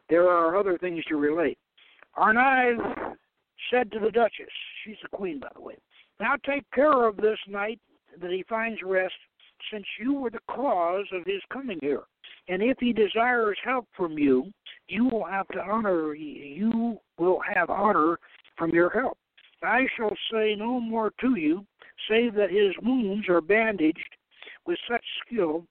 There 0.09 0.29
are 0.29 0.57
other 0.57 0.79
things 0.79 1.05
to 1.07 1.17
relate. 1.17 1.59
Arnive 2.15 2.79
said 3.71 3.91
to 3.93 3.99
the 3.99 4.11
Duchess, 4.11 4.53
she's 4.85 4.97
the 5.03 5.17
queen, 5.17 5.41
by 5.41 5.49
the 5.55 5.61
way, 5.61 5.77
now 6.21 6.35
take 6.47 6.71
care 6.73 7.07
of 7.07 7.17
this 7.17 7.39
knight 7.49 7.81
that 8.21 8.31
he 8.31 8.45
finds 8.49 8.81
rest, 8.85 9.15
since 9.73 9.85
you 9.99 10.15
were 10.15 10.31
the 10.31 10.39
cause 10.49 11.07
of 11.13 11.25
his 11.27 11.41
coming 11.53 11.79
here. 11.81 12.03
And 12.49 12.63
if 12.63 12.77
he 12.79 12.93
desires 12.93 13.59
help 13.65 13.87
from 13.97 14.19
you, 14.19 14.53
you 14.87 15.09
will 15.09 15.25
have 15.25 15.49
to 15.49 15.61
honor 15.61 16.15
you 16.15 16.99
will 17.19 17.41
have 17.55 17.71
honor 17.71 18.19
from 18.57 18.71
your 18.71 18.91
help. 18.91 19.17
I 19.63 19.87
shall 19.97 20.15
say 20.31 20.55
no 20.55 20.79
more 20.79 21.11
to 21.23 21.37
you, 21.37 21.65
save 22.09 22.35
that 22.35 22.51
his 22.51 22.75
wounds 22.83 23.29
are 23.29 23.41
bandaged 23.41 24.17
with 24.67 24.79
such 24.89 25.05
skill 25.27 25.65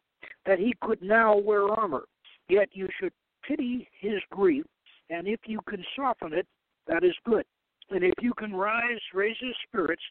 that 0.45 0.59
he 0.59 0.73
could 0.81 1.01
now 1.01 1.37
wear 1.37 1.67
armor. 1.69 2.05
Yet 2.49 2.69
you 2.73 2.87
should 2.99 3.13
pity 3.47 3.87
his 3.99 4.21
grief, 4.29 4.65
and 5.09 5.27
if 5.27 5.39
you 5.45 5.59
can 5.67 5.83
soften 5.95 6.33
it, 6.33 6.47
that 6.87 7.03
is 7.03 7.15
good. 7.25 7.45
And 7.89 8.03
if 8.03 8.13
you 8.21 8.33
can 8.33 8.53
rise, 8.53 8.99
raise 9.13 9.37
his 9.39 9.55
spirits, 9.67 10.03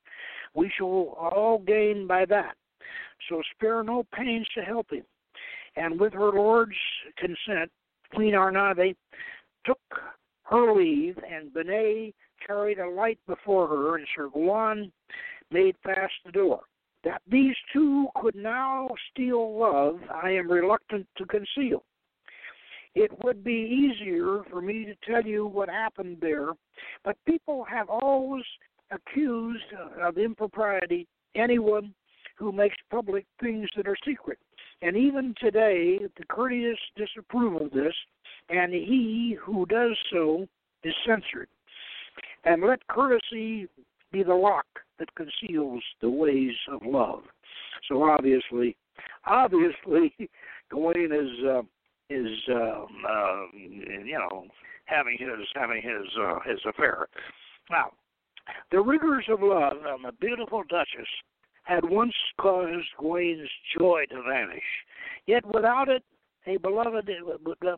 we 0.54 0.70
shall 0.76 1.16
all 1.18 1.58
gain 1.66 2.06
by 2.06 2.24
that. 2.26 2.54
So 3.28 3.42
spare 3.54 3.82
no 3.82 4.04
pains 4.14 4.46
to 4.54 4.62
help 4.62 4.90
him. 4.90 5.04
And 5.76 5.98
with 5.98 6.12
her 6.12 6.30
lord's 6.30 6.76
consent, 7.16 7.70
Queen 8.14 8.34
Arnive 8.34 8.94
took 9.64 9.80
her 10.44 10.74
leave, 10.74 11.18
and 11.30 11.52
Benet 11.52 12.14
carried 12.46 12.78
a 12.78 12.88
light 12.88 13.18
before 13.26 13.66
her, 13.68 13.96
and 13.96 14.06
Sir 14.14 14.28
Gawain 14.28 14.92
made 15.50 15.76
fast 15.82 16.12
the 16.26 16.32
door. 16.32 16.62
That 17.04 17.22
these 17.28 17.56
two 17.72 18.08
could 18.20 18.36
now 18.36 18.88
steal 19.10 19.58
love, 19.58 20.00
I 20.10 20.30
am 20.30 20.50
reluctant 20.50 21.06
to 21.18 21.24
conceal. 21.24 21.84
It 22.94 23.10
would 23.24 23.42
be 23.42 23.52
easier 23.52 24.42
for 24.50 24.60
me 24.60 24.84
to 24.84 24.94
tell 25.10 25.26
you 25.26 25.46
what 25.46 25.68
happened 25.68 26.18
there, 26.20 26.50
but 27.04 27.16
people 27.26 27.64
have 27.64 27.88
always 27.88 28.44
accused 28.90 29.64
of 30.00 30.18
impropriety 30.18 31.08
anyone 31.34 31.94
who 32.36 32.52
makes 32.52 32.76
public 32.90 33.24
things 33.40 33.68
that 33.76 33.88
are 33.88 33.96
secret. 34.04 34.38
And 34.82 34.96
even 34.96 35.34
today, 35.40 35.98
the 35.98 36.24
courteous 36.28 36.78
disapprove 36.96 37.62
of 37.62 37.70
this, 37.70 37.94
and 38.48 38.72
he 38.72 39.36
who 39.40 39.64
does 39.66 39.96
so 40.12 40.46
is 40.84 40.94
censored. 41.06 41.48
And 42.44 42.62
let 42.62 42.86
courtesy 42.88 43.68
be 44.12 44.22
the 44.22 44.34
lock 44.34 44.66
that 44.98 45.14
conceals 45.14 45.82
the 46.00 46.10
ways 46.10 46.54
of 46.70 46.82
love. 46.84 47.22
So 47.88 48.04
obviously, 48.04 48.76
obviously, 49.26 50.14
Gawain 50.70 51.12
is 51.12 51.44
uh, 51.46 51.62
is 52.10 52.38
um, 52.50 52.86
uh, 53.08 53.44
you 53.54 54.18
know 54.18 54.46
having 54.84 55.16
his 55.18 55.48
having 55.54 55.82
his 55.82 56.06
uh, 56.20 56.38
his 56.46 56.60
affair. 56.68 57.08
Now, 57.70 57.92
the 58.70 58.80
rigors 58.80 59.24
of 59.28 59.40
love 59.42 59.78
and 59.86 60.04
the 60.04 60.12
beautiful 60.20 60.62
Duchess 60.68 61.08
had 61.64 61.88
once 61.88 62.14
caused 62.40 62.86
Gawain's 62.98 63.48
joy 63.78 64.04
to 64.10 64.22
vanish. 64.22 64.62
Yet 65.26 65.44
without 65.46 65.88
it, 65.88 66.02
a 66.46 66.56
beloved 66.58 67.08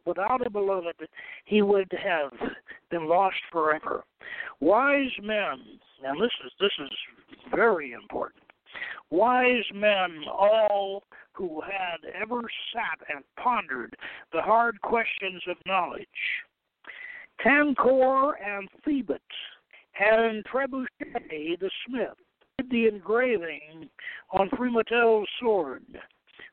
without 0.06 0.46
a 0.46 0.50
beloved, 0.50 1.08
he 1.44 1.62
would 1.62 1.90
have 1.92 2.32
been 2.90 3.08
lost 3.08 3.36
forever. 3.52 4.04
Wise 4.60 5.12
men, 5.22 5.78
and 6.04 6.20
this 6.20 6.32
is 6.44 6.52
this 6.60 6.72
is 6.80 6.90
very 7.54 7.92
important. 7.92 8.42
Wise 9.10 9.64
men, 9.74 10.24
all 10.30 11.04
who 11.32 11.60
had 11.60 12.10
ever 12.20 12.40
sat 12.72 13.14
and 13.14 13.24
pondered 13.36 13.96
the 14.32 14.40
hard 14.40 14.80
questions 14.80 15.42
of 15.48 15.56
knowledge. 15.66 16.06
Cancor 17.42 18.34
and 18.34 18.68
Thebit 18.86 19.20
and 19.98 20.44
Trebuchet 20.44 21.58
the 21.60 21.70
smith 21.86 22.16
did 22.58 22.70
the 22.70 22.86
engraving 22.86 23.88
on 24.32 24.48
Frimutel's 24.50 25.28
sword, 25.40 25.84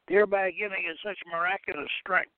thereby 0.07 0.51
giving 0.51 0.83
it 0.87 0.97
such 1.03 1.17
miraculous 1.31 1.89
strength 1.99 2.31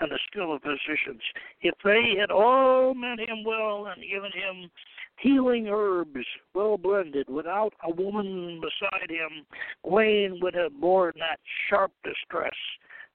and 0.00 0.10
the 0.10 0.18
skill 0.30 0.54
of 0.54 0.62
physicians. 0.62 1.22
If 1.62 1.74
they 1.84 2.14
had 2.18 2.30
all 2.30 2.94
meant 2.94 3.20
him 3.20 3.44
well 3.44 3.86
and 3.86 4.02
given 4.02 4.30
him 4.32 4.70
healing 5.18 5.68
herbs 5.68 6.26
well 6.54 6.76
blended 6.76 7.28
without 7.28 7.72
a 7.82 7.90
woman 7.90 8.60
beside 8.60 9.10
him, 9.10 9.46
Gawain 9.84 10.38
would 10.42 10.54
have 10.54 10.78
borne 10.80 11.14
that 11.16 11.40
sharp 11.68 11.92
distress 12.04 12.54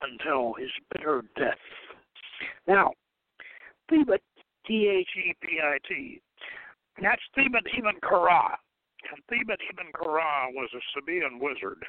until 0.02 0.54
his 0.54 0.72
bitter 0.92 1.24
death. 1.38 1.58
Now, 2.68 2.94
Thebit, 3.92 4.22
T 4.66 4.88
H 4.88 5.10
E 5.18 5.36
P 5.42 5.60
I 5.64 5.78
T, 5.88 6.22
that's 7.02 7.22
Ibn 7.38 8.00
Kara. 8.02 8.58
Thebit 9.32 9.62
Ibn 9.72 9.92
Kara 9.98 10.48
was 10.54 10.70
a 10.74 10.82
Sabaean 10.94 11.40
wizard, 11.40 11.84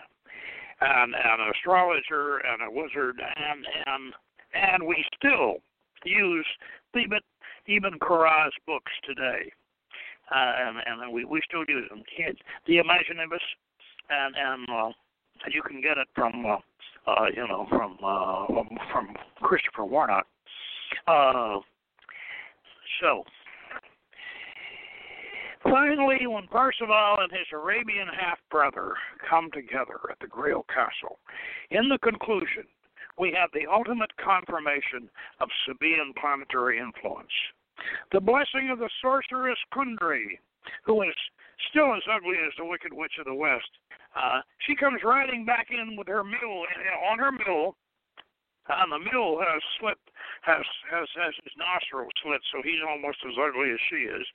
and 0.80 1.14
an 1.14 1.52
astrologer, 1.54 2.38
and 2.38 2.62
a 2.62 2.70
wizard, 2.70 3.20
and 3.20 3.66
and 3.86 4.14
and 4.54 4.86
we 4.86 5.04
still 5.16 5.56
use 6.04 6.46
Thebit 6.94 7.24
Ibn 7.66 7.98
Kara's 8.00 8.54
books 8.66 8.92
today 9.06 9.52
uh, 10.30 10.52
and 10.58 11.02
and 11.02 11.12
we 11.12 11.24
we 11.24 11.40
still 11.46 11.64
use 11.68 11.88
them. 11.88 12.02
Kids, 12.16 12.38
the 12.66 12.76
Imaginibus, 12.76 13.44
and 14.10 14.34
and 14.36 14.68
uh, 14.70 14.90
you 15.50 15.62
can 15.62 15.80
get 15.80 15.98
it 15.98 16.08
from 16.14 16.46
uh, 16.46 16.56
uh, 17.10 17.26
you 17.34 17.46
know 17.46 17.66
from 17.68 17.98
uh, 18.02 18.46
from 18.92 19.14
Christopher 19.42 19.84
Warnock. 19.84 20.26
Uh, 21.06 21.58
so 23.00 23.24
finally, 25.62 26.26
when 26.26 26.46
Parzival 26.48 27.16
and 27.20 27.30
his 27.30 27.46
Arabian 27.52 28.08
half 28.08 28.38
brother 28.50 28.94
come 29.28 29.50
together 29.52 29.98
at 30.10 30.18
the 30.20 30.26
Grail 30.26 30.64
Castle, 30.68 31.18
in 31.70 31.88
the 31.88 31.98
conclusion, 31.98 32.64
we 33.18 33.32
have 33.38 33.50
the 33.52 33.70
ultimate 33.70 34.10
confirmation 34.16 35.10
of 35.40 35.48
Sabaean 35.66 36.14
planetary 36.20 36.78
influence. 36.78 37.32
The 38.12 38.20
blessing 38.20 38.70
of 38.70 38.78
the 38.78 38.90
sorceress 39.00 39.58
Kundry, 39.74 40.38
who 40.84 41.02
is 41.02 41.14
still 41.70 41.94
as 41.94 42.02
ugly 42.10 42.36
as 42.46 42.52
the 42.56 42.64
Wicked 42.64 42.92
Witch 42.92 43.18
of 43.18 43.26
the 43.26 43.34
West. 43.34 43.68
Uh, 44.16 44.40
she 44.66 44.76
comes 44.76 45.00
riding 45.04 45.44
back 45.44 45.68
in 45.70 45.96
with 45.96 46.08
her 46.08 46.24
mule 46.24 46.64
on 47.10 47.18
her 47.18 47.32
mule, 47.32 47.76
and 48.68 48.92
the 48.92 49.10
mule 49.10 49.40
has 49.40 49.62
slit 49.80 49.98
has 50.42 50.66
has 50.90 51.08
has 51.16 51.34
his 51.42 51.52
nostril 51.56 52.08
slit, 52.22 52.40
so 52.52 52.60
he's 52.62 52.82
almost 52.86 53.18
as 53.26 53.34
ugly 53.38 53.70
as 53.72 53.80
she 53.88 54.06
is. 54.06 54.26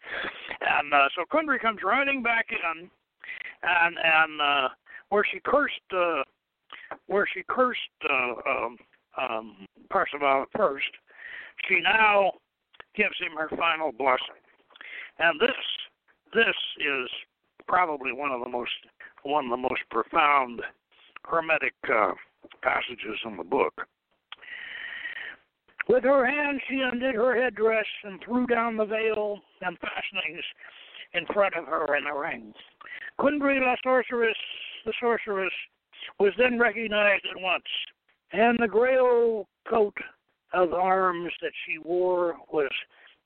And 0.61 0.93
uh, 0.93 1.07
so 1.15 1.23
Kundry 1.31 1.59
comes 1.59 1.79
riding 1.83 2.23
back 2.23 2.47
in, 2.51 2.89
and 3.63 3.95
and 4.03 4.41
uh, 4.41 4.69
where 5.09 5.25
she 5.29 5.39
cursed 5.43 5.91
uh, 5.95 6.23
where 7.07 7.27
she 7.33 7.43
cursed 7.47 7.79
uh, 8.09 8.33
um, 8.49 8.77
um, 9.17 9.67
Parzival 9.89 10.45
first, 10.55 10.91
she 11.67 11.79
now 11.81 12.31
gives 12.95 13.17
him 13.19 13.37
her 13.37 13.49
final 13.57 13.91
blessing. 13.91 14.41
And 15.19 15.39
this 15.39 15.55
this 16.33 16.55
is 16.79 17.09
probably 17.67 18.13
one 18.13 18.31
of 18.31 18.41
the 18.41 18.49
most 18.49 18.71
one 19.23 19.45
of 19.45 19.51
the 19.51 19.57
most 19.57 19.81
profound 19.91 20.61
hermetic 21.25 21.73
uh, 21.93 22.11
passages 22.61 23.19
in 23.25 23.37
the 23.37 23.43
book. 23.43 23.73
With 25.89 26.03
her 26.03 26.25
hand, 26.25 26.61
she 26.67 26.81
undid 26.81 27.15
her 27.15 27.41
headdress 27.41 27.85
and 28.03 28.21
threw 28.23 28.45
down 28.47 28.75
the 28.75 28.85
veil 28.85 29.39
and 29.61 29.77
fastenings 29.79 30.43
in 31.13 31.25
front 31.33 31.55
of 31.55 31.65
her 31.65 31.95
in 31.95 32.05
a 32.05 32.17
ring. 32.17 32.53
Kundry 33.19 33.59
la 33.61 33.75
sorceress, 33.83 34.35
the 34.85 34.93
sorceress, 34.99 35.53
was 36.19 36.33
then 36.37 36.59
recognized 36.59 37.25
at 37.33 37.41
once, 37.41 37.63
and 38.33 38.57
the 38.59 38.67
grail 38.67 39.47
coat 39.69 39.95
of 40.53 40.73
arms 40.73 41.31
that 41.41 41.51
she 41.65 41.77
wore 41.77 42.35
was 42.51 42.71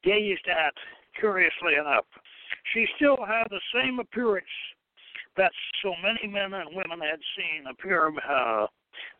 gazed 0.03 0.47
at 0.47 0.73
curiously 1.19 1.75
enough. 1.79 2.05
She 2.73 2.85
still 2.95 3.17
had 3.25 3.45
the 3.49 3.61
same 3.73 3.99
appearance 3.99 4.45
that 5.37 5.51
so 5.81 5.93
many 6.03 6.31
men 6.31 6.53
and 6.53 6.75
women 6.75 6.99
had 6.99 7.19
seen 7.35 7.65
appear 7.67 8.11
uh, 8.29 8.67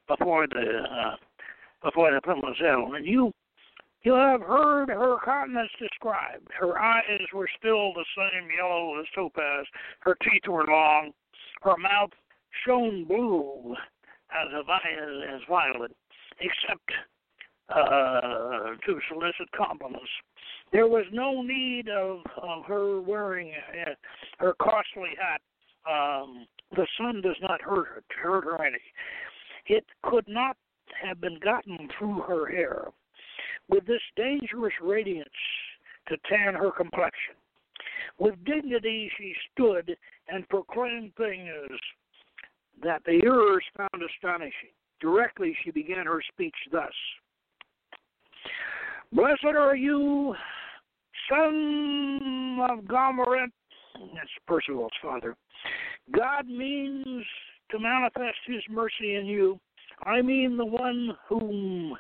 before 0.08 0.48
the 0.48 0.84
uh, 0.90 1.16
before 1.84 2.12
the 2.12 2.20
Demoiselle. 2.22 2.94
And 2.96 3.06
you 3.06 3.34
you 4.04 4.14
have 4.14 4.42
heard 4.42 4.90
her 4.90 5.18
countenance 5.24 5.70
described. 5.80 6.48
Her 6.60 6.80
eyes 6.80 7.22
were 7.34 7.50
still 7.60 7.94
the 7.94 8.06
same 8.18 8.48
yellow 8.58 9.00
as 9.00 9.06
topaz. 9.14 9.66
Her 10.00 10.18
teeth 10.24 10.48
were 10.48 10.66
long. 10.66 11.12
Her 11.62 11.78
mouth 11.78 12.10
shone 12.66 13.06
blue 13.06 13.76
as 14.32 14.48
a 14.54 15.34
as 15.34 15.42
violet, 15.48 15.96
except 16.40 16.90
uh, 17.70 18.76
to 18.86 19.00
solicit 19.08 19.52
compliments. 19.56 20.10
There 20.72 20.88
was 20.88 21.06
no 21.12 21.42
need 21.42 21.90
of, 21.90 22.20
of 22.42 22.66
her 22.66 23.02
wearing 23.02 23.52
uh, 23.86 23.92
her 24.40 24.54
costly 24.60 25.12
hat. 25.20 25.42
Um, 25.90 26.48
the 26.76 26.88
sun 26.98 27.22
does 27.22 27.36
not 27.42 27.62
hurt 27.62 27.88
her, 27.88 28.04
hurt 28.22 28.46
her 28.46 28.66
any. 28.66 28.78
It 29.68 29.86
could 30.04 30.28
not 30.28 30.58
have 31.04 31.22
been 31.22 31.40
gotten 31.40 31.90
through 31.98 32.22
her 32.22 32.50
hair. 32.50 32.88
With 33.70 33.86
this 33.86 34.02
dangerous 34.16 34.74
radiance 34.82 35.30
to 36.08 36.18
tan 36.30 36.56
her 36.56 36.72
complexion, 36.72 37.36
with 38.18 38.36
dignity 38.46 39.12
she 39.18 39.34
stood 39.52 39.96
and 40.28 40.48
proclaimed 40.50 41.14
things 41.16 41.80
that 42.84 43.02
the 43.06 43.20
hearers 43.22 43.64
found 43.78 44.04
astonishing. 44.04 44.74
Directly 45.00 45.56
she 45.64 45.72
began 45.72 46.06
her 46.06 46.22
speech 46.32 46.56
thus 46.72 46.94
Blessed 49.14 49.44
are 49.58 49.76
you, 49.76 50.34
son 51.30 52.60
of 52.70 52.86
Gahmuret, 52.86 53.52
that's 54.14 54.30
Percival's 54.48 54.92
father, 55.02 55.36
God 56.18 56.48
means 56.48 57.26
to 57.72 57.80
manifest 57.80 58.38
his 58.46 58.62
mercy 58.70 59.16
in 59.16 59.26
you. 59.26 59.60
I 60.04 60.22
mean 60.22 60.58
the 60.58 60.66
one 60.66 61.12
whom 61.28 61.96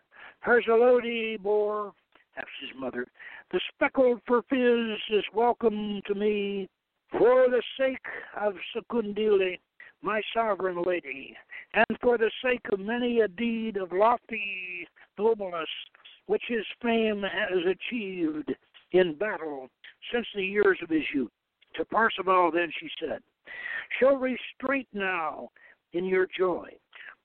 Herzeloyde 0.45 1.41
bore, 1.41 1.93
that's 2.36 2.47
his 2.60 2.80
mother. 2.80 3.06
The 3.52 3.60
speckled 3.74 4.22
Feirefiz 4.28 4.95
is 5.12 5.24
welcome 5.36 6.02
to 6.08 6.16
me 6.16 6.68
for 7.12 7.47
the 7.49 7.62
sake 7.78 7.97
of 8.39 8.54
Secundile, 8.76 9.58
my 10.02 10.22
sovereign 10.34 10.82
lady, 10.84 11.36
and 11.74 11.97
for 12.02 12.18
the 12.18 12.32
sake 12.43 12.66
of 12.72 12.80
many 12.80 13.20
a 13.20 13.28
deed 13.28 13.78
of 13.78 13.91
lofty 13.91 14.88
nobleness 15.20 15.70
which 16.26 16.43
his 16.47 16.66
fame 16.82 17.22
has 17.22 17.60
achieved 17.66 18.52
in 18.93 19.14
battle 19.16 19.70
since 20.12 20.26
the 20.34 20.43
years 20.43 20.80
of 20.82 20.89
his 20.89 21.04
youth. 21.14 21.32
To 21.76 21.86
Parsifal 21.86 22.52
then 22.52 22.72
she 22.80 22.88
said, 22.99 23.20
Show 23.99 24.16
restraint 24.16 24.88
now 24.93 25.49
in 25.93 26.06
your 26.06 26.28
joy. 26.38 26.70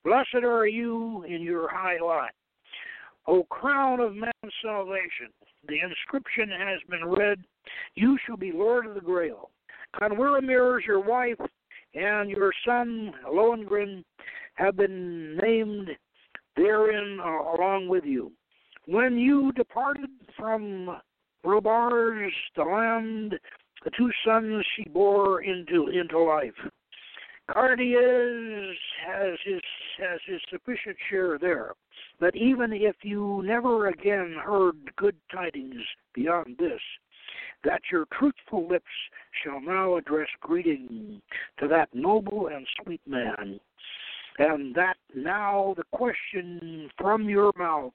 Blessed 0.06 0.44
are 0.44 0.68
you 0.68 1.24
in 1.24 1.42
your 1.42 1.68
high 1.68 1.98
lot. 2.00 2.30
O 3.26 3.42
crown 3.42 3.98
of 3.98 4.14
man's 4.14 4.54
salvation, 4.62 5.32
the 5.66 5.80
inscription 5.80 6.48
has 6.48 6.78
been 6.88 7.04
read, 7.04 7.42
You 7.96 8.16
shall 8.24 8.36
be 8.36 8.52
Lord 8.52 8.86
of 8.86 8.94
the 8.94 9.00
Grail. 9.00 9.50
Condwiramurs 10.00 10.78
is 10.78 10.86
your 10.86 11.00
wife, 11.00 11.40
and 11.94 12.30
your 12.30 12.52
son 12.64 13.14
Lohengrin 13.28 14.04
have 14.54 14.76
been 14.76 15.38
named 15.38 15.88
therein 16.54 17.18
uh, 17.18 17.56
along 17.56 17.88
with 17.88 18.04
you. 18.04 18.30
When 18.86 19.18
you 19.18 19.50
departed 19.54 20.10
from 20.38 21.00
Robards, 21.42 22.32
the 22.54 22.62
land, 22.62 23.34
the 23.82 23.90
two 23.98 24.12
sons 24.24 24.64
she 24.76 24.88
bore 24.88 25.42
into 25.42 25.88
into 25.88 26.20
life. 26.20 26.54
Kardeiz 27.50 28.74
has 29.06 29.38
his 29.44 29.60
has 29.98 30.20
his 30.26 30.40
sufficient 30.50 30.96
share 31.08 31.38
there. 31.38 31.72
But 32.18 32.34
even 32.34 32.72
if 32.72 32.96
you 33.02 33.42
never 33.44 33.88
again 33.88 34.36
heard 34.42 34.76
good 34.96 35.16
tidings 35.32 35.82
beyond 36.14 36.56
this, 36.58 36.80
that 37.64 37.82
your 37.90 38.06
truthful 38.18 38.66
lips 38.68 38.84
shall 39.42 39.60
now 39.60 39.96
address 39.96 40.28
greeting 40.40 41.20
to 41.58 41.68
that 41.68 41.88
noble 41.94 42.48
and 42.48 42.66
sweet 42.82 43.00
man, 43.06 43.60
and 44.38 44.74
that 44.74 44.96
now 45.14 45.74
the 45.76 45.84
question 45.92 46.90
from 46.98 47.28
your 47.28 47.52
mouth 47.56 47.92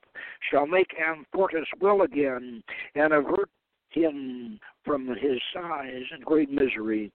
shall 0.50 0.66
make 0.66 0.94
Amfortas 0.98 1.66
well 1.80 2.02
again 2.02 2.62
and 2.94 3.12
avert 3.12 3.50
him 3.90 4.58
from 4.84 5.06
his 5.08 5.40
sighs 5.54 6.04
and 6.12 6.24
great 6.24 6.50
misery, 6.50 7.12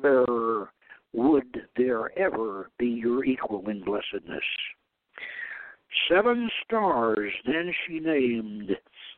where 0.00 0.68
would 1.12 1.68
there 1.76 2.16
ever 2.18 2.70
be 2.78 2.86
your 2.86 3.24
equal 3.24 3.68
in 3.68 3.82
blessedness? 3.82 4.44
Seven 6.10 6.50
stars 6.64 7.32
then 7.46 7.72
she 7.86 7.98
named 7.98 8.70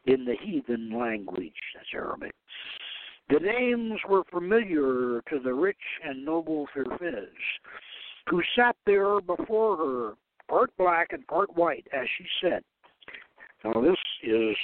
in 0.06 0.24
the 0.24 0.36
heathen 0.42 0.96
language, 0.96 1.52
that's 1.74 1.88
Arabic. 1.94 2.32
The 3.28 3.40
names 3.40 4.00
were 4.08 4.24
familiar 4.30 5.22
to 5.30 5.38
the 5.42 5.52
rich 5.52 5.76
and 6.04 6.24
noble 6.24 6.66
Feirefiz, 6.74 7.28
who 8.28 8.42
sat 8.56 8.76
there 8.86 9.20
before 9.20 9.76
her, 9.76 10.12
part 10.48 10.76
black 10.76 11.08
and 11.12 11.26
part 11.26 11.54
white, 11.56 11.86
as 11.92 12.06
she 12.18 12.24
said. 12.42 12.62
Now 13.64 13.80
this 13.80 13.98
is 14.22 14.56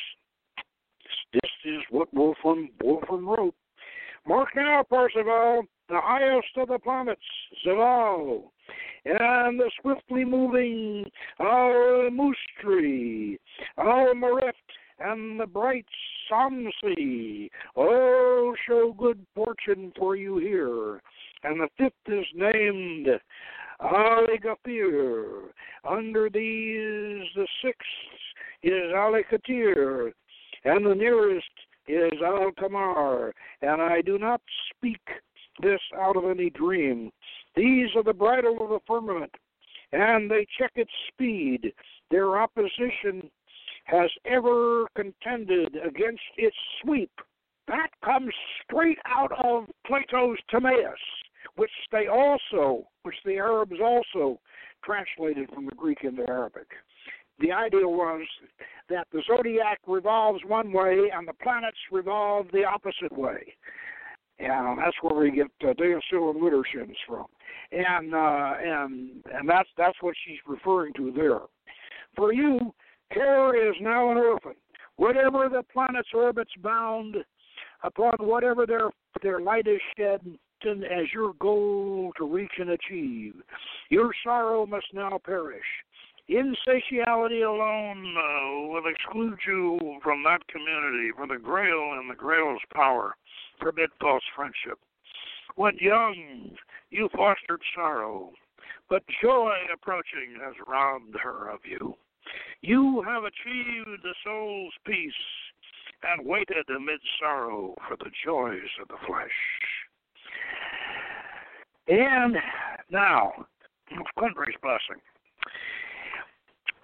this 1.33 1.51
is 1.64 1.83
what 1.91 2.12
Wolfram 2.14 2.70
Wolfram 2.83 3.29
wrote. 3.29 3.55
Mark 4.27 4.49
now, 4.57 4.83
Percival, 4.89 5.64
the 5.89 6.01
highest 6.03 6.49
of 6.57 6.68
the 6.68 6.78
planets, 6.78 7.20
Zeval, 7.64 8.45
and 9.05 9.61
the 9.61 9.70
swiftly 9.80 10.24
moving 10.24 11.05
Al 11.39 12.11
Mustri, 12.11 13.39
Al 13.78 14.14
Mareft, 14.14 14.53
and 14.99 15.39
the 15.39 15.47
bright 15.47 15.87
Samsi. 16.30 17.51
Oh, 17.76 18.55
show 18.66 18.95
good 18.99 19.24
fortune 19.34 19.93
for 19.97 20.16
you 20.16 20.39
here. 20.39 21.01
And 21.45 21.61
the 21.61 21.68
fifth 21.78 21.93
is 22.09 22.26
named 22.34 23.09
Ali 23.80 24.39
Gafir. 24.39 25.51
Under 25.89 26.28
these, 26.28 27.28
the 27.37 27.47
sixth 27.62 27.87
is 28.62 28.93
Ali 28.97 29.22
Katir, 29.30 30.12
and 30.64 30.84
the 30.84 30.95
nearest 30.95 31.45
is 31.87 32.12
Al 32.24 32.51
Tamar. 32.59 33.32
And 33.62 33.80
I 33.80 34.01
do 34.01 34.18
not 34.18 34.41
speak 34.74 35.01
this 35.62 35.80
out 35.98 36.16
of 36.16 36.24
any 36.24 36.50
dream. 36.50 37.11
These 37.54 37.88
are 37.96 38.02
the 38.02 38.12
bridle 38.12 38.59
of 38.62 38.70
the 38.70 38.80
firmament, 38.86 39.32
and 39.92 40.30
they 40.30 40.46
check 40.59 40.72
its 40.74 40.90
speed. 41.12 41.72
Their 42.11 42.38
opposition 42.38 43.30
has 43.84 44.11
ever 44.24 44.86
contended 44.96 45.76
against 45.76 46.22
its 46.36 46.57
sweep. 46.82 47.11
That 47.68 47.88
comes 48.04 48.32
straight 48.64 48.98
out 49.07 49.32
of 49.42 49.66
Plato's 49.86 50.38
Timaeus, 50.50 50.98
which 51.57 51.70
they 51.90 52.07
also, 52.09 52.86
which 53.02 53.16
the 53.24 53.36
Arabs 53.36 53.80
also 53.82 54.40
translated 54.84 55.48
from 55.52 55.66
the 55.66 55.74
Greek 55.74 55.98
into 56.02 56.28
Arabic. 56.28 56.68
The 57.38 57.52
idea 57.52 57.86
was 57.86 58.22
that 58.88 59.07
the 59.12 59.22
zodiac 59.26 59.80
revolves 59.86 60.40
one 60.46 60.72
way 60.72 61.11
and 61.14 61.28
the 61.28 61.34
planets 61.42 61.76
revolve 61.92 62.46
the 62.52 62.64
opposite 62.64 63.12
way. 63.12 63.54
And 64.39 64.78
that's 64.78 64.97
where 65.01 65.18
we 65.18 65.30
get 65.30 65.47
uh, 65.62 65.72
Deosil 65.72 66.30
and 66.30 66.43
Widdershins 66.43 66.95
from. 67.07 67.26
And 67.72 68.14
uh, 68.14 68.53
and 68.62 69.24
and 69.32 69.49
that's 69.49 69.68
that's 69.76 69.97
what 70.01 70.14
she's 70.26 70.39
referring 70.47 70.93
to 70.95 71.11
there. 71.11 71.41
For 72.14 72.32
you, 72.32 72.72
Care 73.12 73.68
is 73.70 73.76
now 73.80 74.11
an 74.11 74.16
orphan. 74.16 74.55
Whatever 74.97 75.49
the 75.49 75.62
planet's 75.72 76.09
orbits 76.14 76.51
bound 76.62 77.16
upon 77.82 78.14
whatever 78.20 78.66
their 78.66 78.91
their 79.22 79.41
light 79.41 79.66
is 79.66 79.80
shed 79.97 80.20
as 80.66 81.12
your 81.14 81.32
goal 81.34 82.11
to 82.16 82.26
reach 82.26 82.53
and 82.59 82.70
achieve. 82.70 83.34
Your 83.91 84.11
sorrow 84.24 84.66
must 84.66 84.87
now 84.93 85.20
perish. 85.24 85.62
Insatiality 86.29 87.43
alone 87.43 88.14
uh, 88.16 88.66
will 88.68 88.87
exclude 88.89 89.39
you 89.47 89.79
from 90.03 90.24
that 90.24 90.47
community, 90.49 91.11
for 91.16 91.27
the 91.27 91.39
Grail 91.39 91.93
and 91.99 92.11
the 92.11 92.16
Grail's 92.16 92.61
power 92.74 93.14
forbid 93.61 93.91
false 94.01 94.24
friendship. 94.35 94.79
When 95.55 95.77
young, 95.81 96.51
you 96.91 97.09
fostered 97.14 97.62
sorrow, 97.74 98.33
but 98.91 99.03
joy 99.22 99.55
approaching 99.72 100.37
has 100.45 100.55
robbed 100.66 101.16
her 101.22 101.49
of 101.49 101.61
you. 101.64 101.95
You 102.61 103.03
have 103.07 103.22
achieved 103.22 104.03
the 104.03 104.14
soul's 104.24 104.74
peace 104.85 105.12
and 106.03 106.27
waited 106.27 106.68
amid 106.74 107.01
sorrow 107.20 107.74
for 107.89 107.97
the 107.97 108.11
joys 108.24 108.68
of 108.83 108.89
the 108.89 108.99
flesh. 109.07 109.31
And 111.89 112.37
now, 112.91 113.33
Kundry's 114.18 114.57
blessing. 114.61 115.01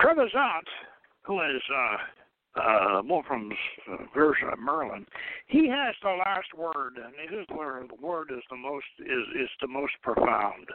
Trevrizent, 0.03 0.67
who 1.23 1.41
is 1.41 1.63
uh, 1.73 2.61
uh, 2.61 3.03
Wolfram's 3.05 3.55
uh, 3.91 3.97
version 4.15 4.49
of 4.53 4.59
Merlin, 4.59 5.07
he 5.47 5.69
has 5.69 5.95
the 6.03 6.11
last 6.11 6.53
word, 6.57 6.97
and 6.97 7.15
his 7.31 7.47
word, 7.57 8.31
is 8.31 8.43
the 8.51 8.57
most 8.57 8.87
is 8.99 9.41
is 9.41 9.49
the 9.61 9.69
most 9.69 9.93
profound. 10.03 10.67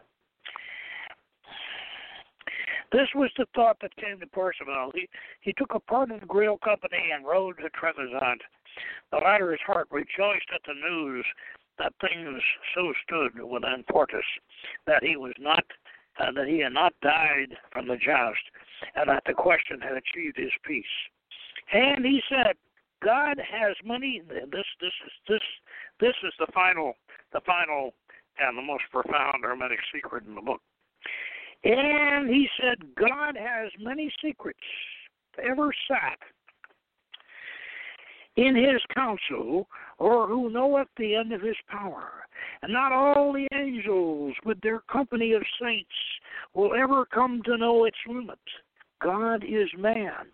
This 2.93 3.09
was 3.15 3.30
the 3.38 3.45
thought 3.53 3.78
that 3.82 3.93
came 3.97 4.17
to 4.21 4.28
Percival. 4.28 4.91
He 4.95 5.09
he 5.41 5.53
took 5.53 5.73
a 5.75 5.80
part 5.80 6.11
of 6.11 6.21
the 6.21 6.25
Grail 6.25 6.57
Company 6.57 7.11
and 7.13 7.25
rode 7.25 7.57
to 7.57 7.69
Trevrizent. 7.69 8.39
The 9.11 9.17
latter's 9.17 9.59
heart 9.65 9.88
rejoiced 9.91 10.49
at 10.53 10.61
the 10.65 10.73
news 10.73 11.25
that 11.80 11.93
things 11.99 12.41
so 12.73 12.93
stood 13.03 13.43
with 13.43 13.63
Amfortas, 13.63 14.21
that 14.86 15.03
he 15.03 15.17
was 15.17 15.34
not 15.38 15.65
uh, 16.19 16.32
that 16.32 16.47
he 16.47 16.59
had 16.59 16.73
not 16.73 16.93
died 17.01 17.57
from 17.71 17.88
the 17.88 17.97
joust, 17.97 18.41
and 18.95 19.09
that 19.09 19.23
the 19.25 19.34
question 19.34 19.80
had 19.82 19.93
achieved 19.93 20.38
his 20.38 20.51
peace. 20.65 20.86
And 21.73 22.05
he 22.05 22.21
said, 22.30 22.55
God 23.03 23.38
has 23.38 23.75
many. 23.84 24.21
This 24.28 24.65
this 24.82 24.93
is 25.05 25.11
this 25.28 25.41
this 25.99 26.15
is 26.23 26.34
the 26.39 26.47
final 26.53 26.93
the 27.34 27.41
final 27.45 27.93
and 28.39 28.57
the 28.57 28.61
most 28.61 28.84
profound 28.91 29.43
hermetic 29.43 29.80
secret 29.93 30.23
in 30.25 30.36
the 30.36 30.41
book. 30.41 30.61
And 31.63 32.30
he 32.30 32.47
said, 32.61 32.78
God 32.95 33.36
has 33.36 33.71
many 33.80 34.11
secrets 34.23 34.59
ever 35.43 35.73
sat 35.88 36.19
in 38.36 38.55
his 38.55 38.80
counsel, 38.93 39.67
or 39.97 40.28
who 40.28 40.51
knoweth 40.51 40.88
the 40.97 41.15
end 41.15 41.34
of 41.34 41.41
his 41.41 41.55
power. 41.67 42.09
And 42.61 42.71
not 42.71 42.91
all 42.91 43.34
the 43.34 43.47
angels 43.53 44.36
with 44.45 44.61
their 44.61 44.82
company 44.82 45.34
of 45.34 45.41
saints 45.59 45.89
will 46.53 46.75
ever 46.75 47.05
come 47.05 47.41
to 47.45 47.57
know 47.57 47.86
its 47.86 47.97
limit. 48.07 48.38
God 49.01 49.43
is 49.43 49.69
man, 49.77 50.27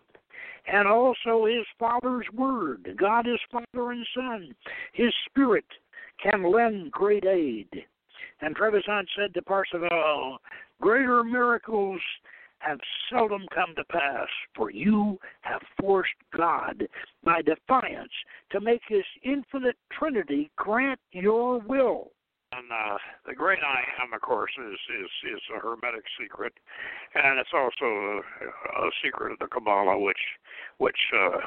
and 0.66 0.88
also 0.88 1.46
His 1.46 1.66
Father's 1.78 2.26
Word. 2.32 2.96
God 2.98 3.26
is 3.28 3.38
Father 3.50 3.92
and 3.92 4.06
Son. 4.14 4.54
His 4.92 5.12
Spirit 5.26 5.66
can 6.22 6.50
lend 6.50 6.92
great 6.92 7.24
aid. 7.24 7.68
And 8.40 8.56
Trevrizent 8.56 9.06
said 9.16 9.34
to 9.34 9.42
Parzival, 9.42 10.38
Greater 10.80 11.22
miracles 11.22 12.00
have 12.58 12.78
seldom 13.10 13.42
come 13.54 13.74
to 13.76 13.84
pass, 13.84 14.28
for 14.54 14.70
you 14.70 15.18
have 15.42 15.60
forced 15.78 16.10
God 16.36 16.86
by 17.22 17.42
defiance 17.42 18.12
to 18.50 18.60
make 18.60 18.82
his 18.88 19.04
infinite 19.22 19.76
Trinity 19.92 20.50
grant 20.56 21.00
your 21.12 21.58
will. 21.60 22.10
And 22.56 22.70
uh, 22.70 22.98
the 23.26 23.34
great 23.34 23.60
I 23.64 23.82
am, 24.02 24.12
of 24.12 24.20
course, 24.20 24.52
is 24.58 24.78
is 25.02 25.10
is 25.34 25.42
a 25.56 25.60
hermetic 25.60 26.04
secret, 26.20 26.52
and 27.14 27.38
it's 27.38 27.54
also 27.54 27.84
a, 27.84 28.86
a 28.86 28.90
secret 29.02 29.32
of 29.32 29.38
the 29.38 29.46
Kabbalah, 29.46 29.98
which 29.98 30.20
which 30.78 30.98
uh, 31.14 31.38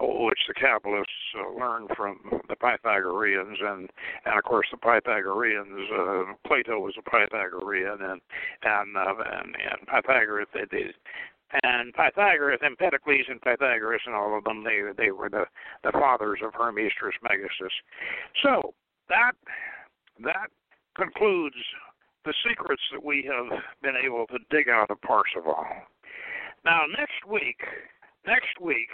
which 0.00 0.40
the 0.48 0.54
Kabbalists 0.54 1.04
uh, 1.38 1.58
learned 1.58 1.90
from 1.96 2.20
the 2.48 2.56
Pythagoreans, 2.56 3.58
and 3.60 3.90
and 4.24 4.38
of 4.38 4.44
course 4.44 4.68
the 4.70 4.78
Pythagoreans, 4.78 5.90
uh, 5.92 6.24
Plato 6.46 6.80
was 6.80 6.94
a 6.98 7.02
Pythagorean, 7.02 7.98
and 8.00 8.20
and 8.62 8.96
uh, 8.96 9.14
and, 9.42 9.56
and 9.56 9.86
Pythagoras 9.88 10.48
they, 10.54 10.64
they 10.70 10.92
and 11.62 11.94
Pythagoras, 11.94 12.60
Empedocles 12.64 13.26
and 13.28 13.40
Pythagoras 13.40 14.02
and 14.06 14.14
all 14.14 14.36
of 14.36 14.44
them, 14.44 14.64
they 14.64 14.80
they 14.96 15.10
were 15.10 15.30
the 15.30 15.44
the 15.84 15.92
fathers 15.92 16.40
of 16.42 16.54
Hermes 16.54 16.92
Trismegistus. 16.98 17.72
So 18.42 18.74
that 19.08 19.32
that 20.24 20.48
concludes 20.96 21.56
the 22.24 22.34
secrets 22.48 22.82
that 22.92 23.04
we 23.04 23.28
have 23.30 23.60
been 23.82 23.94
able 23.96 24.26
to 24.26 24.38
dig 24.50 24.68
out 24.68 24.90
of 24.90 25.00
Parzival. 25.02 25.64
Now 26.64 26.82
next 26.98 27.24
week, 27.30 27.60
next 28.26 28.60
week 28.60 28.88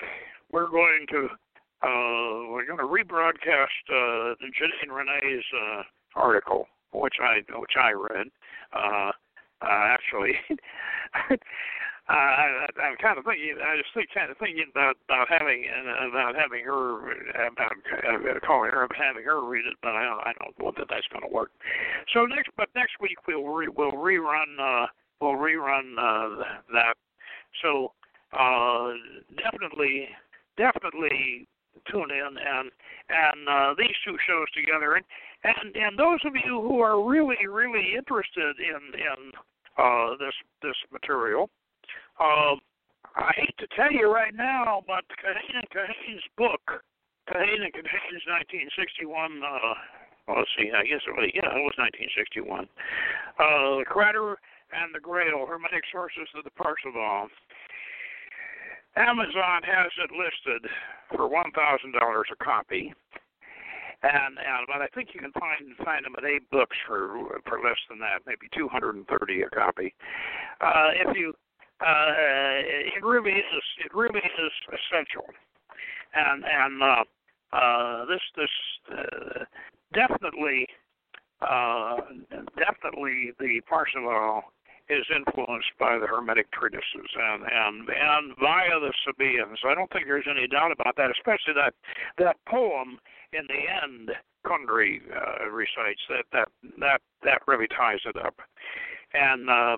we're 0.51 0.69
going 0.69 1.07
to 1.11 1.29
uh, 1.83 2.47
we're 2.51 2.67
going 2.67 2.79
to 2.79 2.85
rebroadcast 2.85 3.67
uh, 3.91 4.35
Janinne 4.41 4.95
Rene's 4.95 5.45
uh, 5.53 5.83
article, 6.15 6.69
which 6.93 7.15
I 7.21 7.41
which 7.59 7.73
I 7.77 7.93
read. 7.93 8.29
Uh, 8.73 9.11
uh, 9.63 9.67
actually, 9.69 10.35
uh, 12.11 12.15
I, 12.15 12.67
I'm 12.83 12.97
kind 12.99 13.17
of 13.17 13.25
thinking. 13.25 13.55
I 13.63 13.79
just 13.79 13.95
think 13.95 14.11
kind 14.11 14.31
of 14.31 14.37
thinking 14.39 14.67
about 14.71 14.99
about 15.07 15.31
having 15.31 15.71
uh, 15.71 16.09
about 16.11 16.35
having 16.35 16.65
her 16.65 17.15
about 17.47 17.79
uh, 18.03 18.41
calling 18.45 18.71
her 18.71 18.89
having 18.91 19.23
her 19.23 19.39
read 19.47 19.67
it, 19.67 19.79
but 19.83 19.95
I 19.95 20.03
don't, 20.03 20.21
I 20.27 20.33
don't 20.43 20.59
know 20.59 20.73
that 20.77 20.91
that's 20.91 21.07
going 21.15 21.23
to 21.23 21.33
work. 21.33 21.53
So 22.13 22.27
next, 22.27 22.51
but 22.57 22.69
next 22.75 22.99
week 23.01 23.19
we'll 23.29 23.47
re, 23.47 23.69
we'll 23.71 23.93
rerun 23.93 24.59
uh, 24.59 24.87
we'll 25.21 25.39
rerun 25.39 25.95
uh, 25.95 26.43
that. 26.75 26.95
So 27.63 27.93
uh, 28.35 28.99
definitely 29.39 30.09
definitely 30.59 31.47
tune 31.91 32.11
in 32.11 32.35
and 32.35 32.71
and 33.11 33.49
uh, 33.49 33.75
these 33.79 33.95
two 34.05 34.17
shows 34.27 34.51
together 34.55 34.95
and 34.95 35.05
and 35.45 35.77
and 35.77 35.99
those 35.99 36.21
of 36.27 36.35
you 36.35 36.61
who 36.61 36.81
are 36.81 37.03
really 37.03 37.47
really 37.49 37.95
interested 37.97 38.59
in 38.59 38.83
in 38.99 39.31
uh, 39.79 40.19
this 40.19 40.35
this 40.63 40.77
material 40.91 41.49
uh, 42.23 42.55
I 43.19 43.33
hate 43.37 43.59
to 43.59 43.67
tell 43.75 43.91
you 43.91 44.13
right 44.13 44.35
now 44.35 44.83
but 44.87 45.05
Kahane 45.19 45.59
and 45.59 45.71
Kahane's 45.71 46.23
book 46.39 46.63
Kahane 47.29 47.67
and 47.67 47.75
Kahane's 47.75 48.25
1961 48.71 49.43
uh, 49.43 50.39
let's 50.39 50.51
see 50.55 50.71
I 50.71 50.87
guess 50.87 51.03
it 51.03 51.15
was 51.19 51.27
yeah 51.35 51.51
it 51.51 51.67
was 51.67 51.75
1961 51.77 52.71
uh, 52.71 53.83
the 53.83 53.87
Krater 53.91 54.39
and 54.71 54.95
the 54.95 55.01
Grail 55.01 55.45
Hermetic 55.47 55.85
Sources 55.91 56.31
of 56.39 56.45
the 56.45 56.55
Parzival 56.55 57.29
Amazon 58.97 59.63
has 59.65 59.91
it 60.05 60.11
listed 60.13 60.71
for 61.17 61.27
one 61.29 61.51
thousand 61.53 61.93
dollars 61.93 62.29
a 62.31 62.45
copy, 62.45 62.93
and 64.03 64.37
and 64.37 64.67
but 64.67 64.83
I 64.83 64.89
think 64.95 65.11
you 65.15 65.21
can 65.21 65.33
find 65.33 65.65
find 65.83 66.05
them 66.05 66.15
at 66.19 66.25
Abe 66.25 66.45
Books 66.51 66.77
for 66.87 67.41
for 67.49 67.61
less 67.65 67.81
than 67.89 67.99
that, 68.01 68.21
maybe 68.27 68.49
two 68.53 68.69
hundred 68.69 68.97
and 68.97 69.07
thirty 69.09 69.43
a 69.43 69.49
copy. 69.49 69.95
Uh, 70.61 70.93
if 70.93 71.17
you, 71.17 71.33
uh, 71.83 72.13
it 72.97 73.05
really 73.05 73.33
is 73.33 73.65
it 73.85 73.95
really 73.95 74.21
is 74.21 74.53
essential, 74.69 75.27
and 76.15 76.45
and 76.45 76.83
uh, 76.83 77.05
uh, 77.57 78.05
this 78.07 78.21
this 78.37 78.51
uh, 78.93 79.45
definitely 79.93 80.67
uh, 81.41 81.97
definitely 82.57 83.33
the 83.39 83.61
Parzival 83.69 84.43
is 84.89 85.07
influenced 85.15 85.73
by 85.79 85.99
the 85.99 86.07
Hermetic 86.07 86.51
treatises 86.53 87.11
and 87.17 87.43
and 87.43 87.89
and 87.89 88.37
via 88.39 88.79
the 88.81 88.93
Sabaeans. 89.05 89.59
I 89.67 89.75
don't 89.75 89.91
think 89.93 90.07
there's 90.07 90.29
any 90.31 90.47
doubt 90.47 90.73
about 90.73 90.97
that, 90.97 91.11
especially 91.11 91.55
that 91.55 91.75
that 92.19 92.37
poem 92.49 92.99
in 93.33 93.47
the 93.49 93.63
end 93.83 94.11
Kundry 94.47 95.01
uh, 95.11 95.51
recites 95.51 96.03
that 96.09 96.25
that 96.33 96.49
that 96.79 97.01
that 97.25 97.43
really 97.47 97.69
ties 97.69 98.01
it 98.05 98.17
up. 98.17 98.35
And 99.15 99.49
uh, 99.49 99.77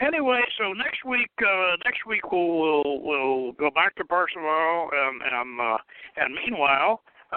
anyway, 0.00 0.40
so 0.58 0.72
next 0.72 1.04
week 1.04 1.30
uh, 1.40 1.76
next 1.84 2.06
week 2.06 2.30
we'll, 2.30 2.58
we'll 2.58 3.00
we'll 3.02 3.52
go 3.52 3.70
back 3.70 3.94
to 3.96 4.04
Parzival 4.04 4.90
and 4.92 5.22
and 5.22 5.60
uh, 5.60 5.78
and 6.16 6.34
meanwhile. 6.34 7.00
Uh, 7.32 7.36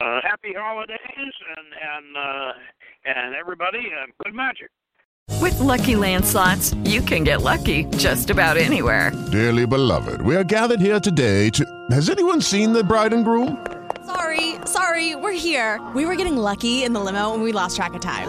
uh, 0.00 0.20
happy 0.22 0.52
holidays 0.54 0.98
and 1.56 1.66
and 1.96 2.16
uh, 2.16 2.52
and 3.06 3.34
everybody, 3.34 3.78
uh, 3.78 4.06
good 4.22 4.34
magic. 4.34 4.70
With 5.40 5.58
Lucky 5.60 5.96
Land 5.96 6.24
slots, 6.24 6.74
you 6.84 7.00
can 7.00 7.24
get 7.24 7.42
lucky 7.42 7.84
just 7.96 8.30
about 8.30 8.56
anywhere. 8.56 9.10
Dearly 9.32 9.66
beloved, 9.66 10.20
we 10.22 10.36
are 10.36 10.44
gathered 10.44 10.80
here 10.80 11.00
today 11.00 11.48
to. 11.50 11.64
Has 11.90 12.10
anyone 12.10 12.40
seen 12.40 12.72
the 12.72 12.84
bride 12.84 13.12
and 13.12 13.24
groom? 13.24 13.66
Sorry, 14.04 14.56
sorry, 14.66 15.14
we're 15.16 15.32
here. 15.32 15.80
We 15.94 16.04
were 16.06 16.16
getting 16.16 16.36
lucky 16.36 16.84
in 16.84 16.92
the 16.92 17.00
limo 17.00 17.34
and 17.34 17.42
we 17.42 17.52
lost 17.52 17.76
track 17.76 17.94
of 17.94 18.00
time. 18.00 18.28